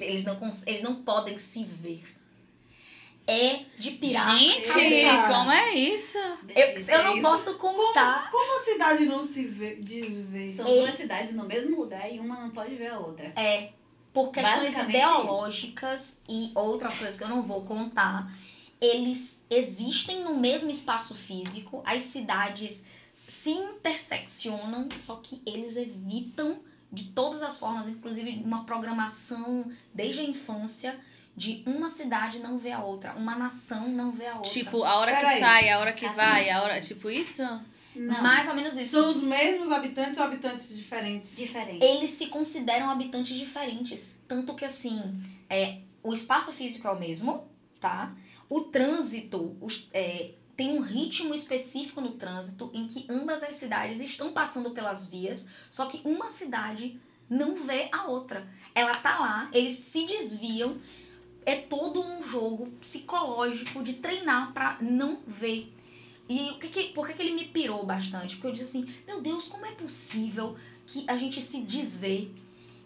[0.00, 2.04] Eles não, eles não podem se ver.
[3.26, 4.34] É de pirar.
[4.34, 4.72] Gente,
[5.28, 6.16] como é isso?
[6.16, 8.30] eu, eu não posso contar.
[8.30, 10.52] Como a cidade não se vê, desvê?
[10.52, 13.30] São duas cidades no mesmo lugar e uma não pode ver a outra.
[13.36, 13.72] É,
[14.10, 18.32] por questões ideológicas e outras coisas que eu não vou contar,
[18.84, 22.84] eles existem no mesmo espaço físico, as cidades
[23.26, 26.60] se interseccionam, só que eles evitam
[26.92, 30.98] de todas as formas, inclusive uma programação desde a infância,
[31.36, 34.50] de uma cidade não ver a outra, uma nação não ver a outra.
[34.50, 35.40] Tipo, a hora que Peraí.
[35.40, 36.80] sai, a hora que vai, a hora.
[36.80, 37.42] Tipo isso?
[37.96, 38.90] Não, mais ou menos isso.
[38.90, 41.36] São os mesmos habitantes ou habitantes diferentes?
[41.36, 41.84] diferente.
[41.84, 44.20] eles se consideram habitantes diferentes.
[44.28, 45.00] Tanto que, assim,
[45.50, 47.48] é, o espaço físico é o mesmo,
[47.80, 48.14] tá?
[48.48, 54.00] O trânsito os- é, tem um ritmo específico no trânsito em que ambas as cidades
[54.00, 58.46] estão passando pelas vias, só que uma cidade não vê a outra.
[58.74, 60.76] Ela tá lá, eles se desviam.
[61.46, 65.70] É todo um jogo psicológico de treinar pra não ver.
[66.26, 68.36] E o que que, por que, que ele me pirou bastante?
[68.36, 70.56] Porque eu disse assim, meu Deus, como é possível
[70.86, 72.28] que a gente se desvê?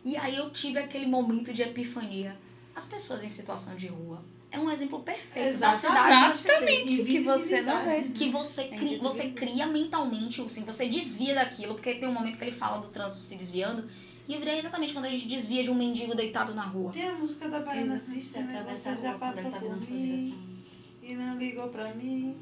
[0.05, 2.37] E aí eu tive aquele momento de epifania.
[2.75, 6.85] As pessoas em situação de rua é um exemplo perfeito da cidade que você cria.
[6.85, 8.03] Exatamente, que você não vê.
[8.03, 9.03] Que você, cri, Invisibilidade.
[9.03, 12.89] você cria mentalmente, assim, você desvia daquilo, porque tem um momento que ele fala do
[12.89, 13.89] trânsito se desviando,
[14.27, 16.93] e eu virei exatamente quando a gente desvia de um mendigo deitado na rua.
[16.93, 18.67] Tem a música da Baiana System, né?
[18.69, 20.59] Você já passou tá por sua mim
[21.03, 22.37] e não ligou pra mim.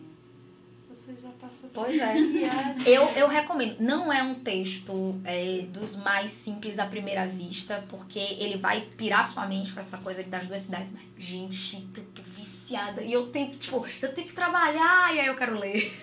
[0.97, 2.15] Você já passou por Pois é.
[2.25, 2.89] Viagem.
[2.89, 3.79] Eu, eu recomendo.
[3.79, 9.27] Não é um texto é, dos mais simples à primeira vista, porque ele vai pirar
[9.27, 10.91] sua mente com essa coisa das duas cidades.
[10.91, 13.03] Mas, gente, eu tô viciada.
[13.03, 15.95] E eu tenho que, tipo, eu tenho que trabalhar e aí eu quero ler.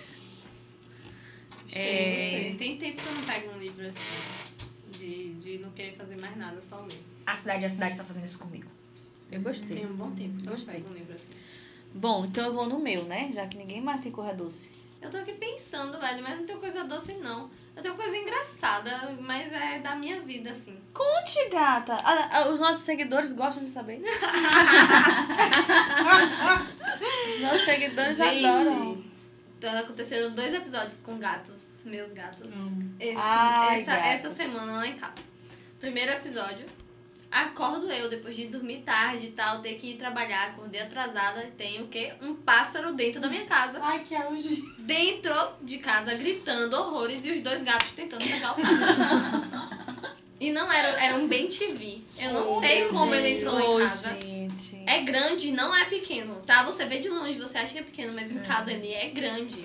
[1.72, 2.54] É.
[2.56, 4.00] Tem tempo que eu não pego um livro assim,
[4.92, 7.02] de, de não querer fazer mais nada, só ler.
[7.26, 8.70] A cidade a cidade tá fazendo isso comigo.
[9.32, 9.76] Eu gostei.
[9.78, 10.76] Tem um bom tempo que eu não Gostei.
[10.76, 11.32] pego um livro assim.
[11.92, 13.32] Bom, então eu vou no meu, né?
[13.32, 14.83] Já que ninguém mais tem corra doce.
[15.04, 17.50] Eu tô aqui pensando, velho, mas não tenho coisa doce, não.
[17.76, 20.80] Eu tenho coisa engraçada, mas é da minha vida, assim.
[20.94, 21.92] Conte, gata.
[22.02, 24.00] Ah, ah, os nossos seguidores gostam de saber.
[27.28, 29.02] os nossos seguidores adoram.
[29.60, 32.50] tá acontecendo dois episódios com gatos, meus gatos.
[32.52, 32.94] Hum.
[32.98, 34.36] Esse- Ai, essa, essa gatos.
[34.38, 35.14] semana lá em casa.
[35.80, 36.64] Primeiro episódio.
[37.34, 41.82] Acordo eu, depois de dormir tarde e tal, ter que ir trabalhar, acordei atrasada, tem
[41.82, 42.12] o quê?
[42.22, 43.80] Um pássaro dentro da minha casa.
[43.82, 44.62] Ai, que auge.
[44.78, 50.14] Dentro de casa, gritando horrores e os dois gatos tentando pegar o pássaro.
[50.40, 52.02] e não era, era um bem TV.
[52.20, 54.14] Eu não Oh, sei como ele entrou lá Ô, em casa.
[54.14, 54.82] gente.
[54.86, 56.62] É grande, não é pequeno, tá?
[56.62, 59.64] Você vê de longe, você acha que é pequeno, mas em casa ele é grande.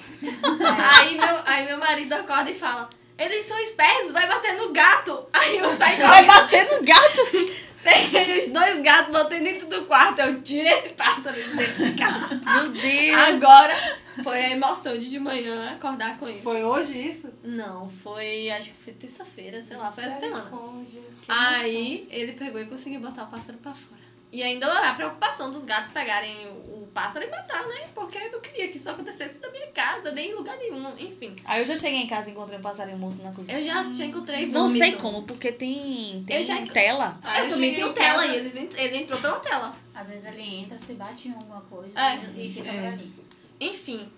[0.98, 2.90] aí, meu, aí meu marido acorda e fala:
[3.20, 5.28] Eles são espertos, vai bater no gato.
[5.34, 7.60] Aí eu saio Vai bater no gato.
[7.84, 10.20] peguei os dois gatos, botei dentro do quarto.
[10.20, 12.36] Eu tirei esse pássaro de dentro de casa.
[12.36, 13.18] Meu Deus.
[13.18, 16.44] Agora foi a emoção de de manhã acordar com isso.
[16.44, 17.34] Foi hoje isso?
[17.44, 20.50] Não, foi, acho que foi terça-feira, sei lá, foi essa semana.
[20.90, 24.09] Que Aí ele pegou e conseguiu botar o pássaro pra fora.
[24.32, 27.88] E ainda a preocupação dos gatos pegarem o, pássaro e matar, né?
[27.94, 31.36] Porque eu não queria que isso acontecesse na minha casa, nem em lugar nenhum, enfim.
[31.46, 33.58] Aí eu já cheguei em casa e encontrei um passarinho morto na cozinha.
[33.58, 34.78] Eu já, já encontrei Não vômito.
[34.80, 37.20] sei como, porque tem, tem Eu já- tela.
[37.24, 39.76] Aí Eu também cheguei tenho em tela e eles, ele entrou pela tela.
[39.94, 42.16] Às vezes ele entra, se bate em alguma coisa É.
[42.16, 42.74] e fica É.
[42.74, 43.14] por ali.
[43.62, 44.12] Enfim,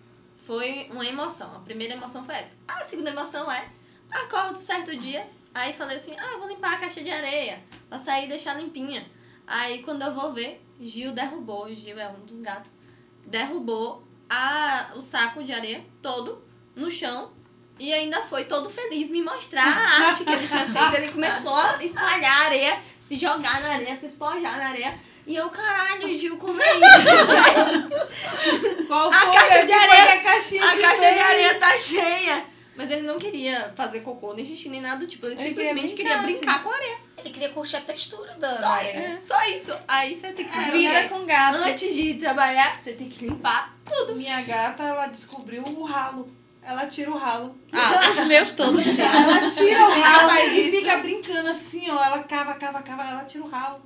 [0.46, 1.56] foi uma emoção.
[1.56, 2.54] A primeira emoção foi essa.
[2.68, 3.66] A segunda emoção é,
[4.10, 7.60] acordo certo dia, aí falei assim, ah, eu vou limpar a caixa de areia,
[7.90, 9.06] pra sair e deixar limpinha.
[9.53, 12.78] Aí quando eu vou ver, Gil derrubou, Gil é um dos gatos,
[13.26, 16.41] derrubou a, o saco de areia todo
[16.76, 17.34] no chão
[17.78, 20.95] e ainda foi todo feliz me mostrar a arte que ele tinha feito.
[20.95, 24.98] Ele começou a espalhar areia, se jogar na areia, se espojar na areia.
[25.28, 28.88] E eu, caralho, Gil, como é isso?
[28.88, 32.45] Qual A caixa de areia- A, caixinha A de caixa de areia tá cheia.
[32.76, 35.26] Mas ele não queria fazer cocô, nem xixi, nem nada do tipo.
[35.26, 36.98] Ele, Ele simplesmente queria queria brincar, brincar, com a areia.
[37.23, 39.27] Ele queria curtir a textura da Só isso.
[39.27, 39.73] Só isso.
[39.88, 41.57] Aí você tem que É, Vida com gato.
[41.57, 43.73] Antes de trabalhar, você tem que limpar.
[44.15, 46.31] Minha gata, ela descobriu o ralo.
[46.64, 47.56] ela tira o ralo.
[47.72, 49.06] Ah, os meus todos tiram.
[49.07, 50.77] Ela tira o ralo e isso?
[50.77, 52.03] fica brincando assim, ó.
[52.03, 53.81] Ela cava, cava, cava, ela tira o ralo.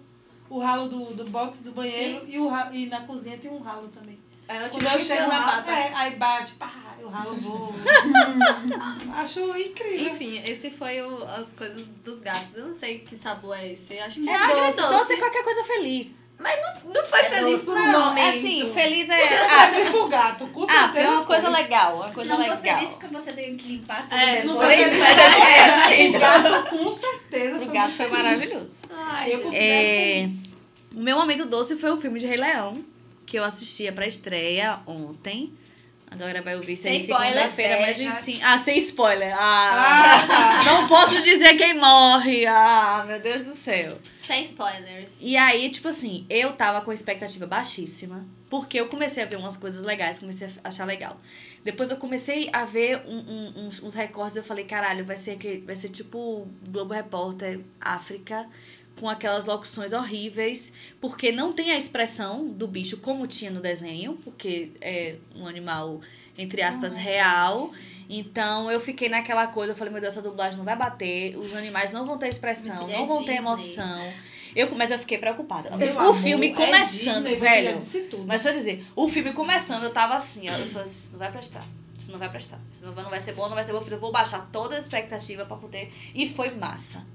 [0.50, 3.60] O ralo do, do box do banheiro e, o ra- e na cozinha tem um
[3.60, 4.20] ralo também.
[4.48, 5.72] Ela Quando eu chego na na bata.
[5.72, 7.74] é, aí bate, pá, e o ralo voa.
[9.18, 10.12] Acho incrível.
[10.14, 12.56] Enfim, esse foi o, as coisas dos gatos.
[12.56, 13.98] Eu não sei que sabor é esse.
[14.00, 14.98] Acho que É é, agridoce, agridoce.
[15.00, 16.26] doce é qualquer coisa feliz.
[16.94, 18.26] Não foi feliz por um Não, momento.
[18.26, 19.24] é assim, feliz é.
[19.46, 21.08] Ah, Ah, tem pro gato, com ah, certeza.
[21.08, 21.62] é uma coisa foi.
[21.62, 22.58] legal, uma coisa não legal.
[22.58, 24.14] tô feliz porque você tem que limpar tudo.
[24.20, 27.56] É, Não foi feliz, mas é O gato, com certeza.
[27.56, 28.12] Pro foi gato foi feliz.
[28.24, 28.76] maravilhoso.
[28.92, 30.40] Ai, Eu considero É, feliz.
[30.94, 32.84] o meu momento doce foi o filme de Rei Leão,
[33.26, 35.54] que eu assistia pra estreia ontem.
[36.10, 38.40] A galera vai ouvir isso aí Sem spoiler, segunda-feira, mas sim.
[38.44, 39.34] Ah, sem spoiler.
[39.38, 42.46] Ah, Ah, não posso dizer quem morre.
[42.46, 43.98] Ah, meu Deus do céu.
[44.22, 45.08] Sem spoilers.
[45.20, 49.58] E aí, tipo assim, eu tava com expectativa baixíssima, porque eu comecei a ver umas
[49.58, 51.20] coisas legais, comecei a achar legal.
[51.64, 55.32] Depois eu comecei a ver um- um- uns, uns recortes, eu falei, caralho, vai ser,
[55.32, 58.48] aquele, vai ser tipo Globo Repórter África,
[59.00, 64.18] com aquelas locuções horríveis, porque não tem a expressão do bicho como tinha no desenho,
[64.24, 66.02] porque é um animal,
[66.38, 67.72] entre aspas, real.
[68.10, 71.54] Então eu fiquei naquela coisa, eu falei, meu Deus, essa dublagem não vai bater, os
[71.56, 73.38] animais não vão ter expressão, não é vão ter Disney.
[73.38, 74.14] emoção.
[74.56, 75.76] Eu, mas eu fiquei preocupada.
[75.76, 77.76] Meu o amor, filme é começando, Disney, você já velho.
[78.26, 80.54] Mas deixa eu dizer, o filme começando, eu tava assim, ó.
[80.54, 81.66] Eu falei, isso não vai prestar.
[81.98, 82.60] Isso não vai prestar.
[82.72, 83.84] Isso não vai, não vai ser bom, não vai ser bom.
[83.90, 85.92] Eu vou baixar toda a expectativa pra poder.
[86.14, 87.06] E foi massa.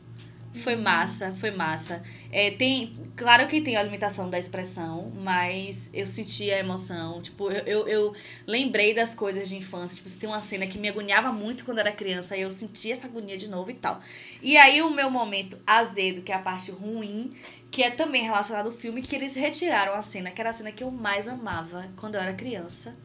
[0.52, 2.02] Foi massa, foi massa.
[2.32, 7.22] É, tem, claro que tem a limitação da expressão, mas eu senti a emoção.
[7.22, 8.14] Tipo, eu, eu, eu
[8.46, 9.96] lembrei das coisas de infância.
[9.96, 12.90] Tipo, tem uma cena que me agoniava muito quando eu era criança e eu senti
[12.90, 14.00] essa agonia de novo e tal.
[14.42, 17.30] E aí o meu momento azedo, que é a parte ruim,
[17.70, 20.72] que é também relacionado ao filme, que eles retiraram a cena, que era a cena
[20.72, 22.96] que eu mais amava quando eu era criança.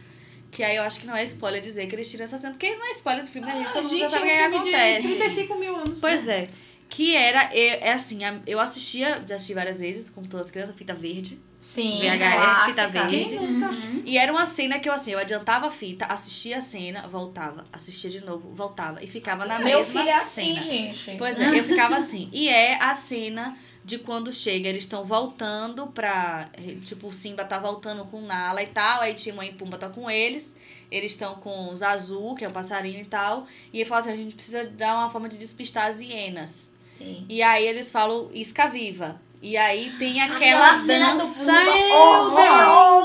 [0.50, 2.76] Que aí eu acho que não é spoiler dizer que eles tiram essa cena, porque
[2.76, 3.68] não é spoiler do filme, né, gente?
[3.70, 5.08] Ah, Todo mundo já gente, é sabe o que filme acontece.
[5.08, 6.00] de 35 mil anos.
[6.00, 6.48] Pois é.
[6.88, 10.76] Que era, é, é assim, eu assistia, já assisti várias vezes, como todas as crianças,
[10.76, 11.40] fita verde.
[11.60, 12.90] Sim, VHS, fita clássica.
[12.90, 13.38] verde.
[13.38, 13.76] Quem nunca?
[14.06, 17.64] E era uma cena que eu, assim, eu adiantava a fita, assistia a cena, voltava,
[17.74, 19.04] assistia de novo, voltava.
[19.04, 20.62] E ficava na Meu mesma filho é assim, cena.
[20.62, 21.16] gente.
[21.18, 22.30] Pois é, eu ficava assim.
[22.32, 26.50] E é a cena de quando chega, eles estão voltando pra.
[26.84, 29.02] Tipo, o Simba tá voltando com o Nala e tal.
[29.02, 30.56] Aí Timão e Pumba tá com eles.
[30.92, 33.48] Eles estão com os Azul, que é o passarinho e tal.
[33.74, 36.72] E ele fala assim: a gente precisa dar uma forma de despistar as hienas.
[36.98, 37.26] Sim.
[37.28, 39.20] E aí eles falam isca viva.
[39.42, 41.54] E aí tem aquela do dança.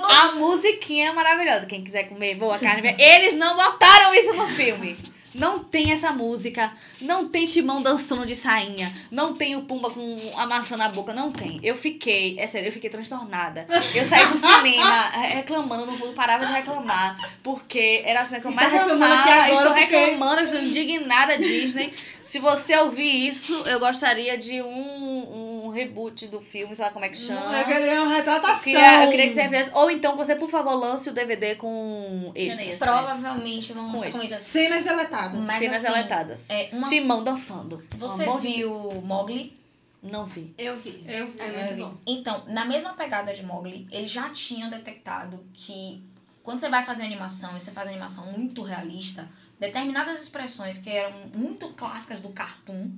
[0.08, 1.66] A musiquinha é maravilhosa.
[1.66, 4.96] Quem quiser comer boa carne, eles não botaram isso no filme.
[5.34, 10.18] Não tem essa música, não tem Timão dançando de sainha, não tem o Pumba com
[10.36, 11.60] a maçã na boca, não tem.
[11.62, 13.66] Eu fiquei, é sério, eu fiquei transtornada.
[13.94, 18.46] Eu saí do cinema re- reclamando, não parava de reclamar, porque era a cena que
[18.46, 19.28] eu tá mais reclamando amava.
[19.28, 21.94] e agora estou porque- reclamando, eu estou indignada, Disney.
[22.22, 27.04] Se você ouvir isso, eu gostaria de um, um reboot do filme, sei lá como
[27.04, 27.58] é que chama.
[27.60, 28.62] Eu queria uma Eu retratação.
[28.64, 29.70] queria, eu queria que você fizesse.
[29.72, 32.76] Ou então você, por favor, lance o DVD com extras.
[32.78, 34.16] Provavelmente vão Com extras.
[34.18, 34.42] coisas.
[34.42, 35.19] Cenas deletadas.
[35.28, 36.50] Mas Cenas assim, deletadas.
[36.50, 36.88] É, uma...
[36.88, 37.84] Timão dançando.
[37.96, 39.04] Você amor de viu Deus.
[39.04, 39.60] Mogli?
[40.02, 40.54] Não vi.
[40.56, 41.04] Eu vi.
[41.06, 41.38] Eu vi.
[41.38, 41.96] É muito bom.
[42.06, 46.02] Então, na mesma pegada de Mogli, eles já tinham detectado que
[46.42, 49.28] quando você vai fazer animação e você faz animação muito realista,
[49.58, 52.88] determinadas expressões que eram muito clássicas do cartoon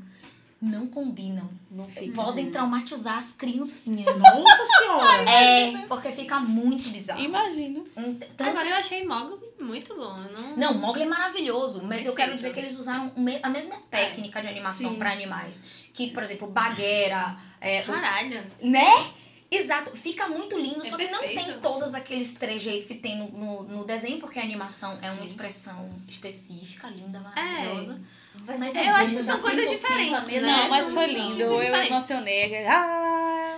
[0.62, 1.51] não combinam.
[1.68, 2.12] Não vi.
[2.12, 4.06] Podem traumatizar as criancinhas.
[4.16, 5.22] Nossa senhora.
[5.28, 7.20] É, porque fica muito bizarro.
[7.20, 7.82] Imagino.
[7.94, 10.16] Tanto- Agora eu achei Mogli muito bom.
[10.22, 10.56] Eu não...
[10.56, 12.36] Não, Mogli é maravilhoso, mas eu quero Perfeito.
[12.36, 13.12] dizer que eles usaram o
[13.43, 14.98] a mesma técnica de animação Sim.
[14.98, 15.62] para animais.
[15.93, 18.47] Que, por exemplo, bagueira, é, o Caralho.
[18.62, 19.10] Né?
[19.51, 21.44] Exato, fica muito lindo, É só que não perfeito.
[21.44, 25.16] tem todos aqueles trejeitos que tem no, no, no desenho, porque a animação é uma
[25.16, 25.24] Sim.
[25.24, 28.01] expressão específica, linda, maravilhosa.
[28.46, 30.42] Mas Mas é eu acho que são assim, coisas diferentes?
[30.42, 31.40] Não, mas são- foi lindo.
[31.42, 32.66] Eu emocionei.
[32.66, 33.56] Ah,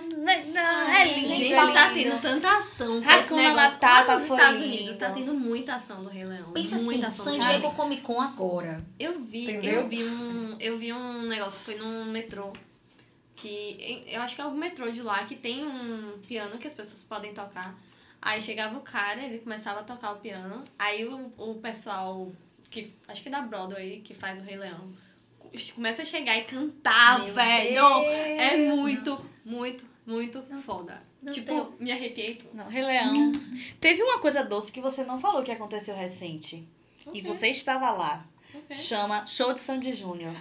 [0.53, 1.27] não, é lindo.
[1.35, 2.09] Gente, é tá lindo.
[2.11, 3.53] tendo tanta ação com Hakuna.
[3.53, 4.73] Matata nos foi Estados lindo.
[4.75, 6.51] Unidos tá tendo muita ação do Rei Leão.
[6.51, 7.71] Pensa muita assim, ação San Diego.
[7.71, 8.83] Comic Con agora.
[8.99, 9.81] Eu vi, Entendeu?
[9.81, 12.51] eu vi um, eu vi um negócio, foi num metrô
[13.35, 16.73] que eu acho que é o metrô de lá que tem um piano que as
[16.73, 17.75] pessoas podem tocar.
[18.21, 20.63] Aí chegava o cara, ele começava a tocar o piano.
[20.79, 22.31] Aí o, o pessoal
[22.69, 24.93] que acho que é da Broadway que faz o Rei Leão
[25.73, 27.73] começa a chegar e cantar, Meu velho.
[27.73, 28.05] Deus.
[28.41, 31.01] É muito, muito, muito foda.
[31.21, 31.75] Não tipo, deu.
[31.79, 32.39] me arrepiei.
[32.53, 33.31] Não, Rei Leão.
[33.79, 36.67] Teve uma coisa doce que você não falou que aconteceu recente.
[37.13, 38.25] E você estava lá.
[38.53, 38.75] Ok.
[38.75, 40.33] Chama Show de Sandy Júnior.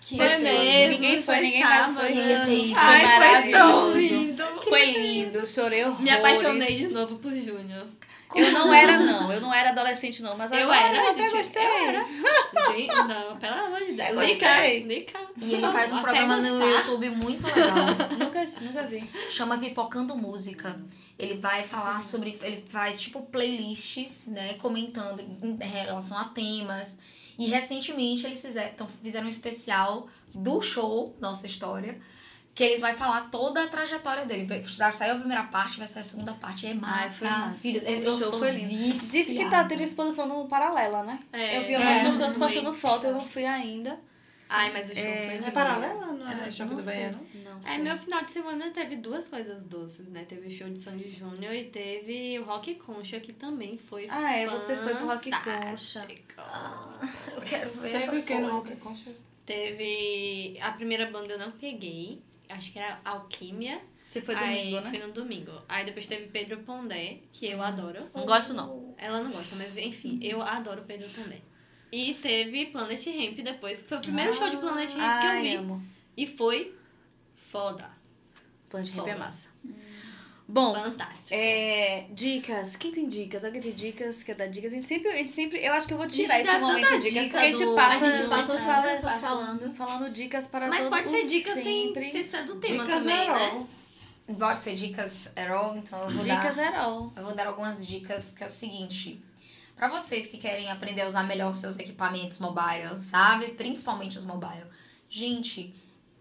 [0.00, 2.12] Que Foi foi mesmo, ninguém foi, ninguém mais foi.
[2.12, 3.98] Foi Ai, foi tão maravilhoso.
[3.98, 4.44] lindo.
[4.68, 6.00] Foi lindo, chorei horrores.
[6.02, 7.86] Me apaixonei de novo por Júnior.
[8.34, 9.32] Eu não era, não.
[9.32, 10.36] Eu não era adolescente, não.
[10.36, 11.62] Mas Eu agora era, eu até gente, gostei.
[11.62, 12.04] eu era.
[12.04, 14.08] Gente, não, pelo amor de Deus.
[14.08, 15.08] Eu gostei.
[15.36, 16.64] E ele faz um Até programa no.
[16.64, 17.86] YouTube muito legal.
[18.18, 19.08] Nunca, nunca vi.
[19.30, 20.80] chama Pipocando Música.
[21.18, 22.38] Ele vai falar sobre.
[22.42, 24.54] Ele faz tipo playlists, né?
[24.54, 27.00] Comentando em relação a temas.
[27.38, 32.00] E recentemente eles fizeram, então, fizeram um especial do show, Nossa História.
[32.54, 34.46] Que eles vai falar toda a trajetória dele.
[34.66, 36.66] Já saiu a primeira parte, vai sair a segunda parte.
[36.66, 37.86] É Ai, foi maravilhoso.
[37.86, 37.90] massa.
[37.90, 38.68] Eu, O eu show sou foi lindo.
[38.68, 39.10] viciada.
[39.12, 41.18] Disse que tá tendo exposição no Paralela, né?
[41.32, 41.76] É, eu vi É.
[41.76, 42.52] algumas pessoas muito.
[42.52, 43.98] postando foto, eu não fui ainda.
[44.54, 46.06] Ai, mas o show É, foi É paralela?
[46.12, 46.94] Não é, Choque não do sei.
[46.94, 47.26] Baiano?
[47.42, 50.26] Não, É, meu final de semana teve duas coisas doces, né?
[50.28, 54.30] Teve o show de Sandy Júnior e teve o Rock Concha, que também foi Ah,
[54.36, 56.04] é, você foi pro Rock fantástico.
[57.34, 58.68] Eu quero ver Teve essas o que no coisas.
[58.68, 59.10] Rock Concha?
[59.46, 62.20] Teve a primeira banda eu não peguei,
[62.52, 63.80] acho que era Alquímia.
[64.04, 64.90] Você foi Aí domingo, né?
[64.90, 65.62] fui no domingo.
[65.68, 68.00] Aí depois teve Pedro Pondé, que eu adoro.
[68.14, 68.94] Não gosto, não.
[68.98, 71.42] Ela não gosta, mas enfim, eu adoro Pedro também.
[71.90, 75.30] E teve Planet Ramp depois, que foi o primeiro show de Planet Ramp que eu
[75.30, 75.54] Ai, vi.
[75.56, 75.82] amo.
[76.16, 76.74] E foi
[77.50, 77.90] foda.
[78.68, 79.48] Planet Ramp é massa.
[80.52, 81.28] Bom, Fantástico.
[81.32, 82.76] é, dicas.
[82.76, 83.42] Quem tem dicas?
[83.42, 84.22] Alguém tem dicas?
[84.22, 84.70] Quer dar dicas?
[84.72, 87.08] A gente sempre, a gente sempre eu acho que eu vou tirar esse momento de
[87.08, 89.74] dicas, dica porque a gente do- passa, a gente passa fala- falando, falando.
[89.74, 92.12] falando dicas para Mas todo pode ser o dica sem, sempre.
[92.12, 93.66] sem ser do tema Dicas também, né?
[94.38, 96.66] Pode ser dicas Erol, então eu vou Dicas dar...
[96.74, 97.12] Herol.
[97.16, 99.22] Eu vou dar algumas dicas que é o seguinte.
[99.74, 103.48] Pra vocês que querem aprender a usar melhor seus equipamentos mobile, sabe?
[103.52, 104.66] Principalmente os mobile.
[105.08, 105.74] Gente,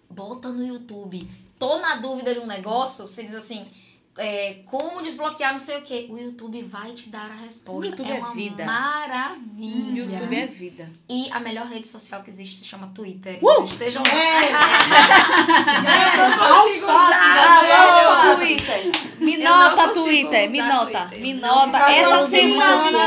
[0.09, 1.29] bota no YouTube.
[1.59, 3.67] Tô na dúvida de um negócio, você diz assim,
[4.17, 6.07] é, como desbloquear não sei o que.
[6.09, 7.71] O YouTube vai te dar a resposta.
[7.71, 8.65] O YouTube é é uma vida.
[8.65, 10.01] maravilha.
[10.03, 10.91] YouTube é vida.
[11.09, 13.35] E a melhor rede social que existe se chama Twitter.
[13.41, 13.49] Uh!
[13.51, 14.03] Então, estejam
[16.41, 17.17] Aos fatos,
[17.71, 18.91] Alô, Twitter!
[19.19, 21.21] Me Eu nota, Twitter, me nota, Twitter.
[21.21, 21.71] me nota.
[21.71, 22.99] Patrocina Essa semana,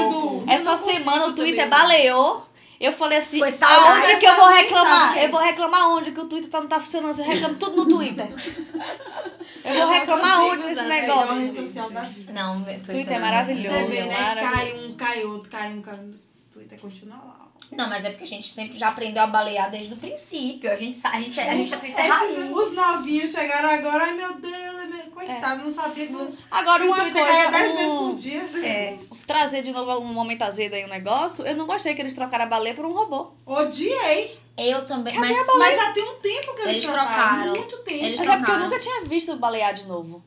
[0.48, 1.34] essa consigo semana o também.
[1.52, 2.46] Twitter baleou.
[2.80, 5.16] Eu falei assim, Foi aonde que eu vou reclamar?
[5.18, 7.18] Eu vou reclamar onde que o Twitter tá- não tá funcionando.
[7.18, 8.26] Eu reclamo tudo no Twitter.
[9.64, 11.34] Eu vou reclamar onde nesse negócio?
[11.36, 12.32] rede social da vida.
[12.32, 13.68] Não, Twitter, Twitter é maravilhoso.
[13.78, 14.34] Você vê, né?
[14.36, 16.14] Cai um, cai outro, cai um, cai um.
[16.52, 17.44] Twitter continua lá.
[17.72, 20.70] Não, mas é porque a gente sempre já aprendeu a balear desde o princípio.
[20.70, 24.12] A gente, a gente, é- a gente é Twitter Esses, os novinhos chegaram agora, ai
[24.14, 27.76] meu Deus, é meu- coitado, não sabia que o Agora uma Twitter caía 10 vezes
[27.86, 28.42] coisa, por um, dia.
[28.62, 28.98] É.
[29.26, 31.44] trazer de novo um momento azedo aí um negócio.
[31.46, 33.32] Eu não gostei que eles trocaram a baleia por um robô.
[33.46, 34.38] Odiei.
[34.56, 35.18] Eu também.
[35.18, 37.14] Mas, Mas já tem um tempo que eles, Eles trocaram.
[37.14, 37.52] trocaram.
[37.56, 38.04] Muito tempo.
[38.04, 38.64] Eles Mas é porque eu trocaram.
[38.64, 40.22] nunca tinha visto balear de novo.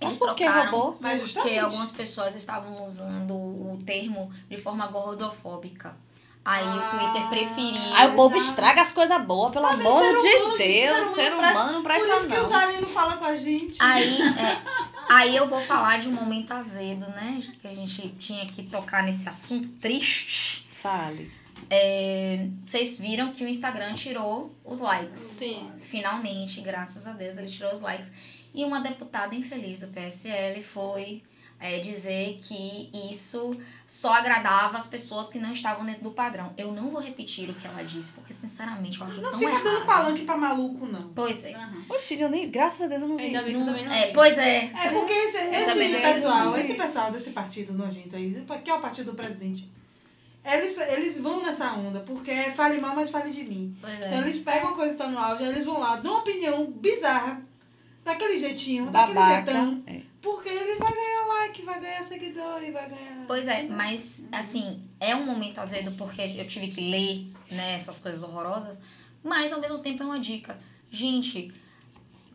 [0.00, 0.96] eles Mas por que trocaram?
[1.00, 1.58] Mas porque justamente.
[1.58, 5.94] algumas pessoas estavam usando o termo de forma gordofóbica.
[6.42, 7.94] Aí Ah, o Twitter preferiu.
[7.94, 8.50] Aí o povo Exato.
[8.50, 11.06] estraga as coisas boas, pelo amor ser de humano, gente, Deus.
[11.08, 12.58] ser Ser humano humano não Por presta isso que os não.
[12.60, 13.76] amigos não falam com a gente.
[13.78, 14.62] Aí, é,
[15.10, 17.42] aí eu vou falar de um momento azedo, né?
[17.44, 20.66] Já que a gente tinha que tocar nesse assunto triste.
[20.82, 21.30] Fale.
[21.68, 25.20] É, vocês viram que o Instagram tirou os likes.
[25.20, 25.70] Sim.
[25.78, 28.10] Finalmente, graças a Deus, ele tirou os likes.
[28.54, 31.22] E uma deputada infeliz do PSL foi
[31.60, 33.56] é, dizer que isso
[33.86, 36.52] só agradava as pessoas que não estavam dentro do padrão.
[36.56, 39.50] Eu não vou repetir o que ela disse, porque sinceramente eu acho Não tão fica
[39.52, 39.62] errado.
[39.64, 41.10] dando palanque pra maluco, não.
[41.14, 41.52] Pois é.
[41.54, 41.84] Aham.
[41.90, 43.64] Oxi, eu nem, graças a Deus eu não vi Ainda isso.
[43.64, 44.12] também não É, vi.
[44.14, 44.64] pois é.
[44.74, 48.80] É porque esse, esse não pessoal, esse pessoal desse partido nojento aí, que é o
[48.80, 49.70] partido do presidente,
[50.44, 53.76] eles, eles vão nessa onda, porque é fale mal, mas fale de mim.
[53.80, 54.18] Pois Então é.
[54.18, 57.42] eles pegam a coisa que tá no áudio, eles vão lá, dão uma opinião bizarra,
[58.04, 59.52] daquele jeitinho, daquele Babaca.
[59.52, 60.00] jeitão, É.
[60.22, 63.24] porque ele vai ganhar like, vai ganhar seguidor e vai ganhar...
[63.26, 68.00] Pois é, mas assim, é um momento azedo porque eu tive que ler, né, essas
[68.00, 68.78] coisas horrorosas,
[69.22, 70.58] mas ao mesmo tempo é uma dica.
[70.90, 71.52] Gente,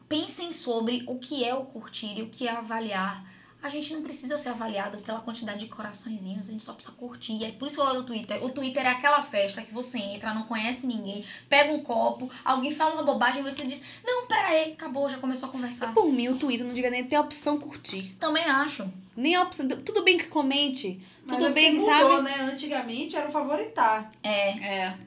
[0.07, 3.26] pensem sobre o que é o curtir e o que é avaliar.
[3.66, 7.44] A gente não precisa ser avaliado pela quantidade de coraçõezinhos, a gente só precisa curtir.
[7.44, 8.44] É por isso que eu gosto do Twitter.
[8.44, 12.70] O Twitter é aquela festa que você entra, não conhece ninguém, pega um copo, alguém
[12.70, 15.96] fala uma bobagem e você diz: Não, pera aí, acabou, já começou a conversar.
[15.96, 18.16] Por mim, o Twitter não devia nem ter a opção curtir.
[18.20, 18.88] Também acho.
[19.18, 19.68] Nem a opção.
[19.68, 21.02] Tudo bem que comente.
[21.26, 22.30] Mas Tudo é bem, porque mudou, sabe?
[22.30, 22.52] né?
[22.52, 24.12] Antigamente era o favoritar.
[24.22, 24.50] É.
[24.60, 24.98] É.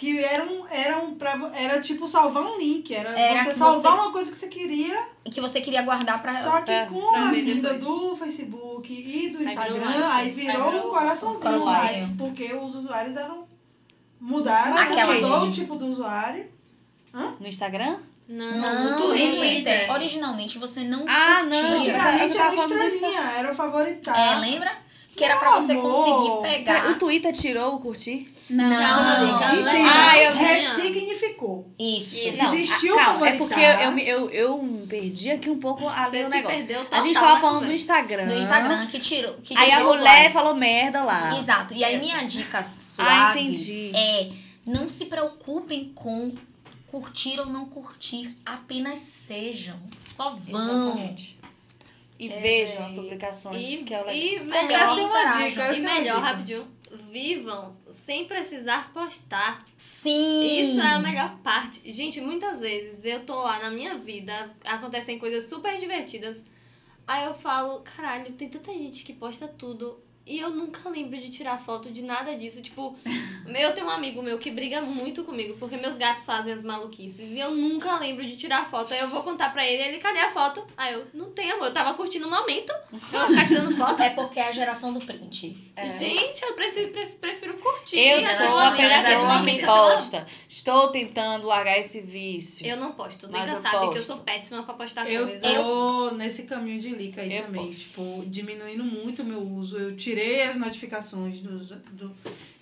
[0.00, 2.94] Que era um, era um pra, era tipo salvar um link.
[2.94, 4.98] Era, Era você salvar você- uma coisa que você queria.
[5.30, 6.32] Que você queria guardar pra.
[6.42, 7.84] Só que é, com pra a vinda depois.
[7.84, 10.12] do Facebook e do Aí virou Instagram, like.
[10.20, 12.14] aí virou Aí virou um coraçãozinho, um like.
[12.16, 13.46] Porque os usuários eram.
[14.18, 16.46] Mudaram, Aquela mudou o tipo do usuário.
[17.38, 17.98] No Instagram?
[18.28, 19.38] Não, Não, no no Twitter.
[19.38, 19.90] Twitter.
[19.92, 21.62] Originalmente você não Ah, curtia.
[21.62, 24.18] não, eu Antigamente era do estrelinha, era o favoritar.
[24.18, 24.72] É, lembra?
[25.16, 25.92] Que era pra você amor.
[25.92, 26.90] conseguir pegar.
[26.90, 28.32] O Twitter tirou o curtir?
[28.48, 28.68] Não.
[28.68, 29.36] Não.
[29.36, 30.44] Entenda, Ah, eu vi.
[30.44, 31.70] ressignificou.
[31.78, 32.16] Isso.
[32.16, 32.42] Isso.
[32.42, 35.86] Não, Existiu ah, calma, é porque eu, eu, me- eu, eu perdi aqui um pouco
[35.86, 36.58] a ler o negócio.
[36.58, 37.72] perdeu A total gente tava na falando do.
[37.72, 38.26] Instagram.
[38.26, 39.34] No Instagram que tirou.
[39.42, 41.38] Que Aí a mulher falou merda lá.
[41.38, 41.74] Exato.
[41.74, 42.04] E aí Essa.
[42.04, 43.90] minha dica Ah, suave entendi.
[43.94, 44.30] é
[44.66, 46.32] não se preocupem com
[46.90, 48.36] curtir ou não curtir.
[48.44, 49.76] Apenas sejam.
[50.04, 50.60] Só vão.
[50.60, 51.38] Exatamente.
[52.22, 54.14] E É, vejam as publicações, E, que é o legal.
[54.14, 56.26] e melhor, uma dica, e melhor, dica.
[56.26, 56.68] rapidinho,
[57.10, 59.64] vivam sem precisar postar.
[59.78, 60.60] Sim.
[60.60, 61.90] Isso é a melhor parte.
[61.90, 66.42] Gente, muitas vezes eu tô lá na minha vida, acontecem coisas super divertidas.
[67.06, 69.98] Aí eu falo, caralho, tem tanta gente que posta tudo.
[70.30, 72.62] E eu nunca lembro de tirar foto de nada disso.
[72.62, 72.96] Tipo,
[73.52, 77.30] eu tenho um amigo meu que briga muito comigo porque meus gatos fazem as maluquices.
[77.32, 78.94] E eu nunca lembro de tirar foto.
[78.94, 80.64] Aí eu vou contar pra ele, ele, cadê a foto?
[80.76, 82.72] Aí eu, não tem amor, eu tava curtindo o momento.
[82.92, 84.00] Eu vou ficar tirando foto.
[84.10, 85.56] É porque é a geração do print.
[85.98, 87.98] Gente, eu prefiro, prefiro curtir.
[87.98, 90.26] Eu sou eu vezes pessoa eu que posta.
[90.48, 92.66] Estou tentando largar esse vício.
[92.66, 94.02] Eu não posto, nunca eu sabe que eu posto.
[94.04, 95.54] sou péssima pra postar Eu coisa.
[95.54, 97.66] tô nesse caminho de lica aí Eu também.
[97.66, 97.78] posso.
[97.80, 99.76] Tipo, diminuindo muito o meu uso.
[99.76, 102.14] Eu tirei as notificações dos, do,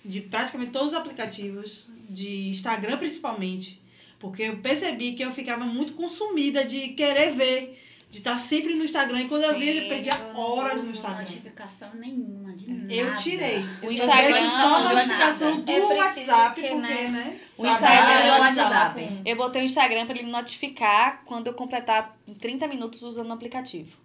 [0.03, 3.81] de praticamente todos os aplicativos, de Instagram principalmente.
[4.19, 7.85] Porque eu percebi que eu ficava muito consumida de querer ver.
[8.11, 9.21] De estar sempre no Instagram.
[9.21, 11.21] E quando eu vi, eu perdia Eu não horas no Instagram.
[11.21, 12.91] notificação nenhuma de nada.
[12.91, 13.59] Eu tirei.
[13.59, 17.07] O Eu Instagram deixo só não a notificação do É preciso WhatsApp, que, porque, né,
[17.07, 17.39] né?
[17.55, 19.21] O só Instagram e o WhatsApp.
[19.23, 23.33] Eu botei o Instagram pra ele me notificar quando eu completar 30 minutos usando o
[23.33, 23.95] aplicativo.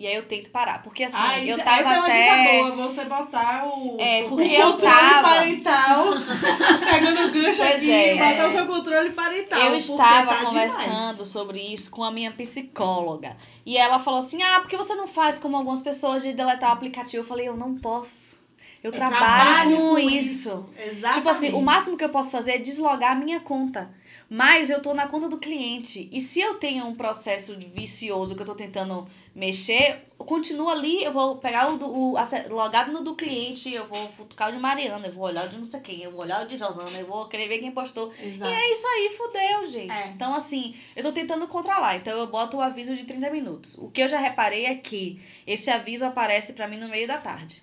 [0.00, 0.82] E aí eu tento parar.
[0.82, 4.24] Porque assim, Ah, isso, eu tava essa é uma dica boa, você botar o, É,
[4.24, 6.04] o porque eu controle tava- parental,
[6.90, 8.14] pegando o gancho Pois aqui, é.
[8.32, 9.58] botar o seu controle parental.
[9.60, 11.28] Eu porque estava tá conversando demais.
[11.28, 13.36] sobre isso com a minha psicóloga.
[13.66, 16.70] E ela falou assim: Ah, por que você não faz como algumas pessoas de deletar
[16.70, 17.22] o aplicativo?
[17.22, 18.40] Eu falei: Eu não posso.
[18.82, 20.66] Eu, trabalho, com isso.
[20.74, 21.14] Exatamente.
[21.18, 23.90] Tipo assim, o máximo que eu posso fazer é deslogar a minha conta.
[24.32, 26.08] Mas eu tô na conta do cliente.
[26.12, 31.02] E se eu tenho um processo vicioso que eu tô tentando mexer, eu continuo ali,
[31.02, 32.14] eu vou pegar o, do- o
[32.48, 35.58] logado no do cliente, eu vou futucar o de Mariana, eu vou olhar o de
[35.58, 38.12] não sei quem, eu vou olhar o de Rosana, eu vou querer ver quem postou.
[38.22, 38.52] Exato.
[38.52, 39.90] E é isso aí, fudeu, gente.
[39.92, 40.06] É.
[40.10, 41.96] Então, assim, eu tô tentando controlar.
[41.96, 43.76] Então, eu boto o aviso de 30 minutos.
[43.78, 47.18] O que eu já reparei é que esse aviso aparece pra mim no meio da
[47.18, 47.60] tarde.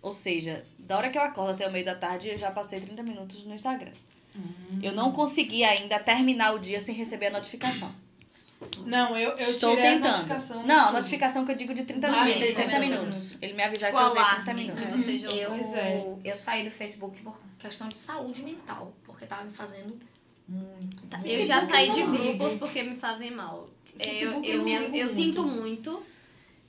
[0.00, 2.80] Ou seja, da hora que eu acordo até o meio da tarde, eu já passei
[2.80, 3.92] 30 minutos no Instagram.
[4.82, 7.94] Eu não consegui ainda terminar o dia sem receber a notificação.
[8.86, 10.10] Não, eu, eu Estou tirei a tentando.
[10.12, 10.66] notificação.
[10.66, 12.32] Não, a notificação que eu digo de 30 Ah, minutos.
[12.34, 13.38] sei, 30 30 minutos.
[13.42, 15.34] Ele me avisar que eu usei 30 alarme minutos.
[15.34, 16.14] Eu, é.
[16.24, 19.98] eu saí do Facebook por questão de saúde mental, porque tava me fazendo
[20.48, 21.02] muito.
[21.24, 22.12] Eu já saí de ligo.
[22.38, 23.68] grupos porque me fazem mal.
[23.98, 25.08] É, Eu, eu, eu eu muito.
[25.14, 26.02] sinto muito.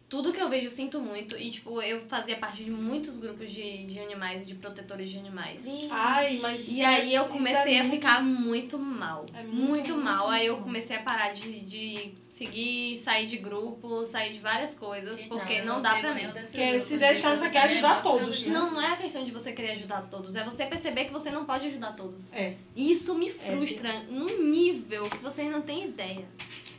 [0.08, 1.36] Tudo que eu vejo, eu sinto muito.
[1.36, 5.66] E, tipo, eu fazia parte de muitos grupos de, de animais, de protetores de animais.
[5.90, 6.68] Ai, mas.
[6.68, 9.26] E aí eu é comecei a muito- ficar muito mal.
[9.34, 10.30] É muito, muito, muito, mal.
[10.30, 10.66] aí eu muito.
[10.66, 15.66] comecei a parar de, de seguir, sair de grupo, sair de várias coisas, porque eu
[15.66, 16.28] não, dá pra mim.
[16.32, 18.54] Porque se deixar, você quer ajudar é todos, né?
[18.54, 21.32] Não, não é a questão de você querer ajudar todos, é você perceber que você
[21.32, 22.32] não pode ajudar todos.
[22.32, 22.54] É.
[22.76, 26.26] Isso me frustra num nível que vocês não têm ideia.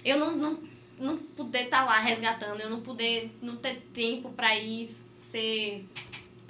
[0.04, 0.60] Eu não, não,
[0.98, 4.88] não poder estar lá resgatando, eu não poder não ter tempo pra ir
[5.30, 5.84] ser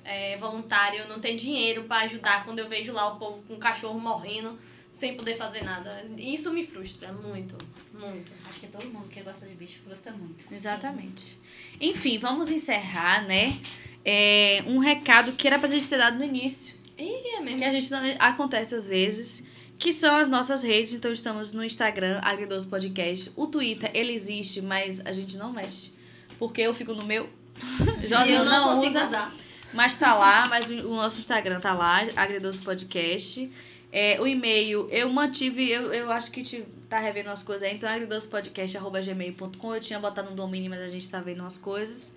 [0.04, 3.54] é, voluntário, eu não ter dinheiro pra ajudar quando eu vejo lá o povo com
[3.54, 4.58] o cachorro morrendo
[4.92, 6.06] sem poder fazer nada.
[6.16, 7.56] Isso me frustra muito,
[7.92, 8.32] muito.
[8.48, 10.44] Acho que todo mundo que gosta de bicho gosta muito.
[10.50, 11.38] Exatamente.
[11.80, 13.60] Enfim, vamos encerrar, né?
[14.04, 16.76] É, um recado que era pra gente ter dado no início.
[16.96, 17.64] E é que mesmo.
[17.64, 19.42] a gente não- acontece às vezes,
[19.78, 20.92] que são as nossas redes.
[20.92, 23.32] Então estamos no Instagram, Agridoce Podcast.
[23.36, 25.92] O Twitter, ele existe, mas a gente não mexe.
[26.38, 27.28] Porque eu fico no meu.
[28.02, 29.34] E José eu não, não, consigo usa, usar.
[29.72, 33.50] mas tá lá, mas o, nosso Instagram tá lá, Agridoce Podcast.
[33.90, 37.74] É, o e-mail, eu mantive, eu, eu acho que te, tá revendo as coisas aí,
[37.74, 39.74] então agridocepodcast.gmail.com.
[39.74, 42.14] Eu tinha botado no domínio, mas a gente tá vendo as coisas.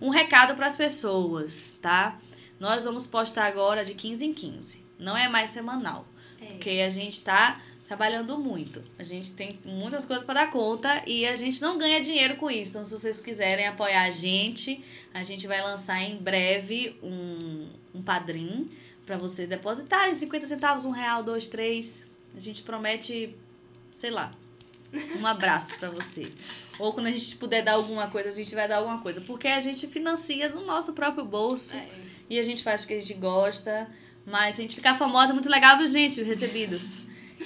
[0.00, 2.18] Um recado pras pessoas, tá?
[2.60, 4.82] Nós vamos postar agora de 15 em 15.
[4.98, 6.06] Não é mais semanal.
[6.42, 6.46] É.
[6.52, 8.82] Porque a gente tá trabalhando muito.
[8.98, 12.50] A gente tem muitas coisas para dar conta e a gente não ganha dinheiro com
[12.50, 12.70] isso.
[12.70, 14.82] Então, se vocês quiserem apoiar a gente,
[15.12, 18.70] a gente vai lançar em breve um, um padrim
[19.04, 22.06] para vocês depositarem 50 centavos, um real, dois, três.
[22.34, 23.36] A gente promete,
[23.90, 24.32] sei lá,
[25.20, 26.32] um abraço para você.
[26.78, 29.20] Ou quando a gente puder dar alguma coisa, a gente vai dar alguma coisa.
[29.20, 31.76] Porque a gente financia no nosso próprio bolso.
[31.76, 31.88] É.
[32.30, 33.90] E a gente faz porque a gente gosta.
[34.26, 36.22] Mas se a gente ficar famosa é muito legal, viu, gente?
[36.22, 36.96] Recebidos.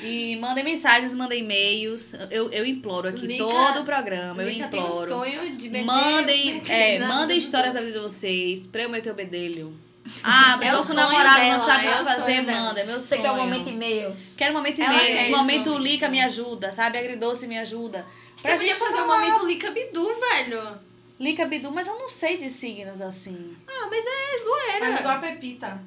[0.03, 2.15] E mandem mensagens, mandem e-mails.
[2.31, 4.43] Eu, eu imploro aqui Lica- todo o programa.
[4.43, 5.09] Eu Lica tem imploro.
[5.09, 5.85] sonho de meter...
[5.86, 8.66] Mandem, é, mandem histórias da vida de vocês.
[8.66, 9.74] Pra eu meter o bedelho.
[10.07, 12.81] É Ah, o sonho namorado, dela, não sabe o é que o fazer, manda.
[12.81, 13.23] É meu Você sonho.
[13.23, 14.35] quer o momento e-mails.
[14.39, 15.20] Quero um momento Ela quer e-mail.
[15.23, 15.82] esse Momento momento.
[15.89, 16.98] Lica me ajuda, sabe?
[16.98, 18.07] Agridoce me ajuda.
[18.36, 20.78] Você podia fazer um momento Lica Bidu, velho.
[21.19, 23.57] Lica Bidu, mas eu não sei de signos assim.
[23.66, 24.86] Ah, mas é zoeira.
[24.86, 25.81] Faz igual a Pepita.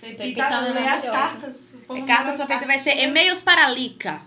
[0.00, 1.60] Pepita, Pepita lê as cartas.
[1.88, 4.22] É as pra Pepita vai ser e-mails para Lica.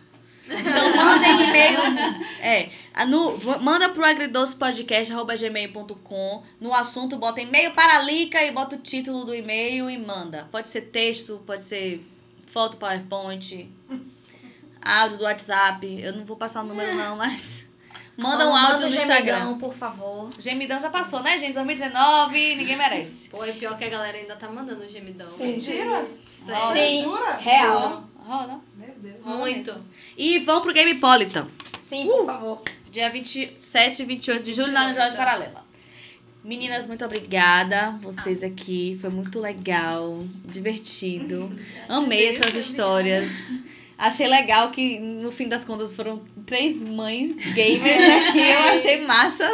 [0.45, 1.91] Então mandem e-mails.
[2.41, 2.69] É,
[3.05, 6.43] no, manda pro agridocepodcast.gmail.com.
[6.59, 10.49] No assunto, bota e-mail para a Lica e bota o título do e-mail e manda.
[10.51, 12.05] Pode ser texto, pode ser
[12.47, 13.69] foto PowerPoint,
[14.81, 16.01] áudio do WhatsApp.
[16.01, 17.69] Eu não vou passar o número, não, mas.
[18.17, 19.37] Manda um áudio manda no Instagram.
[19.37, 20.29] gemidão, por favor.
[20.37, 21.53] Gemidão já passou, né, gente?
[21.53, 23.29] 2019, ninguém merece.
[23.29, 25.27] Pô, é pior que a galera ainda tá mandando gemidão.
[25.37, 26.07] Mentira?
[26.25, 26.73] Sério.
[26.73, 27.03] Sim.
[27.03, 27.35] Jura?
[27.37, 28.03] Real.
[28.17, 28.61] Rola.
[28.75, 29.25] Meu Deus.
[29.25, 29.75] Muito.
[30.17, 31.47] E vão pro Gamepolitan.
[31.81, 32.61] Sim, por favor.
[32.91, 35.63] Dia 27 e 28 de julho, na Jorge Paralela.
[36.43, 37.91] Meninas, muito obrigada.
[38.01, 38.97] Vocês aqui.
[38.99, 41.51] Foi muito legal, divertido.
[41.87, 43.29] Amei essas histórias.
[44.03, 48.39] Achei legal que, no fim das contas, foram três mães gamers aqui.
[48.39, 49.47] Eu achei massa.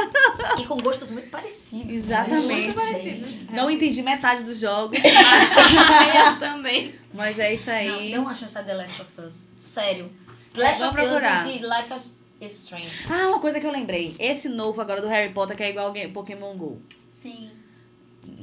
[0.57, 1.93] E com gostos muito parecidos.
[1.93, 2.45] Exatamente.
[2.67, 3.27] Muito parecido.
[3.51, 6.95] Não entendi metade dos jogos, mas, Eu também.
[7.13, 8.11] mas é isso Não, aí.
[8.13, 9.47] dê uma chance a The Last of Us.
[9.57, 10.09] Sério.
[10.53, 11.45] The Last Vou of procurar.
[11.45, 12.89] Us e Life is- Strange.
[13.09, 14.15] Ah, uma coisa que eu lembrei.
[14.17, 16.81] Esse novo agora do Harry Potter que é igual ao Pokémon GO.
[17.11, 17.49] Sim.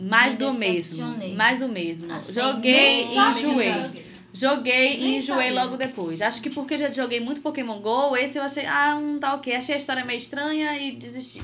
[0.01, 1.17] Mais Me do mesmo.
[1.37, 2.13] Mais do mesmo.
[2.13, 2.35] Ah, sim.
[2.41, 4.05] Joguei e enjoei.
[4.35, 5.65] Joguei e enjoei sabia.
[5.65, 6.21] logo depois.
[6.21, 9.33] Acho que porque eu já joguei muito Pokémon GO, esse eu achei, ah, não tá
[9.35, 9.55] ok.
[9.55, 11.41] Achei a história meio estranha e desisti.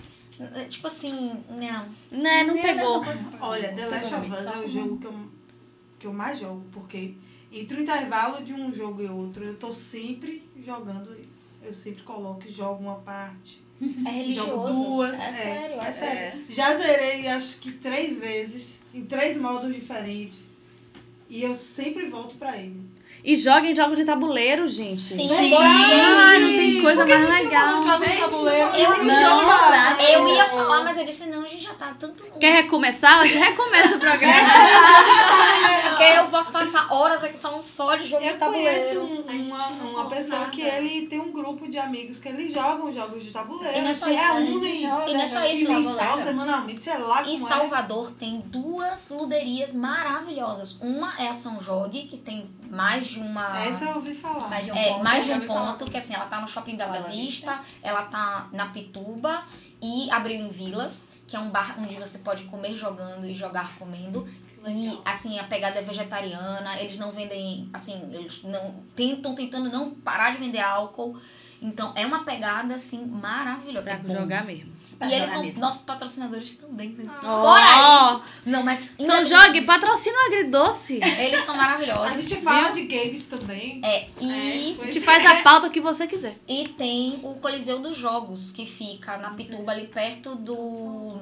[0.69, 1.89] Tipo assim, não.
[2.11, 3.05] Né, não É a mesma pegou.
[3.41, 5.15] Olha, The Last of Us é o jogo que eu,
[6.01, 7.15] que eu mais jogo, porque
[7.53, 11.17] entre o intervalo de um jogo e outro, eu tô sempre jogando.
[11.63, 13.63] Eu sempre coloco e jogo uma parte.
[14.07, 14.51] É religioso.
[14.51, 15.19] Jogo duas.
[15.19, 16.45] É, sério, é, sério.
[16.49, 20.50] Já zerei acho que três vezes, em três modos diferentes.
[21.31, 22.83] E eu sempre volto pra ele.
[23.23, 24.97] E joguem jogos de tabuleiro, gente.
[24.97, 25.55] Sim, game.
[25.57, 28.31] Ai, não tem coisa a mais gente não falou de legal.
[28.31, 28.69] tabuleiro?
[28.77, 32.25] Eu, Não, não, eu ia falar, mas eu disse, não, a gente já tá tanto.
[32.41, 33.27] Quer recomeçar?
[33.29, 34.35] Já recomeça o programa.
[35.91, 39.03] Porque eu posso passar horas aqui falando só de jogo Eu de conheço tabuleiro.
[39.05, 40.51] um- A gente uma, uma pessoa nada.
[40.51, 43.77] que ele tem um grupo de amigos que eles jogam jogos de tabuleiro.
[43.77, 45.73] E não é só se isso, a reúnem, gente joga, E não é só isso,
[45.73, 47.39] mensal, semanalmente, sei lá Em é.
[47.39, 50.79] Salvador tem duas luderias maravilhosas.
[50.81, 53.59] Uma é a São Jogue, que tem mais de uma.
[53.63, 54.49] Essa eu ouvi falar.
[54.49, 55.73] Mais de um é, ponto, mais de um falar.
[55.73, 59.43] ponto, que assim, ela tá no Shopping Bela, Bela Vista, ela tá na Pituba
[59.83, 63.77] e abriu em Vilas, que é um bar onde você pode comer jogando e jogar
[63.77, 64.27] comendo.
[64.67, 69.91] E assim, a pegada é vegetariana, eles não vendem, assim, eles não tentam tentando não
[69.91, 71.19] parar de vender álcool.
[71.63, 73.83] Então é uma pegada assim maravilhosa.
[73.83, 74.80] Pra É jogar mesmo.
[75.09, 75.61] E eles são mesmo.
[75.61, 76.95] nossos patrocinadores também.
[76.99, 77.11] Mas...
[77.23, 77.43] Ó.
[77.43, 78.23] Fora isso.
[78.47, 78.87] Não, mas.
[79.01, 81.01] São Jogue, patrocina o Agridoce.
[81.03, 82.29] Eles são A maravilhosos.
[82.29, 83.81] gente fala de games também.
[83.85, 86.37] É, e, É, A gente faz a pauta que você quiser.
[86.47, 91.21] e tem o Coliseu dos Jogos, que fica na Pituba, ali perto do.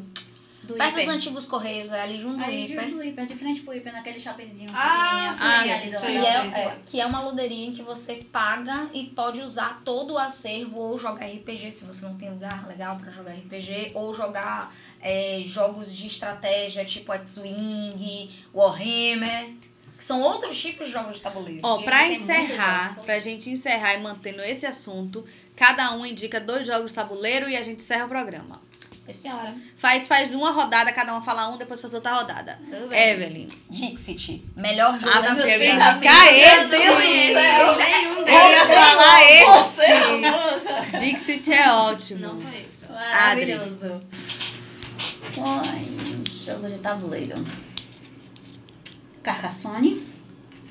[0.69, 1.15] Do Perto dos Hiper.
[1.15, 2.85] antigos Correios, é ali junto do Aí, Hiper.
[2.85, 6.01] junto do Hiper, de frente pro Hiper, naquele shoppingzinho Ah, assim, ah, ali sim, do
[6.01, 6.55] Que lado.
[6.55, 10.19] é, é, que é uma luderia em que você paga e pode usar todo o
[10.19, 14.75] acervo ou jogar RPG se você não tem lugar legal pra jogar RPG, ou jogar
[15.01, 19.55] é, jogos de estratégia tipo X-Wing, Warhammer,
[19.97, 21.61] que são outros tipos de jogos de tabuleiro.
[21.65, 23.05] Ó, E pra encerrar, jogos.
[23.05, 25.25] pra gente encerrar e mantendo esse assunto,
[25.57, 28.61] cada um indica dois jogos de tabuleiro e a gente encerra o programa.
[29.09, 29.55] Sim, senhora.
[29.77, 32.59] Faz, faz uma rodada, cada uma fala um, depois faz outra rodada.
[32.65, 33.11] Tudo bem.
[33.11, 33.49] Evelyn.
[33.71, 34.45] Dixit.
[34.57, 35.91] Melhor jogo Ah, da meu minha Deus, vida.
[35.93, 36.79] indicar esse.
[36.79, 39.23] Nenhum Eu ia falar
[40.93, 40.99] esse.
[40.99, 42.21] Dixit é ótimo.
[42.21, 42.69] Não conheço.
[42.91, 44.03] Maravilhoso.
[45.41, 45.89] Ai,
[46.45, 47.45] jogo de tabuleiro.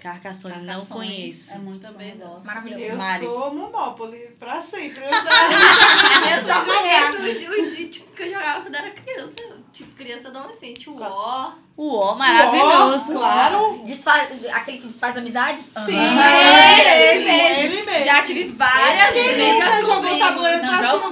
[0.02, 0.54] Carcassonne.
[0.54, 1.54] Carcassonne, não Carcassonne conheço.
[1.54, 1.94] É muito não.
[2.16, 2.46] gosto.
[2.46, 2.84] Maravilhoso.
[2.84, 3.26] Eu Mari.
[3.26, 5.04] sou Monopoly pra sempre.
[5.04, 9.34] Eu já- Eu só conheço os, os tipo, que eu jogava quando era criança.
[9.74, 10.90] Tipo, criança adolescente.
[10.90, 11.54] O O.
[11.76, 13.12] O O, maravilhoso.
[13.14, 13.82] Ó, Claro.
[13.86, 15.66] Desfaz, aquele que desfaz amizades?
[15.66, 18.04] Sim, ele mesmo, ele mesmo.
[18.06, 21.12] Já tive várias Quem amigas nunca jogou tabuleiro não pra cima, todo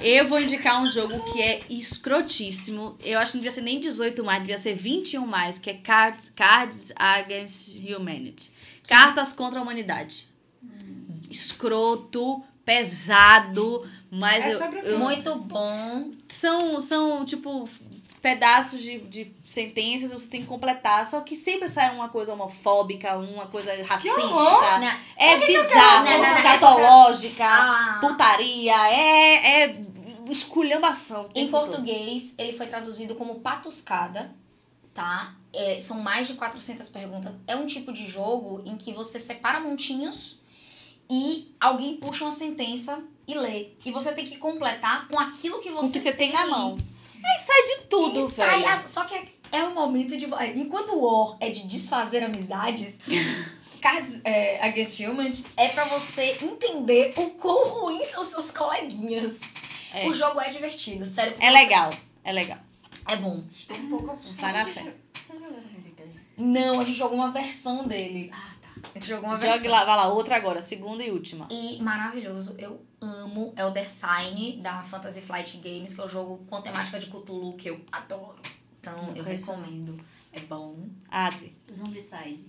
[0.00, 2.96] Eu vou indicar um jogo que é escrotíssimo.
[3.02, 5.74] Eu acho que não devia ser nem 18 mais, devia ser 21 mais, que é
[5.74, 8.52] Cards, Cards Against Humanity.
[8.86, 10.28] Cartas contra a humanidade.
[11.30, 16.10] Escroto, pesado, mas É eu, eu- Muito bom.
[16.28, 17.68] são, são tipo
[18.26, 23.16] pedaços de, de sentenças você tem que completar, só que sempre sai uma coisa homofóbica,
[23.16, 24.20] uma coisa racista.
[25.16, 29.80] É bizarro, Não, escatológica, Ah, putaria, é, é
[30.28, 31.26] esculhambação.
[31.30, 31.66] em tempo todo.
[31.68, 34.32] português, ele foi traduzido como patuscada.
[34.92, 35.34] tá?
[35.52, 37.38] É, são mais de 400 perguntas.
[37.46, 40.42] É um tipo de jogo em que você separa montinhos
[41.08, 43.68] e alguém puxa uma sentença e lê.
[43.84, 46.50] E você tem que completar com aquilo que você, que você tem na ali.
[46.50, 46.76] mão.
[47.24, 48.68] Aí sai de tudo, E sai velho.
[48.68, 49.14] a- Só que
[49.52, 50.26] é, um momento de.
[50.56, 52.98] Enquanto o War é de desfazer amizades,
[53.80, 59.40] Cards é, Against Humans é pra você entender o quão ruins são seus coleguinhas.
[59.92, 60.08] É.
[60.08, 61.36] O jogo é divertido, sério.
[61.40, 61.90] É legal,
[62.24, 62.58] é legal.
[63.08, 63.44] É bom.
[63.52, 64.52] Estou um pouco assustada.
[64.52, 64.94] Tá na fé.
[65.14, 66.02] Você jogou no RPG?
[66.36, 68.30] Não, a gente jogou uma versão dele.
[68.34, 68.55] Ah, tá.
[69.00, 69.70] Jogou uma Jogue versão.
[69.70, 71.46] lá, vai lá, outra agora, segunda e última.
[71.50, 76.60] E maravilhoso, eu amo Elder Sign da Fantasy Flight Games, que é o jogo com
[76.60, 78.38] temática de Cthulhu que eu adoro.
[78.80, 79.50] Então eu conheço.
[79.52, 79.98] recomendo.
[80.32, 80.76] É bom.
[81.10, 81.54] Adri.
[81.72, 82.44] Zombicide.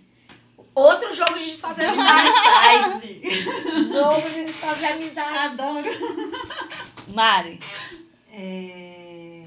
[0.75, 3.21] Outro jogo de desfazer amizade.
[3.91, 5.37] Jogo de desfazer amizade.
[5.61, 5.89] Adoro.
[7.13, 7.59] Mari.
[8.31, 9.43] É...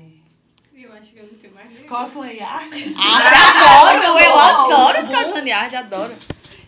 [0.74, 1.70] Eu acho que eu não tenho mais.
[1.70, 2.94] Scotland Yard.
[2.98, 6.16] Ah, adoro, eu, adoro Scotland Yard, adoro.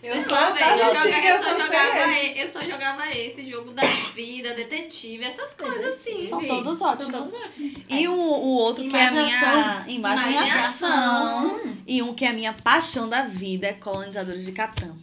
[0.03, 3.81] Eu só, das eu, joga- eu só jogava, e- eu só jogava esse jogo da
[4.13, 6.27] vida, detetive, essas coisas assim.
[6.27, 6.47] São Vi.
[6.47, 7.11] todos São ótimos.
[7.11, 7.73] todos ótimos.
[7.89, 9.39] E o, o outro que é a Imaginação.
[9.39, 11.61] minha imagem e Imagem e ação.
[11.87, 14.93] E um que é a minha paixão da vida é Colonizadores de Catan.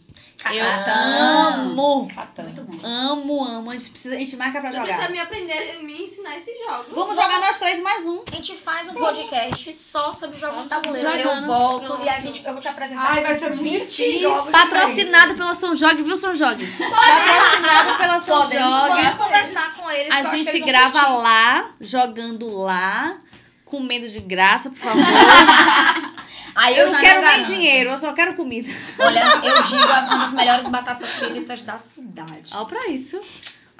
[0.49, 2.43] Eu amo, Catan.
[2.43, 2.87] Muito bom.
[2.87, 3.69] amo, amo.
[3.71, 5.11] A gente, precisa, a gente marca pra Você precisa jogar.
[5.11, 6.87] me aprender, me ensinar esses jogos.
[6.93, 8.23] Vamos jogar nós três mais um.
[8.31, 11.07] A gente faz um podcast só sobre jogos de tabuleiro.
[11.09, 11.47] Eu Jogando.
[11.47, 15.35] volto e a gente, eu vou te apresentar Ai, vai ser 20 muito jogos Patrocinado
[15.35, 16.65] pela São Jogue, viu, São Jogue?
[16.77, 18.57] Patrocinado pela São Jogue.
[19.03, 20.13] vamos conversar com eles.
[20.13, 21.23] A eu gente grava curtir.
[21.23, 23.17] lá, jogando lá,
[23.71, 25.01] comendo de graça, por favor.
[26.53, 28.69] Aí Eu já não quero nem dinheiro, eu só quero comida.
[28.99, 32.51] Olha, eu digo é uma das melhores batatas fritas da cidade.
[32.53, 33.19] Ó, pra isso.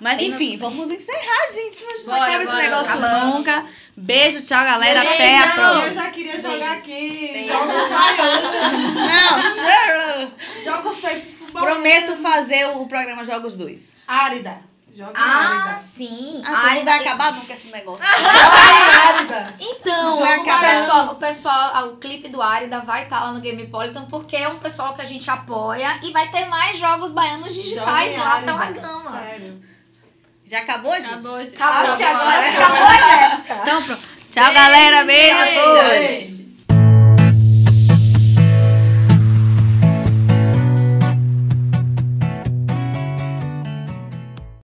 [0.01, 1.75] Mas enfim, vamos encerrar, gente.
[1.75, 3.37] Senão a gente não Bora, acaba esse bora, negócio acabando.
[3.37, 3.65] nunca.
[3.95, 5.01] Beijo, tchau, galera.
[5.01, 5.13] Beijo.
[5.13, 5.93] Até a Eu próxima.
[5.93, 6.77] já queria jogar Beijos.
[6.81, 7.29] aqui.
[7.33, 7.51] Beijos.
[7.51, 8.95] Jogos baianos.
[8.95, 10.31] Não, tchau.
[10.63, 11.61] Jogos feitos por.
[11.61, 13.91] Prometo fazer o programa Jogos 2.
[14.07, 14.70] Árida.
[14.93, 15.79] Joga Ah, Árida.
[15.79, 16.43] sim.
[16.45, 18.05] Ah, Ai, não vai acabar nunca esse negócio.
[18.05, 19.55] Joga Árida.
[19.59, 23.39] Então, Vai o pessoal, o pessoal, ah, o clipe do Arida vai estar lá no
[23.41, 27.53] Gamepolitan porque é um pessoal que a gente apoia e vai ter mais jogos baianos
[27.53, 28.51] digitais Joga lá Árida.
[28.53, 29.19] pela gama.
[29.19, 29.61] Sério.
[30.45, 31.05] Já acabou, gente?
[31.05, 31.55] Acabou, gente.
[31.55, 33.59] Acabou Acho que agora Acabou, Jéssica.
[33.63, 34.01] Então pronto.
[34.29, 35.03] Tchau, galera.
[35.05, 35.37] Beijo.
[35.37, 35.61] Beijo.
[35.61, 35.89] Beijo.
[35.89, 36.40] Beijo.